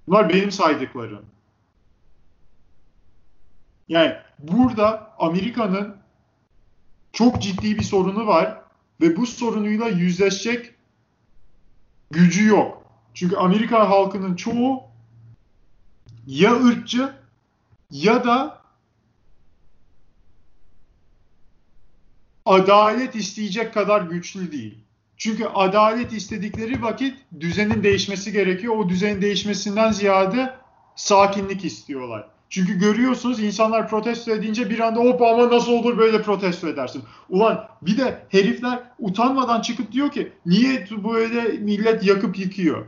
[0.07, 1.27] Bunlar benim saydıklarım.
[3.89, 5.97] Yani burada Amerika'nın
[7.13, 8.61] çok ciddi bir sorunu var
[9.01, 10.75] ve bu sorunuyla yüzleşecek
[12.11, 12.85] gücü yok.
[13.15, 14.83] Çünkü Amerika halkının çoğu
[16.27, 17.13] ya ırkçı
[17.91, 18.63] ya da
[22.45, 24.84] adalet isteyecek kadar güçlü değil.
[25.17, 28.77] Çünkü adalet istedikleri vakit düzenin değişmesi gerekiyor.
[28.77, 30.55] O düzenin değişmesinden ziyade
[30.97, 32.29] sakinlik istiyorlar.
[32.51, 37.03] Çünkü görüyorsunuz insanlar protesto edince bir anda hop ama nasıl olur böyle protesto edersin.
[37.29, 42.87] Ulan bir de herifler utanmadan çıkıp diyor ki niye böyle millet yakıp yıkıyor?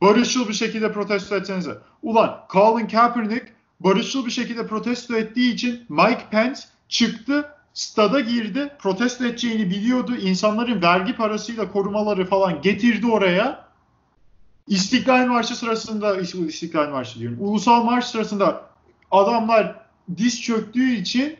[0.00, 1.78] Barışçıl bir şekilde protesto etsenize.
[2.02, 3.46] Ulan Colin Kaepernick
[3.80, 8.72] barışçıl bir şekilde protesto ettiği için Mike Pence çıktı stada girdi.
[8.78, 10.16] Protesto edeceğini biliyordu.
[10.16, 13.66] İnsanların vergi parasıyla korumaları falan getirdi oraya.
[14.66, 18.70] İstiklal Marşı sırasında, İstiklal Marşı diyorum, Ulusal Marş sırasında
[19.10, 21.36] adamlar diz çöktüğü için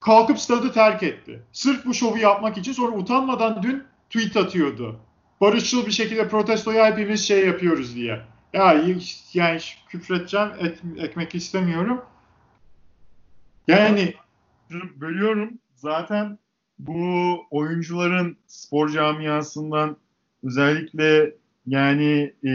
[0.00, 1.42] kalkıp stadı terk etti.
[1.52, 5.00] Sırf bu şovu yapmak için sonra utanmadan dün tweet atıyordu.
[5.40, 8.20] Barışçıl bir şekilde protestoya hepimiz şey yapıyoruz diye.
[8.52, 8.84] Ya
[9.34, 12.04] yani küfredeceğim, et, ekmek istemiyorum.
[13.68, 14.14] Yani
[14.70, 15.58] bölüyorum.
[15.84, 16.38] Zaten
[16.78, 19.96] bu oyuncuların spor camiasından
[20.42, 21.34] özellikle
[21.66, 22.52] yani e,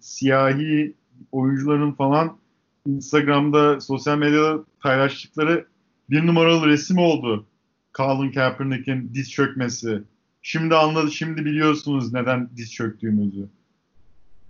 [0.00, 0.94] siyahi
[1.32, 2.36] oyuncuların falan
[2.86, 5.66] Instagram'da sosyal medyada paylaştıkları
[6.10, 7.46] bir numaralı resim oldu.
[7.94, 10.02] Colin Kaepernick'in diz çökmesi.
[10.42, 13.48] Şimdi anladı, şimdi biliyorsunuz neden diz çöktüğümüzü.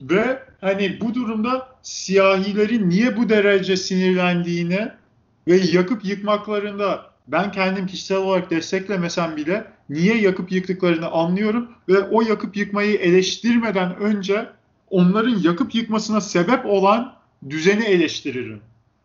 [0.03, 4.89] Ve hani bu durumda siyahilerin niye bu derece sinirlendiğini
[5.49, 12.23] ve yakıp yıkmaklarında ben kendim kişisel olarak desteklemesem bile niye yakıp yıktıklarını anlıyorum ve o
[12.23, 14.49] yakıp yıkmayı eleştirmeden önce
[14.91, 17.15] onların yakıp yıkmasına sebep olan
[17.51, 18.61] düzeni eleştiririm.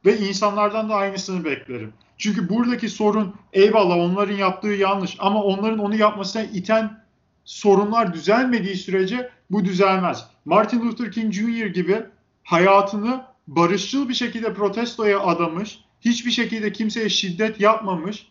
[0.06, 1.94] Ve insanlardan da aynısını beklerim.
[2.18, 7.04] Çünkü buradaki sorun eyvallah onların yaptığı yanlış ama onların onu yapmasına iten
[7.46, 10.26] sorunlar düzelmediği sürece bu düzelmez.
[10.46, 11.66] Martin Luther King Jr.
[11.66, 12.04] gibi
[12.44, 18.28] hayatını barışçıl bir şekilde protestoya adamış, hiçbir şekilde kimseye şiddet yapmamış,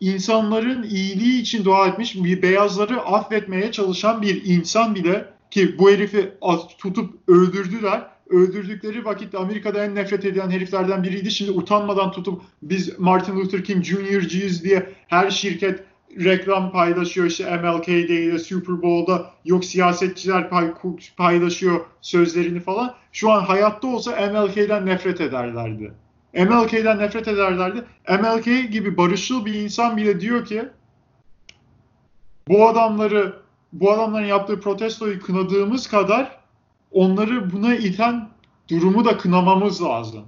[0.00, 6.32] insanların iyiliği için dua etmiş, bir beyazları affetmeye çalışan bir insan bile ki bu herifi
[6.78, 8.06] tutup öldürdüler.
[8.30, 11.30] Öldürdükleri vakitte Amerika'da en nefret edilen heriflerden biriydi.
[11.30, 15.84] Şimdi utanmadan tutup biz Martin Luther King Jr.'cıyız diye her şirket
[16.18, 20.72] reklam paylaşıyor işte MLK Day'de, Super Bowl'da yok siyasetçiler pay,
[21.16, 22.94] paylaşıyor sözlerini falan.
[23.12, 25.92] Şu an hayatta olsa MLK'den nefret ederlerdi.
[26.34, 27.84] MLK'den nefret ederlerdi.
[28.08, 30.68] MLK gibi barışçıl bir insan bile diyor ki
[32.48, 36.40] bu adamları bu adamların yaptığı protestoyu kınadığımız kadar
[36.90, 38.28] onları buna iten
[38.68, 40.24] durumu da kınamamız lazım.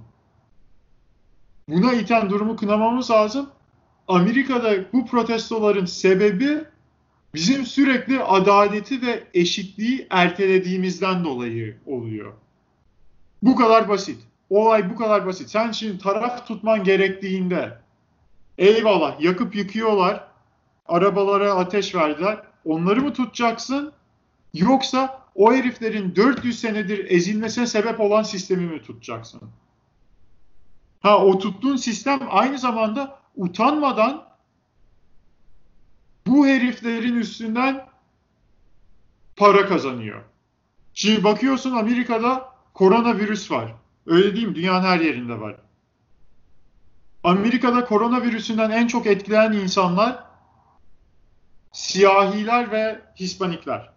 [1.69, 3.49] Buna iten durumu kınamamız lazım.
[4.07, 6.63] Amerika'da bu protestoların sebebi
[7.33, 12.33] bizim sürekli adaleti ve eşitliği ertelediğimizden dolayı oluyor.
[13.41, 14.32] Bu kadar basit.
[14.53, 15.49] Olay bu kadar basit.
[15.49, 17.77] Sen şimdi taraf tutman gerektiğinde
[18.57, 20.27] eyvallah yakıp yıkıyorlar,
[20.85, 22.41] arabalara ateş verdiler.
[22.65, 23.93] Onları mı tutacaksın?
[24.53, 29.41] Yoksa o heriflerin 400 senedir ezilmesine sebep olan sistemi mi tutacaksın?
[31.01, 34.25] Ha o tuttuğun sistem aynı zamanda utanmadan
[36.27, 37.85] bu heriflerin üstünden
[39.35, 40.21] para kazanıyor.
[40.93, 43.82] Şimdi bakıyorsun Amerika'da koronavirüs var.
[44.07, 44.55] Öyle değil mi?
[44.55, 45.55] Dünyanın her yerinde var.
[47.23, 50.23] Amerika'da koronavirüsünden en çok etkilenen insanlar
[51.71, 53.89] siyahiler ve Hispanikler.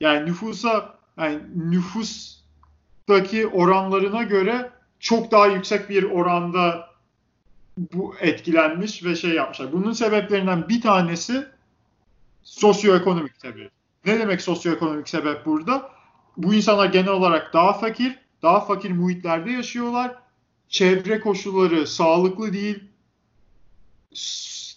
[0.00, 4.70] Yani nüfusa yani nüfustaki oranlarına göre
[5.00, 6.90] çok daha yüksek bir oranda
[7.76, 9.72] bu etkilenmiş ve şey yapmışlar.
[9.72, 11.46] Bunun sebeplerinden bir tanesi
[12.42, 13.70] sosyoekonomik tabii.
[14.04, 15.90] Ne demek sosyoekonomik sebep burada?
[16.36, 20.16] Bu insanlar genel olarak daha fakir, daha fakir muhitlerde yaşıyorlar.
[20.68, 22.84] Çevre koşulları sağlıklı değil.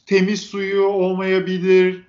[0.05, 2.07] Temiz suyu olmayabilir,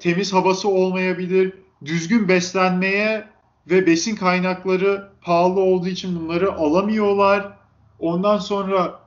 [0.00, 1.52] temiz havası olmayabilir.
[1.84, 3.28] Düzgün beslenmeye
[3.70, 7.58] ve besin kaynakları pahalı olduğu için bunları alamıyorlar.
[7.98, 9.00] Ondan sonra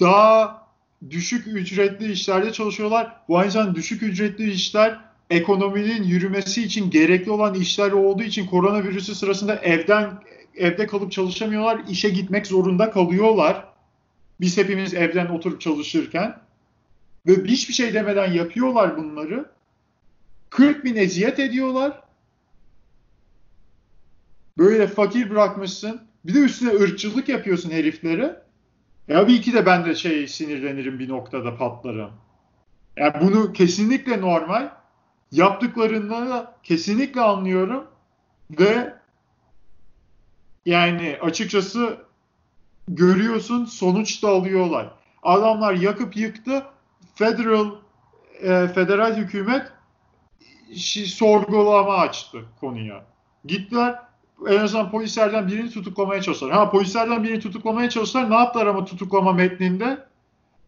[0.00, 0.66] daha
[1.10, 3.16] düşük ücretli işlerde çalışıyorlar.
[3.28, 9.14] Bu aynı zamanda düşük ücretli işler ekonominin yürümesi için gerekli olan işler olduğu için koronavirüsü
[9.14, 10.22] sırasında evden
[10.56, 11.80] evde kalıp çalışamıyorlar.
[11.88, 13.64] işe gitmek zorunda kalıyorlar.
[14.40, 16.38] Biz hepimiz evden oturup çalışırken
[17.26, 19.50] ve hiçbir şey demeden yapıyorlar bunları.
[20.50, 22.02] 40 bin eziyet ediyorlar.
[24.58, 26.00] Böyle fakir bırakmışsın.
[26.24, 28.42] Bir de üstüne ırkçılık yapıyorsun heriflere.
[29.08, 32.10] Ya bir iki de ben de şey sinirlenirim bir noktada patlarım.
[32.96, 34.70] Yani bunu kesinlikle normal.
[35.32, 37.84] Yaptıklarında da kesinlikle anlıyorum.
[38.50, 38.94] Ve
[40.66, 41.98] yani açıkçası
[42.88, 44.90] görüyorsun sonuç da alıyorlar.
[45.22, 46.62] Adamlar yakıp yıktı.
[47.14, 47.70] Federal
[48.42, 49.72] e, federal hükümet
[50.70, 53.04] şi- sorgulama açtı konuya.
[53.44, 53.98] Gittiler
[54.48, 56.52] en azından polislerden birini tutuklamaya çalıştılar.
[56.52, 58.30] Ha polislerden birini tutuklamaya çalıştılar.
[58.30, 60.06] Ne yaptılar ama tutuklama metninde?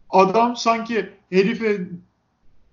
[0.09, 1.87] Adam sanki herife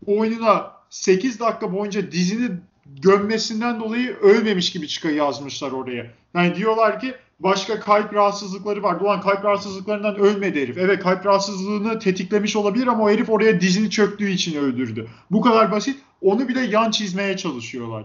[0.07, 2.51] boynuna 8 dakika boyunca dizini
[2.87, 6.07] gömmesinden dolayı ölmemiş gibi çıkıyor yazmışlar oraya.
[6.35, 9.01] Yani diyorlar ki başka kalp rahatsızlıkları var.
[9.01, 10.79] Ulan kalp rahatsızlıklarından ölmedi herif.
[10.79, 15.09] Evet kalp rahatsızlığını tetiklemiş olabilir ama o herif oraya dizini çöktüğü için öldürdü.
[15.31, 15.97] Bu kadar basit.
[16.21, 18.05] Onu bile yan çizmeye çalışıyorlar.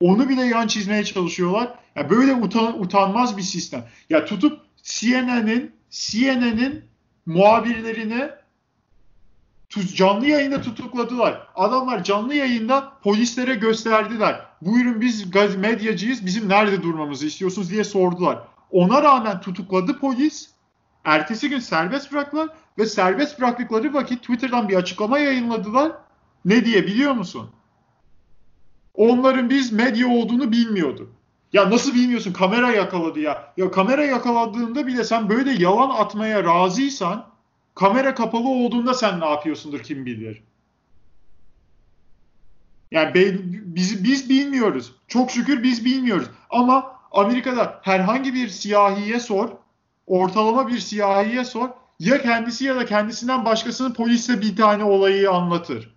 [0.00, 1.74] Onu bile yan çizmeye çalışıyorlar.
[1.96, 3.84] Ya böyle utan, utanmaz bir sistem.
[4.10, 6.84] Ya tutup CNN'in CNN'in
[7.26, 8.30] muhabirlerini
[9.94, 11.46] canlı yayında tutukladılar.
[11.54, 14.46] Adamlar canlı yayında polislere gösterdiler.
[14.62, 16.26] Buyurun biz gaz medyacıyız.
[16.26, 18.38] Bizim nerede durmamızı istiyorsunuz diye sordular.
[18.70, 20.50] Ona rağmen tutukladı polis.
[21.04, 22.48] Ertesi gün serbest bıraktılar
[22.78, 25.92] ve serbest bıraktıkları vakit Twitter'dan bir açıklama yayınladılar.
[26.44, 27.50] Ne diye biliyor musun?
[28.94, 31.10] Onların biz medya olduğunu bilmiyordu.
[31.52, 32.32] Ya nasıl bilmiyorsun?
[32.32, 33.52] Kamera yakaladı ya.
[33.56, 37.26] Ya kamera yakaladığında bile sen böyle yalan atmaya razıysan
[37.74, 40.42] kamera kapalı olduğunda sen ne yapıyorsundur kim bilir.
[42.90, 44.92] Yani be, biz, biz bilmiyoruz.
[45.08, 46.26] Çok şükür biz bilmiyoruz.
[46.50, 49.48] Ama Amerika'da herhangi bir siyahiye sor,
[50.06, 51.68] ortalama bir siyahiye sor,
[52.00, 55.94] ya kendisi ya da kendisinden başkasının polise bir tane olayı anlatır.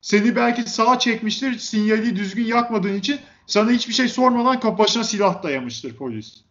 [0.00, 5.96] Seni belki sağa çekmiştir, sinyali düzgün yakmadığın için sana hiçbir şey sormadan başına silah dayamıştır
[5.96, 6.44] polis.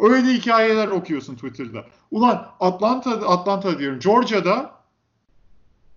[0.00, 1.84] Öyle hikayeler okuyorsun Twitter'da.
[2.10, 3.98] Ulan Atlanta, Atlanta diyorum.
[3.98, 4.80] Georgia'da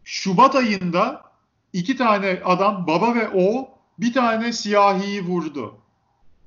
[0.04, 1.24] Şubat ayında
[1.74, 3.66] iki tane adam baba ve oğul
[4.00, 5.76] bir tane siyahiyi vurdu.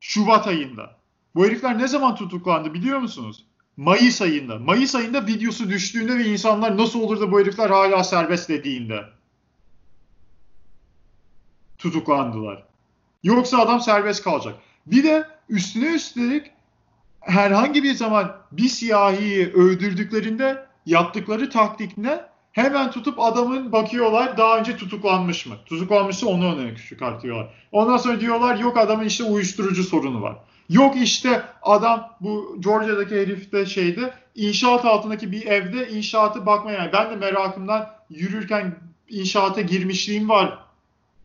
[0.01, 0.97] Şubat ayında.
[1.35, 3.47] Bu herifler ne zaman tutuklandı biliyor musunuz?
[3.77, 4.59] Mayıs ayında.
[4.59, 9.05] Mayıs ayında videosu düştüğünde ve insanlar nasıl olur da bu herifler hala serbest dediğinde
[11.79, 12.63] tutuklandılar.
[13.23, 14.55] Yoksa adam serbest kalacak.
[14.87, 16.56] Bir de üstüne üstelik
[17.27, 22.21] herhangi bir zaman bir siyahiyi öldürdüklerinde yaptıkları taktik ne?
[22.53, 25.55] Hemen tutup adamın bakıyorlar daha önce tutuklanmış mı?
[25.67, 27.55] Tutuklanmışsa onu öne çıkartıyorlar.
[27.73, 30.37] Ondan sonra diyorlar yok adamın işte uyuşturucu sorunu var.
[30.69, 36.91] Yok işte adam bu Georgia'daki herifte şeyde inşaat altındaki bir evde inşaatı bakmaya.
[36.93, 38.75] Ben de merakımdan yürürken
[39.09, 40.59] inşaata girmişliğim var.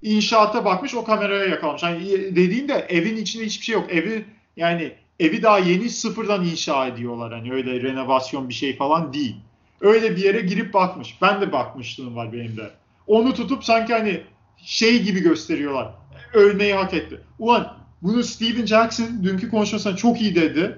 [0.01, 1.83] İnşaata bakmış o kameraya yakalamış.
[1.83, 3.91] Yani dediğimde evin içinde hiçbir şey yok.
[3.91, 4.25] Evi
[4.57, 4.91] yani
[5.21, 7.33] evi daha yeni sıfırdan inşa ediyorlar.
[7.33, 9.35] Hani öyle renovasyon bir şey falan değil.
[9.81, 11.17] Öyle bir yere girip bakmış.
[11.21, 12.71] Ben de bakmışlığım var benim de.
[13.07, 14.21] Onu tutup sanki hani
[14.57, 15.93] şey gibi gösteriyorlar.
[16.33, 17.21] Ölmeyi hak etti.
[17.39, 20.77] Ulan bunu Steven Jackson dünkü konuşmasında çok iyi dedi.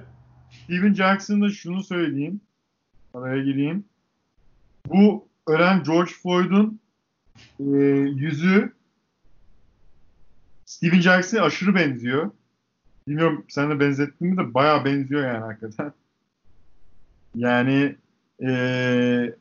[0.63, 2.41] Steven Jackson'da şunu söyleyeyim.
[3.13, 3.85] Araya gireyim.
[4.87, 6.79] Bu ölen George Floyd'un
[7.59, 7.63] e,
[8.15, 8.73] yüzü
[10.65, 12.31] Steven Jackson'a aşırı benziyor.
[13.07, 15.93] Bilmiyorum sen de benzettin mi de bayağı benziyor yani hakikaten.
[17.35, 17.95] Yani
[18.43, 19.35] ee,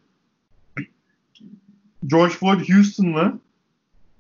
[2.07, 3.39] George Floyd Houston'lı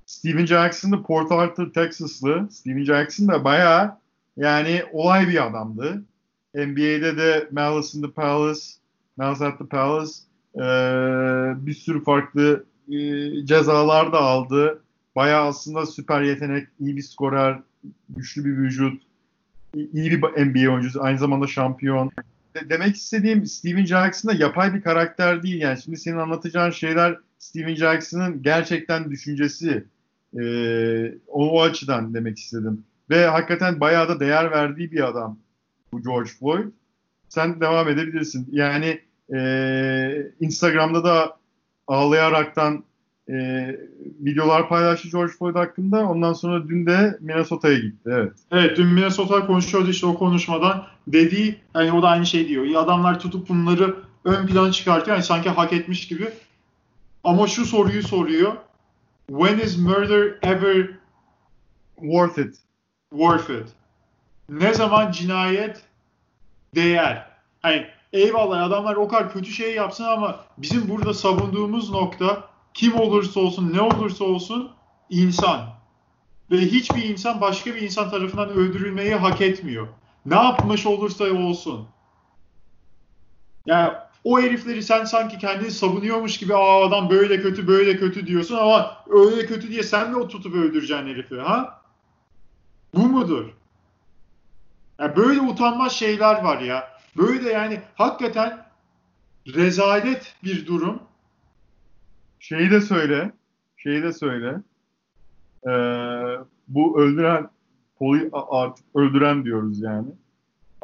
[0.06, 2.48] Steven Jackson da Port Arthur, Texas'lı.
[2.50, 3.98] Steven Jackson da bayağı
[4.36, 6.02] yani olay bir adamdı.
[6.54, 8.60] NBA'de de Malice in the Palace,
[9.16, 10.12] Malice at the Palace
[10.54, 10.62] e,
[11.66, 12.96] bir sürü farklı e,
[13.46, 14.82] cezalar da aldı.
[15.16, 17.58] Bayağı aslında süper yetenek, iyi bir skorer,
[18.08, 19.02] güçlü bir vücut
[19.74, 22.10] iyi bir NBA oyuncusu, aynı zamanda şampiyon.
[22.70, 25.60] Demek istediğim Steven Jackson da yapay bir karakter değil.
[25.60, 29.84] Yani şimdi senin anlatacağın şeyler Steven Jackson'ın gerçekten düşüncesi.
[30.40, 32.84] Ee, o, o açıdan demek istedim.
[33.10, 35.38] Ve hakikaten bayağı da değer verdiği bir adam
[35.92, 36.64] bu George Floyd.
[37.28, 38.48] Sen devam edebilirsin.
[38.52, 39.00] Yani
[39.34, 41.36] e, Instagram'da da
[41.86, 42.84] ağlayaraktan
[43.28, 43.68] e,
[44.20, 46.08] videolar paylaştı George Floyd hakkında.
[46.08, 48.10] Ondan sonra dün de Minnesota'ya gitti.
[48.12, 48.32] Evet.
[48.50, 50.86] Evet dün Minnesota konuşuyordu işte o konuşmadan.
[51.06, 52.82] Dediği hani o da aynı şey diyor.
[52.84, 55.16] Adamlar tutup bunları ön plana çıkartıyor.
[55.16, 56.28] Yani sanki hak etmiş gibi.
[57.24, 58.52] Ama şu soruyu soruyor.
[59.26, 60.90] When is murder ever
[61.96, 62.56] worth it?
[63.10, 63.66] Worth it.
[64.48, 65.82] Ne zaman cinayet
[66.74, 67.26] değer?
[67.62, 73.40] Hani eyvallah adamlar o kadar kötü şey yapsın ama bizim burada savunduğumuz nokta kim olursa
[73.40, 74.72] olsun, ne olursa olsun
[75.10, 75.72] insan.
[76.50, 79.88] Ve hiçbir insan başka bir insan tarafından öldürülmeyi hak etmiyor.
[80.26, 81.88] Ne yapmış olursa olsun.
[83.66, 88.56] Ya O herifleri sen sanki kendini savunuyormuş gibi aa adam böyle kötü böyle kötü diyorsun
[88.56, 91.82] ama öyle kötü diye sen de o tutup öldüreceksin herifi ha?
[92.94, 93.46] Bu mudur?
[94.98, 96.88] Yani böyle utanmaz şeyler var ya.
[97.16, 98.66] Böyle yani hakikaten
[99.46, 101.02] rezalet bir durum.
[102.42, 103.32] Şeyi de söyle.
[103.76, 104.56] Şeyi de söyle.
[105.66, 105.70] Ee,
[106.68, 107.48] bu öldüren
[107.98, 110.08] poli, artık öldüren diyoruz yani.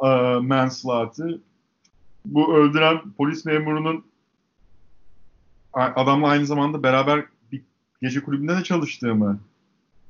[0.05, 1.35] Ee, manslaughter.
[2.25, 4.05] Bu öldüren polis memurunun
[5.73, 7.63] adamla aynı zamanda beraber bir
[8.03, 9.41] gece kulübünde de çalıştığımı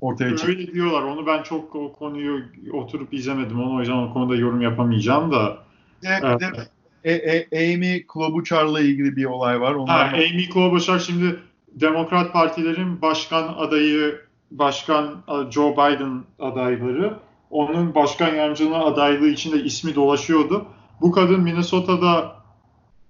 [0.00, 0.46] ortaya çıktı.
[0.46, 1.02] Öyle diyorlar.
[1.02, 3.60] Onu ben çok o konuyu oturup izlemedim.
[3.60, 5.58] Onu o yüzden o konuda yorum yapamayacağım da.
[6.04, 6.70] Evet, evet.
[7.04, 9.74] E, e, Amy Klobuchar'la ilgili bir olay var.
[9.74, 11.40] Ondan ha, Amy Klobuchar şimdi
[11.72, 14.20] Demokrat Partilerin başkan adayı,
[14.50, 17.18] başkan Joe Biden adayları.
[17.50, 20.66] Onun başkan yardımcılığı adaylığı içinde ismi dolaşıyordu.
[21.00, 22.36] Bu kadın Minnesota'da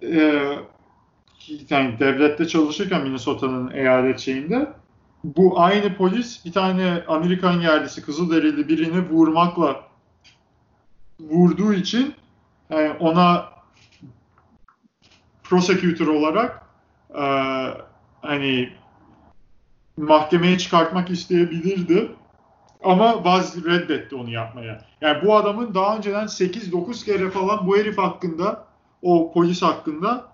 [0.02, 0.42] e,
[1.70, 4.68] yani devlette çalışırken Minnesota'nın eyalet şeyinde
[5.24, 9.80] bu aynı polis bir tane Amerikan yerlisi Kızılderili birini vurmakla
[11.20, 12.14] vurduğu için
[12.70, 13.48] yani ona
[15.48, 16.62] prosecutor olarak
[17.14, 17.24] e,
[18.22, 18.72] hani
[19.96, 22.08] mahkemeye çıkartmak isteyebilirdi.
[22.84, 24.84] Ama vaz reddetti onu yapmaya.
[25.00, 28.66] Yani bu adamın daha önceden 8-9 kere falan bu herif hakkında,
[29.02, 30.32] o polis hakkında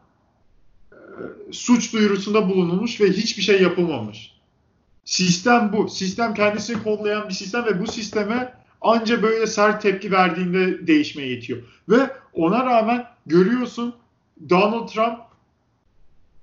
[0.93, 0.97] e,
[1.53, 4.35] suç duyurusunda bulunulmuş ve hiçbir şey yapılmamış.
[5.05, 5.89] Sistem bu.
[5.89, 11.63] Sistem kendisini kollayan bir sistem ve bu sisteme anca böyle sert tepki verdiğinde değişmeye yetiyor.
[11.89, 13.95] Ve ona rağmen görüyorsun
[14.51, 15.19] Donald Trump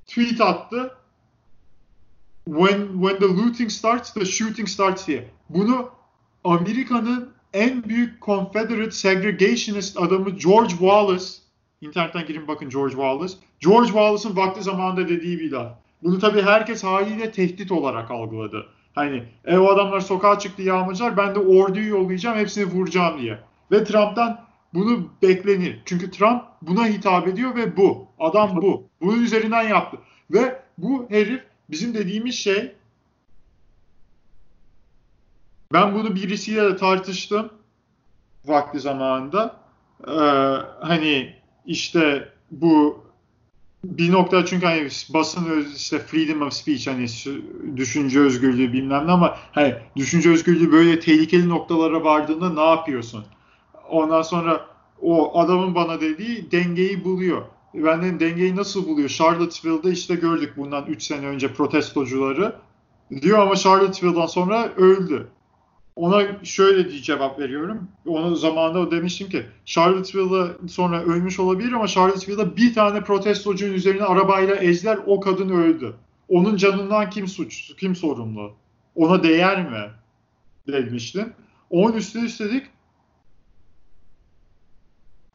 [0.08, 0.98] tweet attı.
[2.46, 5.28] When when the looting starts, the shooting starts here.
[5.50, 5.90] Bunu
[6.44, 11.26] Amerika'nın en büyük Confederate segregationist adamı George Wallace
[11.82, 13.34] internetten girin bakın George Wallace.
[13.60, 15.72] George Wallace'ın vakti zamanında dediği bir laf.
[16.04, 18.66] Bunu tabii herkes haliyle tehdit olarak algıladı.
[18.96, 23.40] Hani e, o adamlar sokağa çıktı yağmacılar ben de orduyu yollayacağım hepsini vuracağım diye.
[23.72, 25.82] Ve Trump'tan bunu beklenir.
[25.86, 28.08] Çünkü Trump buna hitap ediyor ve bu.
[28.20, 28.88] Adam bu.
[29.02, 29.98] Bunun üzerinden yaptı.
[30.32, 32.76] Ve bu herif bizim dediğimiz şey
[35.74, 37.50] ben bunu birisiyle de tartıştım
[38.46, 39.56] vakti zamanında.
[40.08, 40.12] Ee,
[40.86, 41.36] hani
[41.66, 43.04] işte bu
[43.84, 47.08] bir nokta çünkü hani basın öz, işte freedom of speech hani
[47.78, 53.26] düşünce özgürlüğü bilmem ne ama hani düşünce özgürlüğü böyle tehlikeli noktalara vardığında ne yapıyorsun?
[53.92, 54.66] Ondan sonra
[55.02, 57.42] o adamın bana dediği dengeyi buluyor.
[57.74, 59.10] Ben dedim dengeyi nasıl buluyor?
[59.10, 62.56] Charlottesville'da işte gördük bundan 3 sene önce protestocuları.
[63.22, 65.28] Diyor ama Charlottesville'dan sonra öldü.
[65.96, 67.88] Ona şöyle diye cevap veriyorum.
[68.08, 74.56] Onu zamanında demiştim ki Charlottesville'da sonra ölmüş olabilir ama Charlottesville'da bir tane protestocunun üzerine arabayla
[74.56, 75.94] ezler o kadın öldü.
[76.30, 78.54] Onun canından kim suç, kim sorumlu?
[78.96, 79.92] Ona değer mi?
[80.68, 81.34] Demiştim.
[81.70, 82.64] Onun üstüne üstelik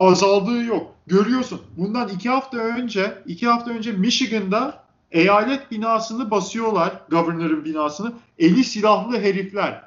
[0.01, 0.95] azaldığı yok.
[1.07, 1.63] Görüyorsun.
[1.77, 8.13] Bundan iki hafta önce, iki hafta önce Michigan'da eyalet binasını basıyorlar, governor'ın binasını.
[8.39, 9.83] Eli silahlı herifler.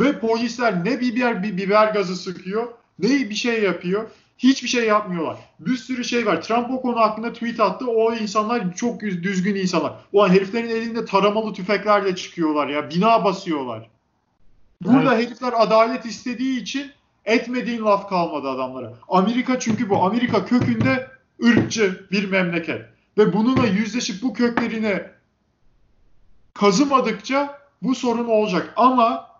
[0.00, 2.68] Ve polisler ne biber, bir biber gazı sıkıyor,
[2.98, 4.10] ne bir şey yapıyor.
[4.38, 5.36] Hiçbir şey yapmıyorlar.
[5.60, 6.42] Bir sürü şey var.
[6.42, 7.86] Trump o konu hakkında tweet attı.
[7.90, 9.92] O insanlar çok düzgün insanlar.
[10.12, 12.90] Ulan heriflerin elinde taramalı tüfeklerle çıkıyorlar ya.
[12.90, 13.88] Bina basıyorlar.
[14.82, 15.26] Burada evet.
[15.26, 16.92] herifler adalet istediği için
[17.24, 18.92] etmediğin laf kalmadı adamlara.
[19.08, 20.04] Amerika çünkü bu.
[20.04, 21.10] Amerika kökünde
[21.44, 22.84] ırkçı bir memleket.
[23.18, 25.02] Ve bununla yüzleşip bu köklerini
[26.54, 28.72] kazımadıkça bu sorun olacak.
[28.76, 29.34] Ama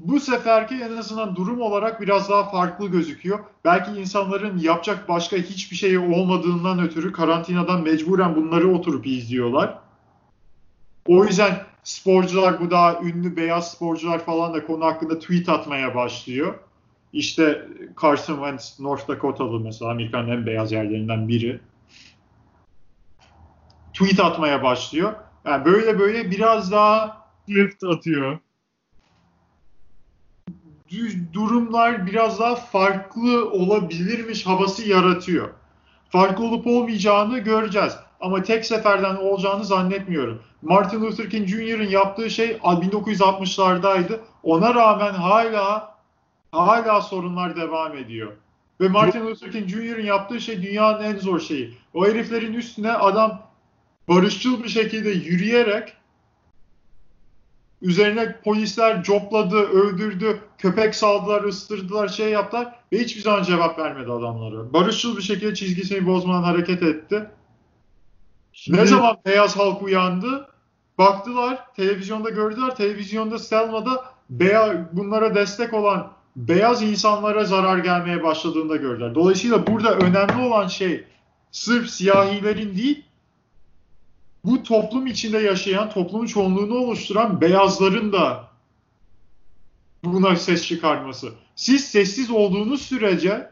[0.00, 3.38] bu seferki en azından durum olarak biraz daha farklı gözüküyor.
[3.64, 9.78] Belki insanların yapacak başka hiçbir şey olmadığından ötürü karantinadan mecburen bunları oturup izliyorlar.
[11.06, 16.54] O yüzden sporcular bu daha ünlü beyaz sporcular falan da konu hakkında tweet atmaya başlıyor.
[17.12, 17.68] İşte
[18.02, 21.60] Carson Wentz North Dakota'lı mesela Amerika'nın en beyaz yerlerinden biri.
[23.92, 25.12] Tweet atmaya başlıyor.
[25.44, 28.38] Yani böyle böyle biraz daha Swift atıyor
[31.32, 35.48] durumlar biraz daha farklı olabilirmiş havası yaratıyor.
[36.08, 37.96] Farklı olup olmayacağını göreceğiz.
[38.20, 40.42] Ama tek seferden olacağını zannetmiyorum.
[40.62, 44.20] Martin Luther King Jr.'ın yaptığı şey 1960'lardaydı.
[44.42, 45.89] Ona rağmen hala
[46.52, 48.32] hala sorunlar devam ediyor.
[48.80, 51.74] Ve Martin Luther King Jr.'ın yaptığı şey dünyanın en zor şeyi.
[51.94, 53.42] O heriflerin üstüne adam
[54.08, 55.92] barışçıl bir şekilde yürüyerek
[57.82, 64.72] Üzerine polisler copladı, öldürdü, köpek saldılar, ıstırdılar, şey yaptılar ve hiçbir zaman cevap vermedi adamlara.
[64.72, 67.30] Barışçıl bir şekilde çizgisini bozmadan hareket etti.
[68.52, 70.48] Şimdi- Ne zaman beyaz halk uyandı?
[70.98, 72.76] Baktılar, televizyonda gördüler.
[72.76, 79.14] Televizyonda Selma'da beyaz, bunlara destek olan beyaz insanlara zarar gelmeye başladığını da gördüler.
[79.14, 81.04] Dolayısıyla burada önemli olan şey
[81.52, 83.04] sırf siyahilerin değil,
[84.44, 88.48] bu toplum içinde yaşayan, toplumun çoğunluğunu oluşturan beyazların da
[90.04, 91.32] buna ses çıkarması.
[91.56, 93.50] Siz sessiz olduğunuz sürece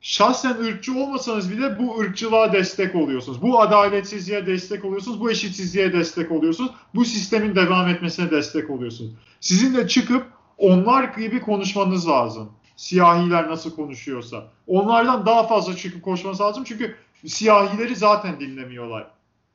[0.00, 3.42] şahsen ırkçı olmasanız bile bu ırkçılığa destek oluyorsunuz.
[3.42, 5.20] Bu adaletsizliğe destek oluyorsunuz.
[5.20, 6.70] Bu eşitsizliğe destek oluyorsunuz.
[6.94, 9.12] Bu sistemin devam etmesine destek oluyorsunuz.
[9.40, 12.52] Sizin de çıkıp onlar gibi konuşmanız lazım.
[12.76, 14.44] Siyahiler nasıl konuşuyorsa.
[14.66, 16.64] Onlardan daha fazla çıkıp konuşmanız lazım.
[16.64, 19.06] Çünkü siyahileri zaten dinlemiyorlar.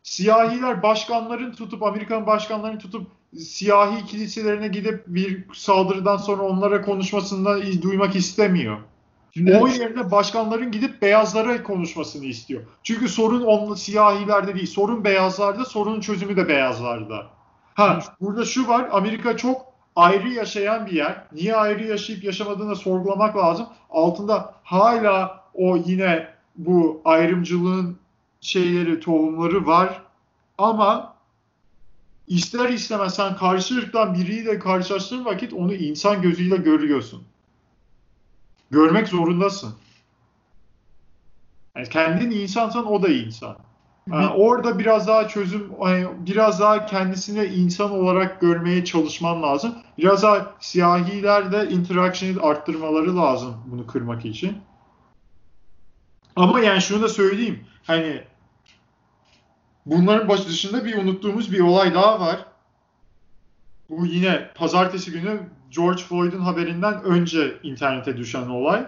[0.04, 3.08] Siyahiler başkanların tutup, Amerikan başkanlarının tutup
[3.38, 8.78] siyahi kiliselerine gidip bir saldırıdan sonra onlara konuşmasını duymak istemiyor.
[9.34, 12.62] Şimdi O yerine başkanların gidip beyazlara konuşmasını istiyor.
[12.84, 17.28] Çünkü sorun on, siyahilerde değil, sorun beyazlarda, sorunun çözümü de beyazlarda.
[17.74, 21.24] Ha, burada şu var, Amerika çok ayrı yaşayan bir yer.
[21.32, 23.68] Niye ayrı yaşayıp yaşamadığını sorgulamak lazım.
[23.90, 27.98] Altında hala o yine bu ayrımcılığın
[28.42, 30.02] şeyleri, tohumları var.
[30.58, 31.16] Ama
[32.28, 37.24] ister istemez sen karşı ırktan biriyle karşılaştığın vakit onu insan gözüyle görüyorsun.
[38.72, 39.76] Görmek zorundasın.
[41.76, 43.58] Yani kendin insansan o da insan.
[44.12, 49.76] Yani orada biraz daha çözüm, hani biraz daha kendisini insan olarak görmeye çalışman lazım.
[49.98, 54.58] Biraz daha siyahiler de interaction'ı arttırmaları lazım bunu kırmak için.
[56.36, 57.66] Ama yani şunu da söyleyeyim.
[57.84, 58.24] Hani
[59.86, 62.46] bunların baş dışında bir unuttuğumuz bir olay daha var.
[63.90, 65.40] Bu yine pazartesi günü
[65.70, 68.86] George Floyd'un haberinden önce internete düşen olay.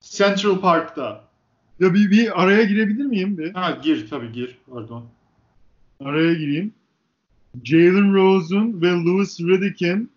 [0.00, 1.25] Central Park'ta.
[1.80, 3.38] Ya bir, bir araya girebilir miyim?
[3.38, 3.52] Bir?
[3.52, 4.58] Ha gir tabii gir.
[4.70, 5.06] Pardon.
[6.00, 6.72] Araya gireyim.
[7.64, 10.10] Jalen Rose'un ve Louis Riddick'in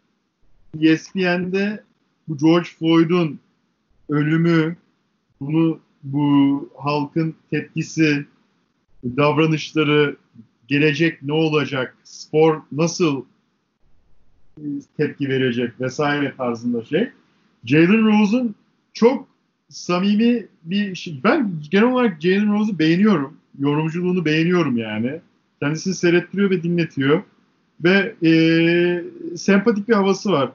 [0.82, 1.84] ESPN'de
[2.28, 3.40] bu George Floyd'un
[4.10, 4.76] ölümü,
[5.42, 8.26] bunu bu halkın tepkisi,
[9.04, 10.18] davranışları,
[10.68, 13.26] gelecek ne olacak, spor nasıl
[14.98, 17.10] tepki verecek vesaire tarzında şey.
[17.66, 18.56] Jalen Rose'un
[18.94, 19.28] çok
[19.70, 21.20] samimi bir şey.
[21.24, 23.38] Ben genel olarak Jalen Rose'u beğeniyorum.
[23.60, 25.22] Yorumculuğunu beğeniyorum yani.
[25.60, 27.24] Kendisini seyrettiriyor ve dinletiyor.
[27.84, 29.04] Ve e,
[29.38, 30.52] sempatik bir havası var.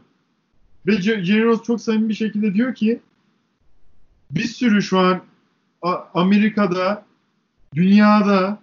[0.86, 3.00] Ve Jalen Rose çok samimi bir şekilde diyor ki
[4.30, 5.22] bir sürü şu an
[6.14, 7.04] Amerika'da,
[7.74, 8.58] dünyada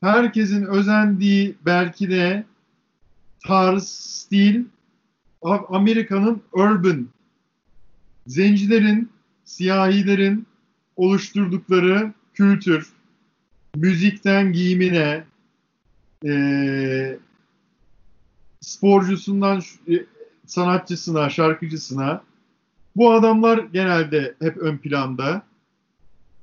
[0.00, 2.44] herkesin özendiği belki de
[3.46, 4.64] tarz, stil
[5.68, 7.08] Amerika'nın urban
[8.26, 9.10] zencilerin,
[9.48, 10.46] siyahilerin
[10.96, 12.92] oluşturdukları kültür,
[13.76, 15.24] müzikten giyimine,
[16.24, 17.18] eee,
[18.60, 19.92] sporcusundan e,
[20.46, 22.22] sanatçısına, şarkıcısına
[22.96, 25.42] bu adamlar genelde hep ön planda.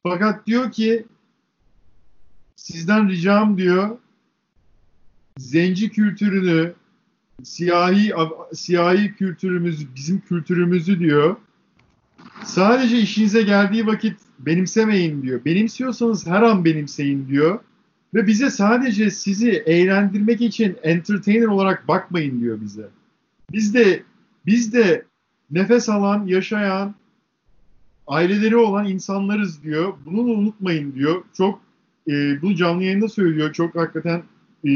[0.03, 1.05] Fakat diyor ki
[2.55, 3.97] sizden ricam diyor
[5.37, 6.73] zenci kültürünü,
[7.43, 8.13] siyahi
[8.53, 11.35] siyahi kültürümüzü, bizim kültürümüzü diyor.
[12.43, 15.45] Sadece işinize geldiği vakit benimsemeyin diyor.
[15.45, 17.59] Benimsiyorsanız her an benimseyin diyor.
[18.13, 22.87] Ve bize sadece sizi eğlendirmek için entertainer olarak bakmayın diyor bize.
[23.51, 24.03] Biz de
[24.45, 25.05] biz de
[25.51, 26.95] nefes alan, yaşayan,
[28.07, 29.93] aileleri olan insanlarız diyor.
[30.05, 31.23] Bunu da unutmayın diyor.
[31.37, 31.61] Çok
[32.07, 33.53] e, bunu canlı yayında söylüyor.
[33.53, 34.23] Çok hakikaten
[34.67, 34.71] e,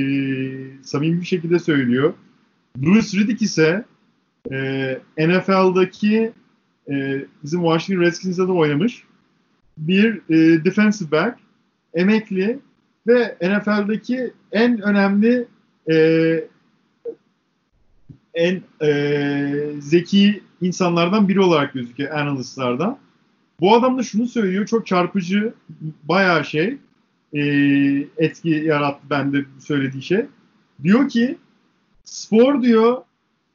[0.83, 2.13] samimi bir şekilde söylüyor.
[2.83, 3.85] Louis Riddick ise
[4.51, 6.31] e, NFL'daki
[6.89, 9.03] e, bizim Washington Redskins'de de oynamış
[9.77, 11.39] bir e, defensive back,
[11.93, 12.59] emekli
[13.07, 15.47] ve NFL'deki en önemli
[15.91, 15.95] e,
[18.33, 22.97] en e, zeki insanlardan biri olarak gözüküyor analistlardan.
[23.59, 25.53] Bu adam da şunu söylüyor çok çarpıcı
[26.03, 26.77] bayağı şey
[27.33, 27.41] e,
[28.17, 30.25] etki yarattı bende söylediği şey.
[30.83, 31.37] Diyor ki
[32.03, 32.97] spor diyor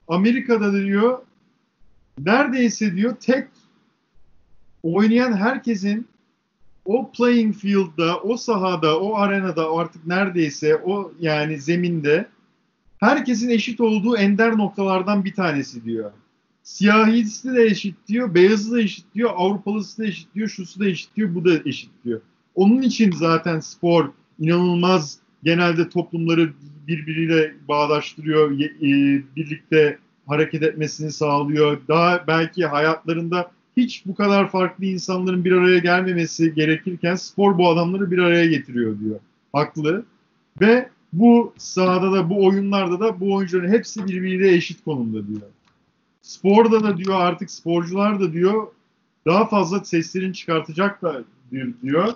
[0.09, 1.19] Amerika'da diyor
[2.19, 3.49] neredeyse diyor tek
[4.83, 6.09] oynayan herkesin
[6.85, 12.27] o playing field'da, o sahada, o arenada artık neredeyse o yani zeminde
[13.01, 16.11] herkesin eşit olduğu ender noktalardan bir tanesi diyor.
[16.63, 21.17] Siyahisi de eşit diyor, beyazı da eşit diyor, Avrupalısı da eşit diyor, şusu da eşit
[21.17, 22.21] diyor, bu da eşit diyor.
[22.55, 26.53] Onun için zaten spor inanılmaz genelde toplumları
[26.87, 31.81] birbiriyle bağdaştırıyor, e, birlikte hareket etmesini sağlıyor.
[31.89, 38.11] Daha belki hayatlarında hiç bu kadar farklı insanların bir araya gelmemesi gerekirken spor bu adamları
[38.11, 39.21] bir araya getiriyor diyor.
[39.53, 40.05] Haklı.
[40.61, 45.41] Ve bu sahada da bu oyunlarda da bu oyuncuların hepsi birbiriyle eşit konumda diyor.
[46.23, 48.67] Sporda da diyor artık sporcular da diyor
[49.27, 52.13] daha fazla seslerini çıkartacaklar diyor, diyor.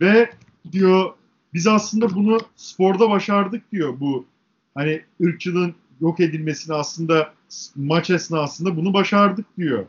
[0.00, 0.30] Ve
[0.72, 1.12] diyor
[1.54, 4.26] biz aslında bunu sporda başardık diyor bu
[4.74, 7.32] hani ırkçılığın yok edilmesini aslında
[7.76, 9.84] maç esnasında bunu başardık diyor.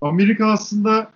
[0.00, 1.10] Amerika aslında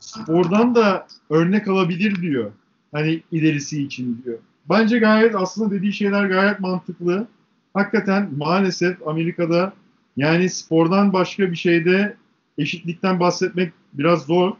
[0.00, 2.52] spordan da örnek alabilir diyor.
[2.92, 4.38] Hani ilerisi için diyor.
[4.70, 7.26] Bence gayet aslında dediği şeyler gayet mantıklı.
[7.74, 9.72] Hakikaten maalesef Amerika'da
[10.16, 12.16] yani spordan başka bir şeyde
[12.58, 14.52] eşitlikten bahsetmek biraz zor.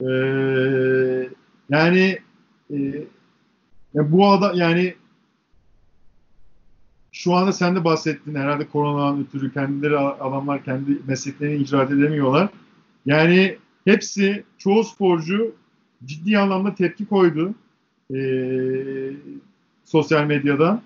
[0.00, 1.28] Ee,
[1.70, 2.18] yani
[2.70, 2.76] e,
[3.94, 4.94] ya bu ada yani
[7.12, 12.48] şu anda sen de bahsettin herhalde koronadan ötürü kendileri adamlar kendi mesleklerini icra edemiyorlar.
[13.06, 15.54] Yani hepsi çoğu sporcu
[16.04, 17.54] ciddi anlamda tepki koydu
[18.14, 18.18] e,
[19.84, 20.82] sosyal medyada.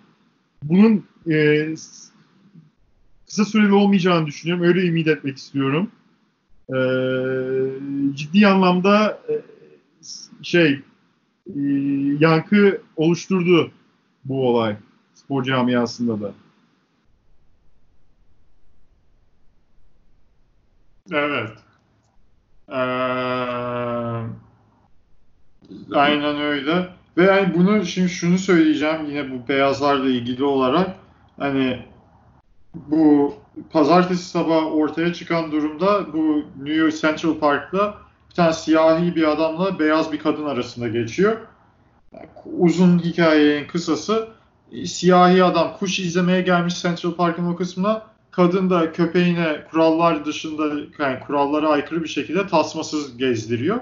[0.62, 1.68] Bunun e,
[3.26, 4.64] kısa süreli olmayacağını düşünüyorum.
[4.64, 5.90] Öyle ümit etmek istiyorum.
[6.68, 6.78] E,
[8.14, 9.34] ciddi anlamda e,
[10.42, 10.80] şey
[11.46, 11.60] e,
[12.20, 13.70] yankı oluşturdu
[14.24, 14.76] bu olay
[15.26, 16.32] spor camiasında da.
[21.12, 21.50] Evet.
[22.68, 22.74] Ee,
[25.94, 26.88] aynen öyle.
[27.16, 30.96] Ve yani bunu şimdi şunu söyleyeceğim yine bu beyazlarla ilgili olarak
[31.38, 31.86] hani
[32.74, 33.34] bu
[33.72, 37.94] pazartesi sabah ortaya çıkan durumda bu New York Central Park'ta
[38.30, 41.36] bir tane siyahi bir adamla beyaz bir kadın arasında geçiyor.
[42.58, 44.35] Uzun hikayenin kısası
[44.84, 50.62] siyahi adam kuş izlemeye gelmiş Central Park'ın o kısmına kadın da köpeğine kurallar dışında
[50.98, 53.80] yani kurallara aykırı bir şekilde tasmasız gezdiriyor.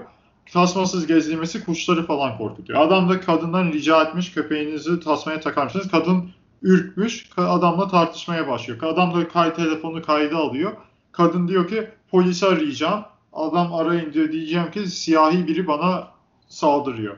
[0.51, 2.81] Tasmasız gezdirmesi kuşları falan korkutuyor.
[2.81, 5.91] Adam da kadından rica etmiş köpeğinizi tasmaya takar mısınız?
[5.91, 6.29] Kadın
[6.61, 7.29] ürkmüş.
[7.37, 8.83] Adamla tartışmaya başlıyor.
[8.83, 10.71] Adam da kay telefonu kayda alıyor.
[11.11, 13.03] Kadın diyor ki polisi arayacağım.
[13.33, 16.07] Adam arayın diyor diyeceğim ki siyahi biri bana
[16.47, 17.17] saldırıyor.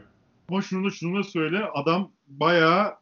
[0.49, 2.94] Ama şunu da şunu da söyle adam bayağı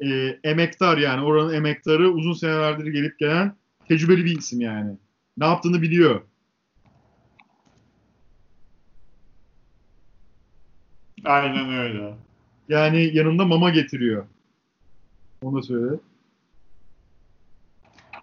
[0.00, 3.56] e, emektar yani oranın emektarı uzun senelerdir gelip gelen
[3.88, 4.96] tecrübeli bir isim yani.
[5.36, 6.20] Ne yaptığını biliyor.
[11.24, 12.14] Aynen öyle.
[12.68, 14.26] Yani yanında mama getiriyor.
[15.42, 15.96] Onu da söyle.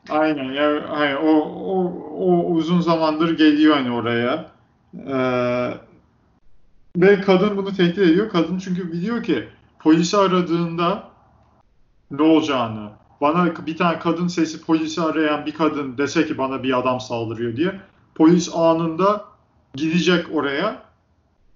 [0.10, 4.52] Aynen ya hani o, o, o uzun zamandır geliyor hani oraya.
[5.08, 5.74] Ee,
[6.98, 8.30] ve kadın bunu tehdit ediyor.
[8.30, 9.48] Kadın çünkü biliyor ki
[9.80, 11.11] polisi aradığında
[12.12, 12.90] ne olacağını.
[13.22, 17.56] Bana bir tane kadın sesi polisi arayan bir kadın dese ki bana bir adam saldırıyor
[17.56, 17.82] diye.
[18.16, 19.26] Polis anında
[19.74, 20.84] gidecek oraya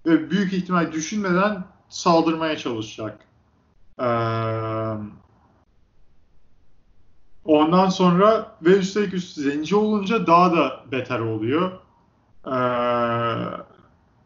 [0.06, 3.20] ve büyük ihtimal düşünmeden saldırmaya çalışacak.
[4.00, 4.06] Ee,
[7.46, 11.72] ondan sonra ve üstelik üst zenci olunca daha da beter oluyor.
[12.48, 12.52] Ee,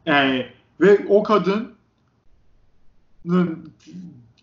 [0.05, 0.47] yani
[0.81, 1.73] ve o kadının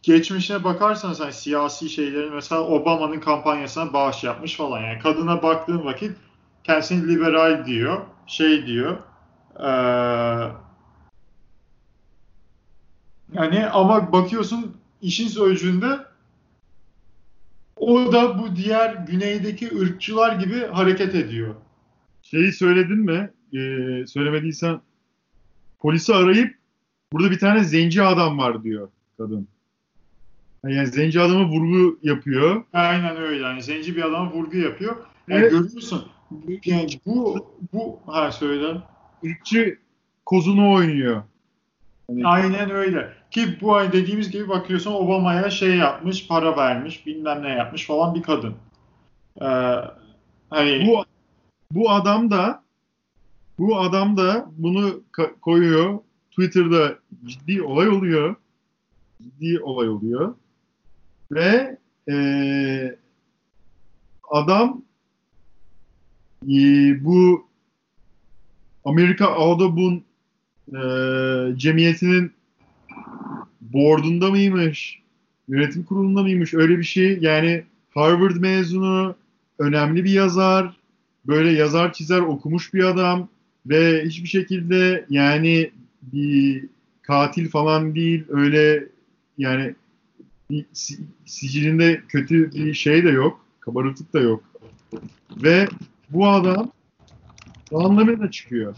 [0.06, 4.80] geçmişine bakarsanız hani siyasi şeylerin mesela Obama'nın kampanyasına bağış yapmış falan.
[4.80, 6.16] Yani kadına baktığın vakit
[6.64, 8.98] kendisini liberal diyor, şey diyor.
[9.58, 9.66] Ee,
[13.32, 15.98] yani ama bakıyorsun işin sözcüğünde
[17.76, 21.54] o da bu diğer güneydeki ırkçılar gibi hareket ediyor.
[22.22, 23.30] Şeyi söyledin mi?
[23.52, 24.80] Ee, söylemediysen
[25.78, 26.54] polisi arayıp
[27.12, 29.55] burada bir tane zenci adam var diyor kadın.
[30.68, 32.64] Yani zenci adamı vurgu yapıyor.
[32.72, 33.43] Aynen öyle.
[33.43, 34.97] Yani zenci bir adama vurgu yapıyor.
[35.28, 35.51] Yani Evet.
[35.51, 36.06] görüyorsun.
[36.64, 38.82] Yani bu bu ha söyle.
[39.22, 39.78] Irkçı
[40.26, 41.22] kozunu oynuyor.
[42.06, 43.12] Hani- Aynen öyle.
[43.30, 48.14] Ki bu ay dediğimiz gibi bakıyorsun Obama'ya şey yapmış, para vermiş, bilmem ne yapmış falan
[48.14, 48.55] bir kadın.
[49.40, 49.47] Ee,
[50.51, 51.05] hani Bu
[51.70, 52.62] bu adam da
[53.59, 55.01] bu adam da bunu
[55.43, 55.98] koyuyor.
[56.30, 56.94] Twitter'da
[57.24, 58.36] ciddi olay oluyor.
[59.22, 60.34] Ciddi olay oluyor.
[61.32, 61.78] Ve
[62.08, 62.96] eee,
[64.30, 64.82] adam
[66.46, 67.46] eee, bu
[68.84, 70.02] Amerika Audubon
[70.72, 72.32] eee, cemiyetinin
[73.60, 75.02] board'unda mıymış?
[75.48, 76.54] Yönetim kurulunda mıymış?
[76.54, 77.18] Öyle bir şey.
[77.20, 79.14] Yani Harvard mezunu,
[79.58, 80.76] önemli bir yazar,
[81.26, 83.28] böyle yazar çizer okumuş bir adam
[83.66, 85.70] ve hiçbir şekilde yani
[86.02, 86.64] bir
[87.02, 88.88] katil falan değil öyle
[89.38, 89.74] yani
[91.24, 93.47] sicilinde kötü bir şey de yok.
[93.60, 94.44] Kabarıklık da yok.
[95.43, 95.68] Ve
[96.10, 96.73] bu adam
[97.73, 98.77] Danlamina çıkıyor.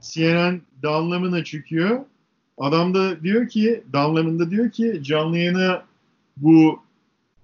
[0.00, 2.00] CNN Danlamina çıkıyor.
[2.58, 5.84] Adam da diyor ki, Danlamina diyor ki canlı yayına
[6.36, 6.80] bu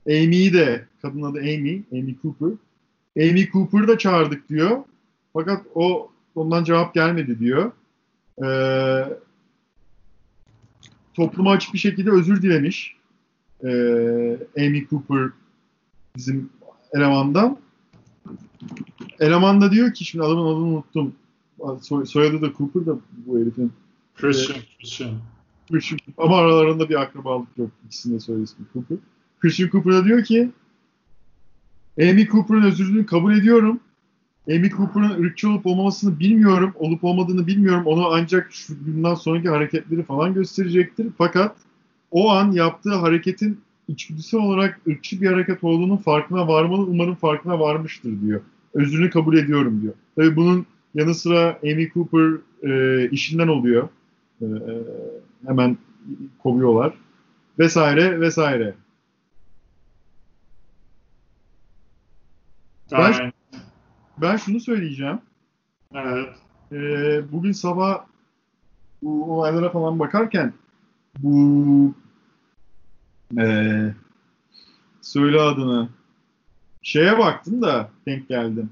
[0.06, 2.52] Amy'yi de, kadın adı Amy, Amy Cooper.
[3.18, 4.84] Amy Cooper'ı da çağırdık diyor.
[5.32, 7.72] Fakat o ondan cevap gelmedi diyor.
[8.44, 9.04] Ee,
[11.14, 12.95] topluma açık bir şekilde özür dilemiş.
[13.64, 15.28] Ee, Amy Cooper
[16.16, 16.50] bizim
[16.92, 17.58] elemandan.
[19.20, 21.12] Eleman da diyor ki şimdi adamın adını unuttum.
[21.80, 22.96] Soy- soyadı da Cooper da
[23.26, 23.72] bu herifin.
[24.16, 25.10] Christian, Christian.
[25.70, 27.70] Christian ama aralarında bir akrabalık yok.
[27.86, 28.98] İkisinin de soyadı ismi Cooper.
[29.40, 30.50] Christian Cooper da diyor ki
[32.00, 33.80] Amy Cooper'ın özrünü kabul ediyorum.
[34.50, 36.72] Amy Cooper'ın ırkçı olup olmamasını bilmiyorum.
[36.78, 37.82] Olup olmadığını bilmiyorum.
[37.86, 41.06] Onu ancak şu bundan sonraki hareketleri falan gösterecektir.
[41.18, 41.56] Fakat
[42.10, 46.82] o an yaptığı hareketin içgüdüsel olarak ırkçı bir hareket olduğunun farkına varmalı.
[46.86, 48.40] Umarım farkına varmıştır diyor.
[48.74, 49.94] Özrünü kabul ediyorum diyor.
[50.16, 53.88] Tabii bunun yanı sıra Amy Cooper e, işinden oluyor.
[54.40, 54.48] E, e,
[55.46, 55.78] hemen
[56.42, 56.94] kovuyorlar.
[57.58, 58.74] Vesaire vesaire.
[62.92, 63.32] Ben-
[64.22, 65.18] Ben şunu söyleyeceğim.
[65.94, 66.28] evet.
[66.72, 68.04] Ee, bugün sabah
[69.02, 70.52] bu olaylara falan bakarken
[71.18, 71.94] bu
[73.38, 73.94] ee,
[75.00, 75.88] söyle adını
[76.82, 78.70] şeye baktım da denk geldim.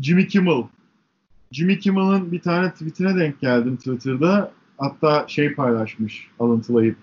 [0.00, 0.62] Jimmy Kimmel.
[1.52, 4.52] Jimmy Kimmel'ın bir tane tweetine denk geldim Twitter'da.
[4.78, 6.96] Hatta şey paylaşmış alıntılayıp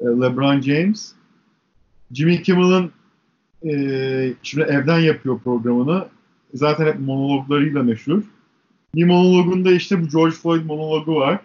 [0.00, 1.12] e, LeBron James.
[2.12, 2.92] Jimmy Kimmel'ın
[3.64, 6.08] e, şimdi evden yapıyor programını
[6.54, 8.22] zaten hep monologlarıyla meşhur.
[8.94, 11.40] Bir monologunda işte bu George Floyd monologu var.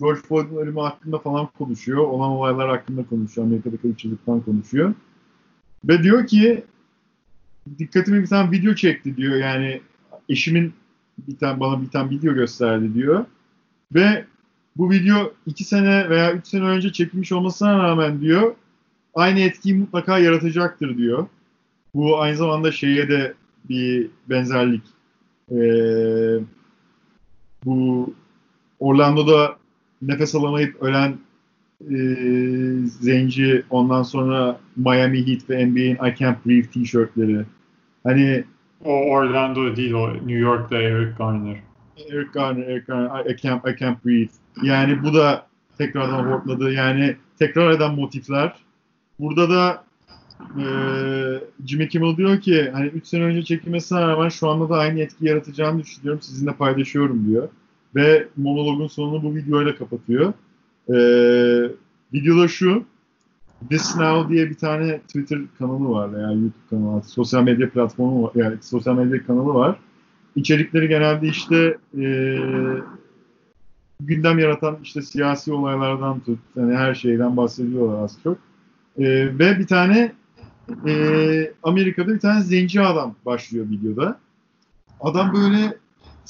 [0.00, 1.98] George Floyd'un ölümü hakkında falan konuşuyor.
[1.98, 3.46] Olan olaylar hakkında konuşuyor.
[3.46, 4.94] Amerika'daki ırkçılıktan konuşuyor.
[5.84, 6.64] Ve diyor ki
[7.78, 9.36] dikkatimi bir tane video çekti diyor.
[9.36, 9.80] Yani
[10.28, 10.72] eşimin
[11.28, 13.24] bir tane bana bir tane video gösterdi diyor.
[13.94, 14.24] Ve
[14.76, 18.54] bu video iki sene veya üç sene önce çekilmiş olmasına rağmen diyor
[19.14, 21.26] aynı etkiyi mutlaka yaratacaktır diyor.
[21.94, 23.34] Bu aynı zamanda şeye de
[23.68, 24.82] bir benzerlik.
[25.52, 26.38] Ee,
[27.64, 28.14] bu
[28.78, 29.59] Orlando'da
[30.02, 31.18] nefes alamayıp ölen
[31.90, 31.96] e,
[32.86, 37.44] zenci ondan sonra Miami Heat ve NBA'in I Can't Breathe t-shirtleri.
[38.04, 38.44] Hani
[38.84, 41.56] O Orlando değil o New York'ta Eric Garner.
[42.10, 44.32] Eric Garner, Eric Garner, I, can't, I can't breathe.
[44.62, 45.46] Yani bu da
[45.78, 46.72] tekrardan hortladı.
[46.72, 48.54] Yani tekrar eden motifler.
[49.18, 49.84] Burada da
[50.58, 50.64] e,
[51.66, 55.26] Jimmy Kimmel diyor ki hani 3 sene önce çekilmesine rağmen şu anda da aynı etki
[55.26, 56.22] yaratacağını düşünüyorum.
[56.22, 57.48] Sizinle paylaşıyorum diyor.
[57.94, 60.32] Ve monologun sonunu bu videoyla kapatıyor.
[60.88, 60.96] E,
[62.12, 62.84] videoda şu
[63.70, 68.32] This Now diye bir tane Twitter kanalı var yani YouTube kanalı, sosyal medya platformu var,
[68.34, 69.76] yani sosyal medya kanalı var.
[70.36, 72.38] İçerikleri genelde işte e,
[74.00, 78.38] gündem yaratan işte siyasi olaylardan tut, yani her şeyden bahsediyorlar az çok.
[78.98, 79.04] E,
[79.38, 80.12] ve bir tane
[80.86, 84.18] e, Amerika'da bir tane zenci adam başlıyor videoda.
[85.00, 85.78] Adam böyle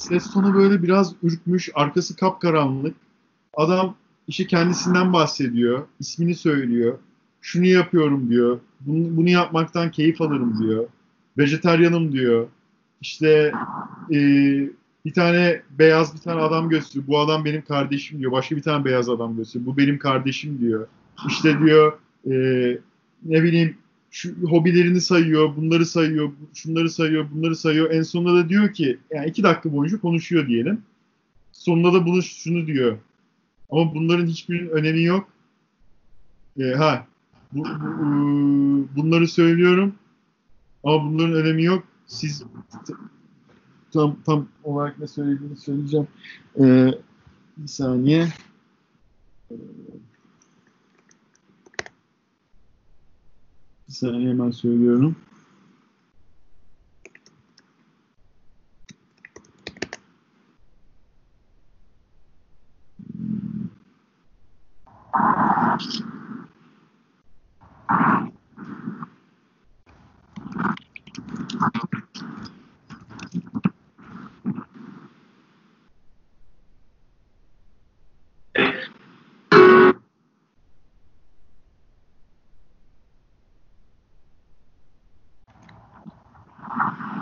[0.00, 2.96] ses tonu böyle biraz ürkmüş, arkası kapkaranlık.
[3.54, 3.94] Adam
[4.28, 6.98] işte kendisinden bahsediyor, ismini söylüyor.
[7.40, 8.60] Şunu yapıyorum diyor.
[8.80, 10.86] Bunu, bunu yapmaktan keyif alırım diyor.
[11.38, 12.46] Vejetaryanım diyor.
[13.00, 13.52] İşte
[14.10, 14.18] e,
[15.04, 17.06] bir tane beyaz bir tane adam gösteriyor.
[17.06, 18.32] Bu adam benim kardeşim diyor.
[18.32, 19.66] Başka bir tane beyaz adam gösteriyor.
[19.66, 20.86] Bu benim kardeşim diyor.
[21.28, 21.92] İşte diyor
[22.26, 22.34] e,
[23.22, 23.76] ne bileyim
[24.10, 27.90] şu hobilerini sayıyor, bunları sayıyor, şunları sayıyor, bunları sayıyor.
[27.90, 30.82] En sonunda da diyor ki, yani iki dakika boyunca konuşuyor diyelim.
[31.52, 32.98] Sonunda da bunu şunu diyor.
[33.70, 35.28] Ama bunların hiçbirinin önemi yok.
[36.58, 37.06] E, ha,
[37.52, 39.94] bu, bu- bunları söylüyorum.
[40.84, 41.84] Ama bunların önemi yok.
[42.06, 42.42] Siz
[43.92, 46.08] tam tam olarak ne söylediğini söyleyeceğim.
[46.60, 46.90] Ee,
[47.56, 48.28] bir saniye.
[49.50, 49.54] Ee,
[53.90, 55.16] Bir saniye hemen söylüyorum.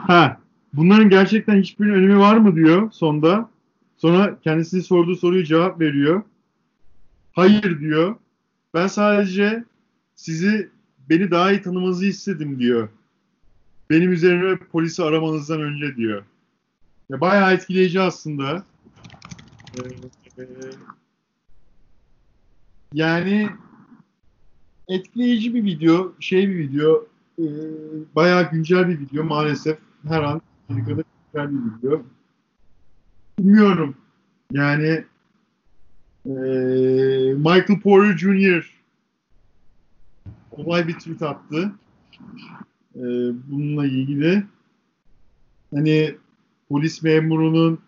[0.09, 0.41] Ha,
[0.79, 3.51] bunların gerçekten hiçbirinin önemi var mı diyor sonda.
[3.97, 6.23] Sonra kendisinin sorduğu soruyu cevap veriyor.
[7.33, 8.17] Hayır diyor.
[8.75, 9.65] Ben sadece
[10.15, 10.71] sizi
[11.11, 12.89] beni daha iyi tanımanızı istedim diyor.
[13.91, 16.23] Benim üzerime polisi aramanızdan önce diyor.
[17.11, 18.65] Ya bayağı etkileyici aslında.
[20.39, 20.43] Ee,
[22.93, 23.49] yani
[24.89, 27.07] etkileyici bir video, şey bir video,
[27.39, 27.45] e,
[28.17, 29.79] bayağı güncel bir video maalesef
[30.09, 32.03] her an Amerika'da güncel bir video.
[33.39, 33.95] Bilmiyorum.
[34.53, 35.05] Yani
[36.27, 36.33] e,
[37.37, 38.71] Michael Porter Jr.
[40.51, 41.73] olay bir tweet attı.
[42.97, 43.03] E,
[43.51, 44.45] bununla ilgili.
[45.75, 46.15] Hani
[46.69, 47.79] polis memurunun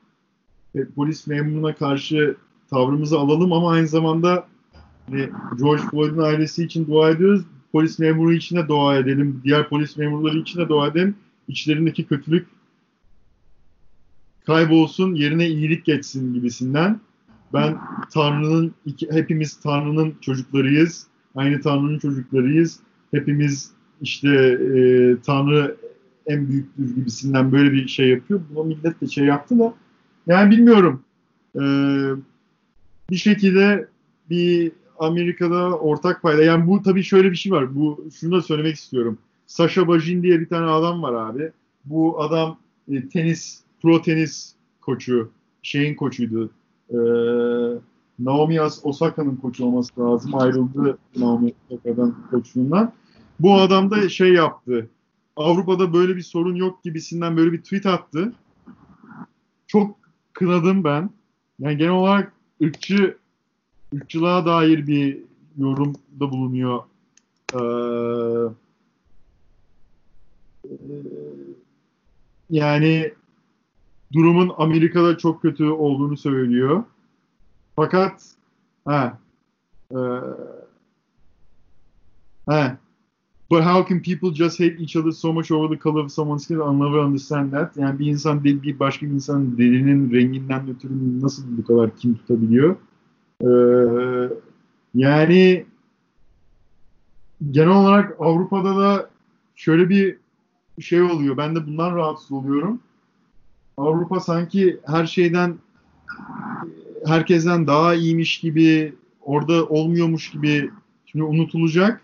[0.75, 2.37] e, polis memuruna karşı
[2.71, 4.47] tavrımızı alalım ama aynı zamanda
[5.11, 7.45] hani George Floyd'un ailesi için dua ediyoruz.
[7.73, 9.41] Polis memuru için de dua edelim.
[9.45, 11.17] Diğer polis memurları için de dua edelim.
[11.49, 12.47] İçlerindeki kötülük
[14.51, 17.01] kaybolsun, yerine iyilik geçsin gibisinden.
[17.53, 17.79] Ben
[18.13, 18.75] Tanrı'nın,
[19.11, 21.07] hepimiz Tanrı'nın çocuklarıyız.
[21.35, 22.81] Aynı Tanrı'nın çocuklarıyız.
[23.11, 23.71] Hepimiz
[24.01, 24.81] işte e,
[25.27, 25.77] Tanrı
[26.27, 28.41] en büyüktür gibisinden böyle bir şey yapıyor.
[28.51, 29.75] Buna millet de şey yaptı da
[30.27, 31.03] yani bilmiyorum.
[31.55, 31.63] E,
[33.11, 33.89] bir şekilde
[34.31, 36.43] bir Amerika'da ortak payda.
[36.43, 37.75] Yani bu tabii şöyle bir şey var.
[37.75, 39.19] Bu şunu da söylemek istiyorum.
[39.47, 41.53] Sasha Bajin diye bir tane adam var abi.
[41.85, 42.59] Bu adam
[42.93, 45.31] e, tenis, pro tenis koçu.
[45.63, 46.51] Şeyin koçuydu.
[46.91, 46.99] E,
[48.19, 50.35] Naomi Osaka'nın koçu olması lazım.
[50.35, 52.93] Ayrıldı Naomi Osaka'dan koçluğundan.
[53.41, 54.91] Bu adam da şey yaptı.
[55.37, 58.33] Avrupa'da böyle bir sorun yok gibisinden böyle bir tweet attı.
[59.67, 59.97] Çok
[60.33, 61.11] kınadım ben.
[61.59, 62.33] Yani genel olarak
[62.63, 63.17] ırkçı
[63.95, 65.19] ırkçılığa dair bir
[65.59, 66.83] yorumda bulunuyor.
[67.55, 67.59] Ee,
[72.51, 73.13] yani
[74.13, 76.85] durumun Amerika'da çok kötü olduğunu söylüyor.
[77.77, 78.23] Fakat
[78.85, 79.19] ha,
[79.93, 79.99] e,
[82.47, 82.79] ha,
[83.51, 86.45] But how can people just hate each other so much over the color of someone's
[86.45, 86.61] skin?
[86.61, 87.77] I'll never understand that.
[87.77, 92.77] Yani bir insan bir başka bir insanın derinin renginden ötürü nasıl bu kadar kim tutabiliyor?
[93.43, 94.35] Ee,
[94.95, 95.67] yani
[97.51, 99.11] genel olarak Avrupa'da da
[99.57, 100.17] şöyle bir
[100.81, 101.37] şey oluyor.
[101.37, 102.81] Ben de bundan rahatsız oluyorum.
[103.81, 105.59] Avrupa sanki her şeyden
[107.07, 110.71] herkesten daha iyiymiş gibi orada olmuyormuş gibi
[111.07, 112.01] şimdi unutulacak.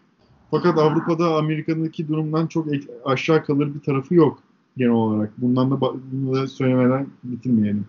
[0.50, 2.66] Fakat Avrupa'da Amerika'daki durumdan çok
[3.04, 4.38] aşağı kalır bir tarafı yok
[4.76, 5.32] genel olarak.
[5.38, 7.86] Bundan da bunu da söylemeden bitirmeyelim.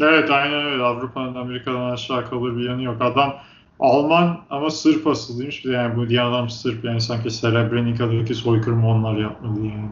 [0.00, 0.82] Evet aynen öyle.
[0.82, 2.96] Avrupa'nın Amerika'dan aşağı kalır bir yanı yok.
[3.00, 3.34] Adam
[3.80, 5.64] Alman ama Sırp asıllıymış.
[5.64, 9.90] Yani bu diye adam Sırp yani sanki Srebrenica'daki soykırımı onlar yapmadı yani.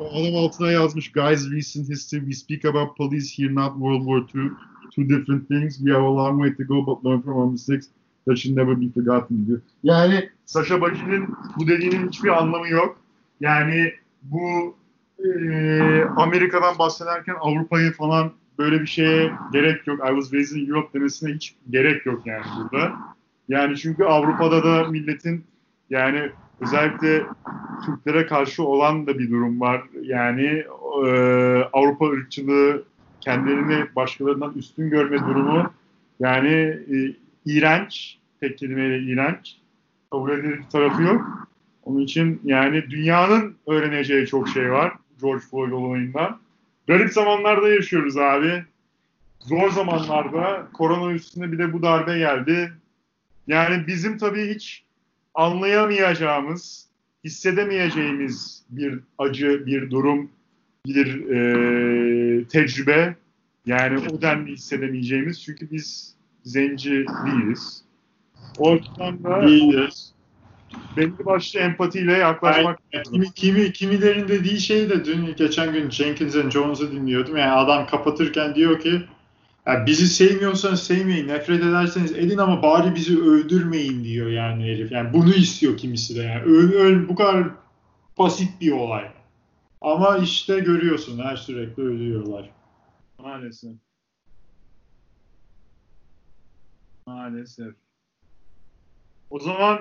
[0.00, 4.50] Adam altına yazmış Guys recent history we speak about police here not World War II.
[4.94, 5.76] Two different things.
[5.78, 7.86] We have a long way to go but learn from our mistakes.
[8.26, 9.60] That should never be forgotten diyor.
[9.82, 12.98] Yani Sasha Baji'nin bu dediğinin hiçbir anlamı yok.
[13.40, 13.92] Yani
[14.22, 14.76] bu
[15.18, 20.00] e, Amerika'dan bahsederken Avrupa'yı falan böyle bir şeye gerek yok.
[20.10, 22.92] I was raised in Europe demesine hiç gerek yok yani burada.
[23.48, 25.44] Yani çünkü Avrupa'da da milletin
[25.90, 26.30] yani
[26.60, 27.22] özellikle
[27.86, 29.82] Türklere karşı olan da bir durum var.
[30.02, 30.64] Yani
[31.06, 31.08] e,
[31.72, 32.84] Avrupa ırkçılığı
[33.20, 35.72] kendilerini başkalarından üstün görme durumu
[36.20, 36.52] yani
[36.92, 37.16] e,
[37.46, 38.18] iğrenç.
[38.40, 39.56] Tek kelimeyle iğrenç.
[40.10, 41.48] Kabul edilir tarafı yok.
[41.84, 46.38] Onun için yani dünyanın öğreneceği çok şey var George Floyd olayından.
[46.86, 48.64] Garip zamanlarda yaşıyoruz abi.
[49.40, 52.72] Zor zamanlarda korona üstüne bir de bu darbe geldi.
[53.46, 54.84] Yani bizim tabii hiç
[55.34, 56.88] anlayamayacağımız,
[57.24, 60.30] hissedemeyeceğimiz bir acı, bir durum,
[60.86, 63.16] bir e, tecrübe.
[63.66, 65.42] Yani o denli hissedemeyeceğimiz.
[65.42, 66.90] Çünkü biz zenci
[67.26, 67.84] değiliz.
[68.58, 70.12] O açıdan da değiliz.
[70.96, 76.36] belli başlı empatiyle yaklaşmak yani, kimi, kimi, kimilerin dediği şey de dün geçen gün Jenkins
[76.36, 77.36] and Jones'u dinliyordum.
[77.36, 79.02] Yani adam kapatırken diyor ki
[79.66, 84.92] yani bizi sevmiyorsanız sevmeyin, nefret ederseniz edin ama bari bizi öldürmeyin diyor yani herif.
[84.92, 86.42] Yani bunu istiyor kimisi de yani.
[86.42, 87.48] Öl, öl, bu kadar
[88.18, 89.10] basit bir olay.
[89.80, 92.50] Ama işte görüyorsun her sürekli ölüyorlar.
[93.18, 93.72] Maalesef.
[97.06, 97.74] Maalesef.
[99.30, 99.78] O zaman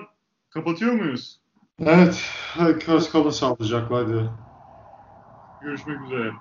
[0.49, 1.39] kapatıyor muyuz?
[1.79, 2.31] Evet.
[3.11, 4.29] Kalın sağlıcakla hadi.
[5.61, 6.31] Görüşmek üzere.